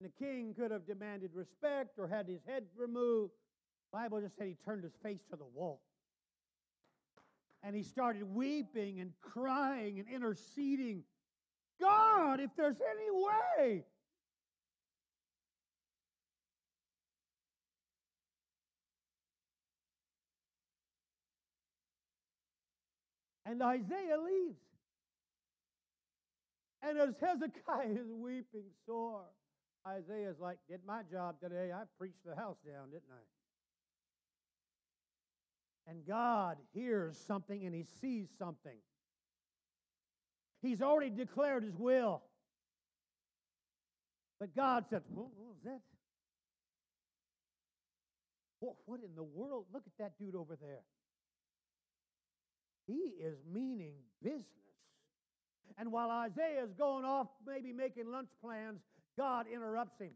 And 0.00 0.10
the 0.10 0.24
king 0.24 0.54
could 0.54 0.70
have 0.70 0.86
demanded 0.86 1.30
respect 1.34 1.98
or 1.98 2.08
had 2.08 2.26
his 2.26 2.40
head 2.46 2.64
removed. 2.76 3.32
The 3.92 3.98
Bible 3.98 4.20
just 4.20 4.36
said 4.36 4.46
he 4.46 4.56
turned 4.64 4.84
his 4.84 4.96
face 5.02 5.20
to 5.30 5.36
the 5.36 5.44
wall. 5.44 5.80
And 7.62 7.74
he 7.74 7.82
started 7.82 8.22
weeping 8.22 9.00
and 9.00 9.12
crying 9.20 9.98
and 9.98 10.08
interceding 10.08 11.02
God, 11.80 12.40
if 12.40 12.50
there's 12.56 12.80
any 12.80 13.10
way. 13.10 13.84
And 23.46 23.62
Isaiah 23.62 24.18
leaves. 24.22 24.58
And 26.82 26.98
as 26.98 27.14
Hezekiah 27.20 27.92
is 27.92 28.10
weeping 28.10 28.66
sore, 28.84 29.24
Isaiah's 29.86 30.40
like, 30.40 30.58
Did 30.68 30.80
my 30.86 31.02
job 31.10 31.40
today. 31.40 31.70
I 31.72 31.82
preached 31.98 32.24
the 32.26 32.34
house 32.34 32.58
down, 32.66 32.90
didn't 32.90 33.10
I? 33.10 33.22
And 35.90 36.04
God 36.06 36.58
hears 36.74 37.16
something 37.16 37.64
and 37.64 37.74
he 37.74 37.84
sees 38.00 38.28
something. 38.36 38.78
He's 40.60 40.82
already 40.82 41.10
declared 41.10 41.62
his 41.62 41.76
will. 41.76 42.22
But 44.40 44.54
God 44.56 44.86
said, 44.90 45.02
What 45.08 45.28
was 45.36 45.56
that? 45.64 45.80
What 48.58 49.00
in 49.00 49.14
the 49.14 49.22
world? 49.22 49.66
Look 49.72 49.84
at 49.86 49.92
that 49.98 50.18
dude 50.18 50.34
over 50.34 50.56
there. 50.60 50.82
He 52.86 53.12
is 53.20 53.36
meaning 53.52 53.94
business. 54.22 54.44
And 55.78 55.92
while 55.92 56.10
Isaiah 56.10 56.64
is 56.64 56.72
going 56.78 57.04
off, 57.04 57.26
maybe 57.46 57.72
making 57.72 58.10
lunch 58.10 58.28
plans, 58.42 58.78
God 59.18 59.46
interrupts 59.52 60.00
him 60.00 60.12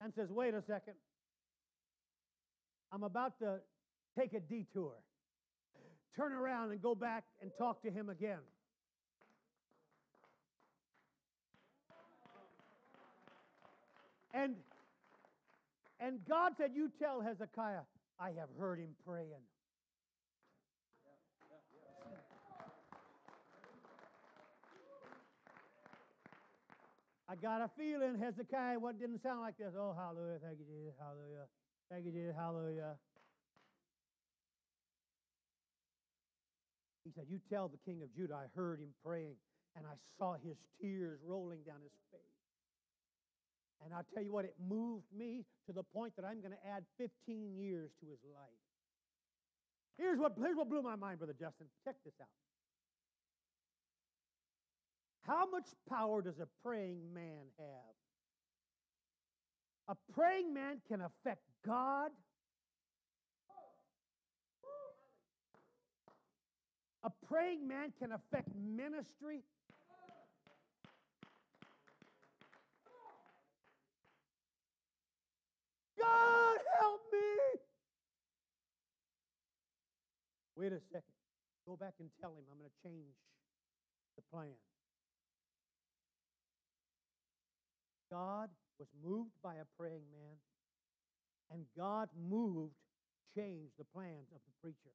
and 0.00 0.12
says, 0.14 0.30
Wait 0.30 0.54
a 0.54 0.62
second. 0.62 0.94
I'm 2.92 3.02
about 3.02 3.38
to 3.40 3.58
take 4.18 4.32
a 4.32 4.40
detour. 4.40 4.94
Turn 6.16 6.32
around 6.32 6.72
and 6.72 6.82
go 6.82 6.94
back 6.94 7.24
and 7.40 7.50
talk 7.58 7.82
to 7.82 7.90
him 7.90 8.08
again. 8.08 8.40
And, 14.32 14.54
and 16.00 16.20
God 16.28 16.52
said, 16.56 16.70
You 16.74 16.90
tell 16.98 17.20
Hezekiah, 17.20 17.82
I 18.18 18.28
have 18.30 18.48
heard 18.58 18.78
him 18.78 18.90
praying. 19.06 19.42
I 27.30 27.38
got 27.38 27.62
a 27.62 27.70
feeling 27.78 28.18
Hezekiah 28.18 28.80
what 28.82 28.98
didn't 28.98 29.22
sound 29.22 29.40
like 29.40 29.54
this. 29.56 29.70
Oh, 29.78 29.94
hallelujah, 29.94 30.42
thank 30.42 30.58
you, 30.58 30.66
Jesus, 30.66 30.98
hallelujah. 30.98 31.46
Thank 31.86 32.02
you, 32.06 32.10
Jesus, 32.10 32.34
hallelujah. 32.34 32.98
He 37.06 37.14
said, 37.14 37.30
You 37.30 37.38
tell 37.46 37.70
the 37.70 37.78
king 37.86 38.02
of 38.02 38.10
Judah, 38.18 38.34
I 38.34 38.50
heard 38.58 38.80
him 38.80 38.90
praying, 39.06 39.38
and 39.76 39.86
I 39.86 39.94
saw 40.18 40.34
his 40.42 40.58
tears 40.82 41.20
rolling 41.22 41.62
down 41.62 41.78
his 41.86 41.94
face. 42.10 42.34
And 43.84 43.94
I'll 43.94 44.06
tell 44.12 44.24
you 44.26 44.32
what, 44.32 44.44
it 44.44 44.58
moved 44.58 45.06
me 45.16 45.46
to 45.66 45.72
the 45.72 45.84
point 45.84 46.16
that 46.16 46.24
I'm 46.24 46.42
going 46.42 46.52
to 46.58 46.66
add 46.66 46.82
15 46.98 47.54
years 47.54 47.90
to 48.02 48.10
his 48.10 48.18
life. 48.26 48.58
Here's 49.96 50.18
what, 50.18 50.34
here's 50.36 50.56
what 50.56 50.68
blew 50.68 50.82
my 50.82 50.96
mind, 50.96 51.18
Brother 51.18 51.38
Justin. 51.38 51.66
Check 51.86 51.94
this 52.04 52.14
out. 52.20 52.26
How 55.30 55.48
much 55.48 55.66
power 55.88 56.22
does 56.22 56.40
a 56.40 56.48
praying 56.64 57.14
man 57.14 57.44
have? 57.56 57.94
A 59.96 60.12
praying 60.12 60.52
man 60.52 60.80
can 60.88 61.02
affect 61.02 61.42
God. 61.64 62.10
A 67.04 67.10
praying 67.28 67.68
man 67.68 67.92
can 68.00 68.10
affect 68.10 68.48
ministry. 68.56 69.44
God 75.96 76.58
help 76.80 77.00
me. 77.12 77.60
Wait 80.56 80.72
a 80.72 80.80
second. 80.92 81.04
Go 81.68 81.76
back 81.76 81.94
and 82.00 82.10
tell 82.20 82.30
him 82.30 82.42
I'm 82.50 82.58
going 82.58 82.68
to 82.68 82.88
change 82.88 83.14
the 84.16 84.22
plan. 84.32 84.56
God 88.10 88.48
was 88.78 88.88
moved 89.04 89.30
by 89.42 89.54
a 89.54 89.64
praying 89.78 90.02
man, 90.10 90.36
and 91.50 91.64
God 91.76 92.08
moved, 92.28 92.74
changed 93.36 93.72
the 93.78 93.84
plans 93.84 94.28
of 94.34 94.40
the 94.46 94.52
preacher. 94.62 94.94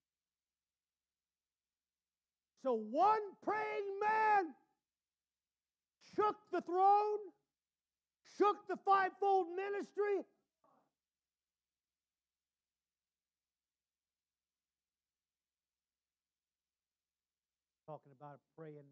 So 2.63 2.73
one 2.73 3.21
praying 3.43 3.99
man 4.01 4.53
shook 6.15 6.35
the 6.51 6.61
throne, 6.61 7.19
shook 8.37 8.67
the 8.67 8.77
fivefold 8.85 9.47
ministry. 9.55 10.25
Talking 17.87 18.13
about 18.19 18.39
a 18.39 18.59
praying 18.59 18.89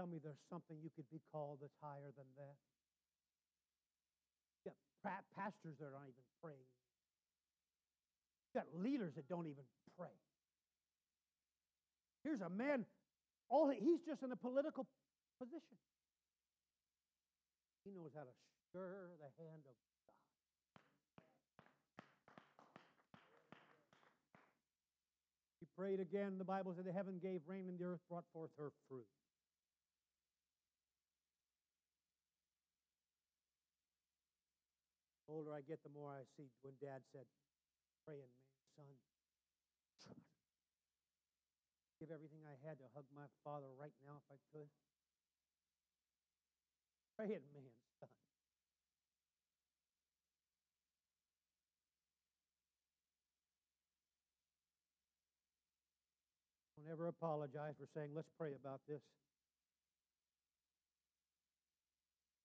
Tell 0.00 0.08
me 0.08 0.16
there's 0.16 0.40
something 0.48 0.80
you 0.80 0.88
could 0.96 1.04
be 1.12 1.20
called 1.28 1.58
that's 1.60 1.76
higher 1.76 2.08
than 2.16 2.24
that. 2.40 2.56
You 4.64 4.72
got 5.04 5.20
pastors 5.36 5.76
that 5.76 5.92
aren't 5.92 6.08
even 6.08 6.24
praying. 6.40 6.72
You 8.48 8.64
got 8.64 8.72
leaders 8.80 9.12
that 9.20 9.28
don't 9.28 9.44
even 9.44 9.68
pray. 10.00 10.16
Here's 12.24 12.40
a 12.40 12.48
man, 12.48 12.86
all 13.50 13.68
he's 13.68 14.00
just 14.08 14.22
in 14.22 14.32
a 14.32 14.40
political 14.40 14.88
position. 15.36 15.76
He 17.84 17.92
knows 17.92 18.16
how 18.16 18.24
to 18.24 18.32
stir 18.72 19.20
the 19.20 19.28
hand 19.36 19.68
of 19.68 19.76
God. 20.08 20.16
He 25.60 25.68
prayed 25.76 26.00
again. 26.00 26.38
The 26.38 26.48
Bible 26.48 26.72
said 26.72 26.86
the 26.86 26.92
heaven 26.96 27.20
gave 27.20 27.44
rain 27.46 27.68
and 27.68 27.78
the 27.78 27.84
earth 27.84 28.00
brought 28.08 28.24
forth 28.32 28.48
her 28.56 28.72
fruit. 28.88 29.04
Older 35.30 35.54
I 35.54 35.62
get, 35.62 35.78
the 35.86 35.94
more 35.94 36.10
I 36.10 36.26
see 36.34 36.50
when 36.66 36.74
Dad 36.82 37.06
said, 37.14 37.24
praying 38.02 38.34
man, 38.74 38.98
son. 40.02 40.18
Give 42.02 42.10
everything 42.10 42.42
I 42.42 42.58
had 42.66 42.82
to 42.82 42.90
hug 42.98 43.06
my 43.14 43.30
father 43.46 43.70
right 43.78 43.94
now 44.02 44.18
if 44.18 44.26
I 44.34 44.38
could. 44.50 44.66
Praying 47.14 47.46
man, 47.54 47.70
son. 48.02 48.10
Don't 56.74 56.90
ever 56.90 57.06
apologize 57.06 57.78
for 57.78 57.86
saying, 57.94 58.10
let's 58.16 58.30
pray 58.36 58.58
about 58.58 58.80
this. 58.88 59.02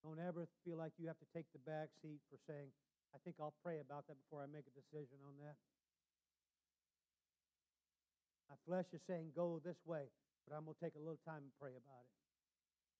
Don't 0.05 0.21
ever 0.21 0.45
feel 0.61 0.77
like 0.77 0.93
you 1.01 1.09
have 1.09 1.17
to 1.17 1.25
take 1.33 1.49
the 1.49 1.57
back 1.65 1.89
seat 1.97 2.21
for 2.29 2.37
saying, 2.45 2.69
I 3.09 3.17
think 3.25 3.41
I'll 3.41 3.57
pray 3.65 3.81
about 3.81 4.05
that 4.05 4.21
before 4.21 4.45
I 4.45 4.45
make 4.45 4.69
a 4.69 4.75
decision 4.77 5.17
on 5.25 5.33
that. 5.41 5.57
My 8.45 8.53
flesh 8.69 8.85
is 8.93 9.01
saying, 9.09 9.33
go 9.33 9.57
this 9.65 9.81
way, 9.81 10.13
but 10.45 10.53
I'm 10.53 10.69
going 10.69 10.77
to 10.77 10.83
take 10.85 10.93
a 10.93 11.01
little 11.01 11.17
time 11.25 11.49
and 11.49 11.53
pray 11.57 11.73
about 11.73 12.05
it. 12.05 12.13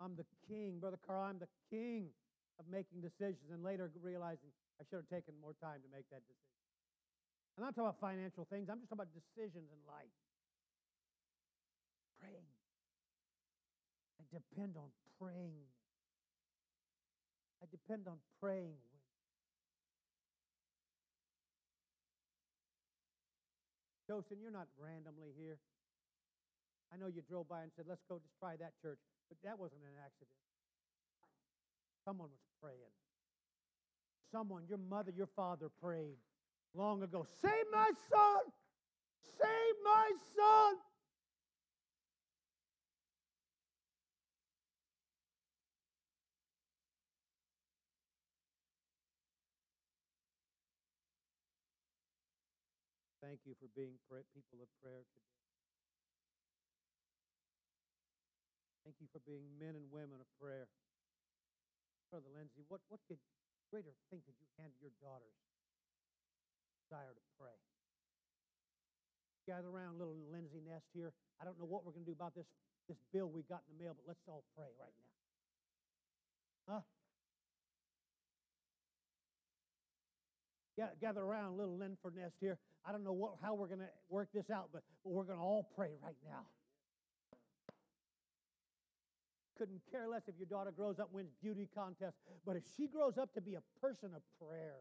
I'm 0.02 0.18
the 0.18 0.26
king, 0.50 0.82
Brother 0.82 0.98
Carl, 0.98 1.30
I'm 1.30 1.38
the 1.38 1.52
king 1.70 2.10
of 2.58 2.66
making 2.66 3.06
decisions 3.06 3.54
and 3.54 3.62
later 3.62 3.86
realizing 4.02 4.50
I 4.82 4.90
should 4.90 5.06
have 5.06 5.12
taken 5.14 5.38
more 5.38 5.54
time 5.62 5.86
to 5.86 5.90
make 5.94 6.10
that 6.10 6.26
decision. 6.26 6.58
I'm 7.54 7.70
not 7.70 7.78
talking 7.78 7.86
about 7.86 8.02
financial 8.02 8.50
things, 8.50 8.66
I'm 8.66 8.82
just 8.82 8.90
talking 8.90 9.06
about 9.06 9.14
decisions 9.14 9.70
in 9.70 9.82
life. 9.86 10.18
Praying. 12.18 12.50
I 14.18 14.26
depend 14.34 14.74
on 14.74 14.90
praying 15.22 15.70
I 17.62 17.66
depend 17.72 18.08
on 18.08 18.18
praying 18.40 18.76
with. 18.76 18.96
Joseph, 24.08 24.38
you're 24.42 24.52
not 24.52 24.68
randomly 24.78 25.34
here. 25.38 25.58
I 26.94 26.98
know 26.98 27.08
you 27.08 27.22
drove 27.28 27.50
by 27.50 27.64
and 27.64 27.72
said, 27.76 27.86
let's 27.88 28.04
go 28.08 28.20
just 28.20 28.38
try 28.40 28.56
that 28.58 28.74
church, 28.82 29.00
but 29.30 29.38
that 29.44 29.58
wasn't 29.58 29.82
an 29.82 29.98
accident. 29.98 30.38
Someone 32.06 32.30
was 32.30 32.46
praying. 32.62 32.94
Someone, 34.32 34.64
your 34.70 34.78
mother, 34.78 35.12
your 35.16 35.30
father 35.36 35.70
prayed 35.82 36.18
long 36.76 37.02
ago. 37.02 37.26
Save 37.42 37.66
my 37.72 37.90
son! 38.10 38.42
Save 39.40 39.76
my 39.84 40.12
son! 40.36 40.76
Thank 53.26 53.42
you 53.50 53.58
for 53.58 53.66
being 53.74 53.98
people 54.06 54.62
of 54.62 54.70
prayer 54.86 55.02
today. 55.02 55.34
Thank 58.86 59.02
you 59.02 59.10
for 59.10 59.18
being 59.26 59.50
men 59.58 59.74
and 59.74 59.90
women 59.90 60.22
of 60.22 60.30
prayer. 60.38 60.70
Brother 62.14 62.30
Lindsay, 62.38 62.62
what, 62.70 62.86
what 62.86 63.02
could 63.10 63.18
greater 63.74 63.98
thing 64.14 64.22
could 64.30 64.38
you 64.38 64.46
hand 64.62 64.78
your 64.78 64.94
daughters? 65.02 65.34
Desire 66.86 67.18
to 67.18 67.26
pray. 67.42 67.58
Gather 69.50 69.74
around 69.74 69.98
little 69.98 70.22
Lindsay 70.30 70.62
Nest 70.62 70.86
here. 70.94 71.10
I 71.42 71.50
don't 71.50 71.58
know 71.58 71.66
what 71.66 71.82
we're 71.82 71.98
going 71.98 72.06
to 72.06 72.14
do 72.14 72.18
about 72.18 72.38
this, 72.38 72.46
this 72.86 73.02
bill 73.10 73.34
we 73.34 73.42
got 73.42 73.66
in 73.66 73.74
the 73.74 73.82
mail, 73.82 73.98
but 73.98 74.06
let's 74.06 74.22
all 74.30 74.46
pray 74.54 74.70
right 74.78 74.94
now. 75.02 76.78
Huh? 76.78 76.86
Gather 81.02 81.22
around 81.22 81.58
little 81.58 81.78
Linford 81.78 82.16
Nest 82.16 82.36
here. 82.40 82.58
I 82.88 82.92
don't 82.92 83.04
know 83.04 83.14
what, 83.14 83.36
how 83.42 83.54
we're 83.56 83.68
going 83.68 83.80
to 83.80 83.90
work 84.10 84.30
this 84.34 84.50
out, 84.50 84.70
but, 84.72 84.84
but 85.04 85.12
we're 85.12 85.24
going 85.24 85.40
to 85.40 85.44
all 85.44 85.70
pray 85.76 85.92
right 86.04 86.18
now. 86.24 86.46
couldn't 89.58 89.82
care 89.90 90.08
less 90.08 90.24
if 90.28 90.36
your 90.38 90.48
daughter 90.48 90.72
grows 90.72 91.00
up 91.00 91.10
wins 91.14 91.32
beauty 91.42 91.68
contests, 91.74 92.20
but 92.46 92.56
if 92.56 92.64
she 92.76 92.88
grows 92.88 93.18
up 93.18 93.34
to 93.34 93.42
be 93.42 93.56
a 93.56 93.62
person 93.82 94.10
of 94.16 94.22
prayer, 94.40 94.76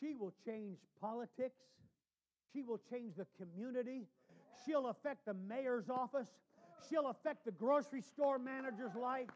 she 0.00 0.14
will 0.14 0.32
change 0.44 0.78
politics. 1.00 1.60
She 2.52 2.62
will 2.62 2.80
change 2.90 3.14
the 3.16 3.26
community. 3.38 4.06
She'll 4.64 4.88
affect 4.88 5.26
the 5.26 5.34
mayor's 5.34 5.88
office. 5.88 6.28
She'll 6.88 7.08
affect 7.08 7.44
the 7.44 7.52
grocery 7.52 8.02
store 8.02 8.38
manager's 8.38 8.94
life. 8.94 9.28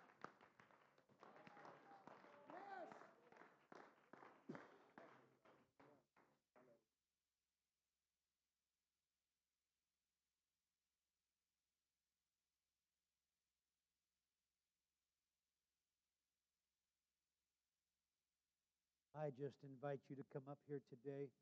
I 19.25 19.31
just 19.41 19.57
invite 19.65 20.01
you 20.11 20.17
to 20.17 20.25
come 20.33 20.43
up 20.51 20.59
here 20.69 20.81
today. 20.93 21.33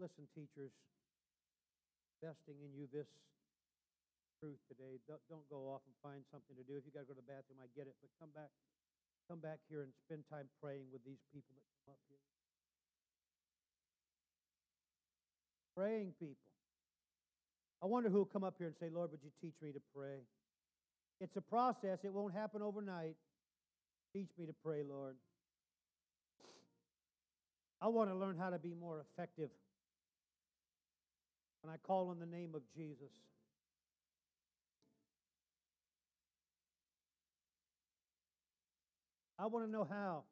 Listen, 0.00 0.26
teachers, 0.34 0.72
investing 2.18 2.58
in 2.58 2.74
you 2.74 2.88
this 2.92 3.06
truth 4.38 4.58
today. 4.70 5.02
Don't 5.06 5.46
go 5.50 5.68
off 5.70 5.82
and 5.84 5.94
find 6.02 6.22
something 6.30 6.54
to 6.54 6.64
do. 6.64 6.78
If 6.78 6.86
you 6.86 6.94
got 6.94 7.06
to 7.06 7.10
go 7.10 7.18
to 7.18 7.22
the 7.22 7.26
bathroom, 7.26 7.58
I 7.58 7.68
get 7.74 7.90
it, 7.90 7.98
but 7.98 8.10
come 8.18 8.30
back, 8.34 8.50
come 9.26 9.42
back 9.42 9.58
here 9.66 9.82
and 9.82 9.92
spend 10.06 10.24
time 10.30 10.46
praying 10.62 10.88
with 10.94 11.02
these 11.02 11.20
people 11.34 11.52
that 11.58 11.66
come 11.82 11.92
up 11.94 12.02
here. 12.06 12.22
Praying 15.74 16.14
people. 16.18 16.50
I 17.82 17.86
wonder 17.86 18.10
who 18.10 18.18
will 18.18 18.32
come 18.32 18.42
up 18.42 18.58
here 18.58 18.66
and 18.66 18.74
say, 18.78 18.90
Lord, 18.90 19.10
would 19.10 19.22
you 19.22 19.30
teach 19.38 19.54
me 19.62 19.70
to 19.70 19.82
pray? 19.94 20.26
It's 21.20 21.36
a 21.36 21.42
process, 21.42 21.98
it 22.02 22.12
won't 22.12 22.34
happen 22.34 22.62
overnight. 22.62 23.14
Teach 24.14 24.30
me 24.38 24.46
to 24.46 24.54
pray, 24.64 24.82
Lord. 24.88 25.14
I 27.80 27.88
want 27.88 28.10
to 28.10 28.16
learn 28.16 28.36
how 28.36 28.50
to 28.50 28.58
be 28.58 28.74
more 28.74 29.00
effective 29.00 29.50
when 31.62 31.72
I 31.72 31.76
call 31.76 32.08
on 32.08 32.18
the 32.18 32.26
name 32.26 32.54
of 32.54 32.62
Jesus. 32.74 33.12
I 39.38 39.46
want 39.46 39.66
to 39.66 39.70
know 39.70 39.86
how 39.88 40.24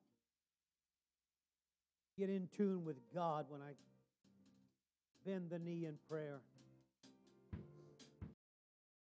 get 2.18 2.28
in 2.28 2.48
tune 2.56 2.84
with 2.84 2.96
God 3.14 3.46
when 3.48 3.60
I 3.60 3.72
bend 5.24 5.50
the 5.50 5.58
knee 5.58 5.84
in 5.86 5.98
prayer. 6.08 6.40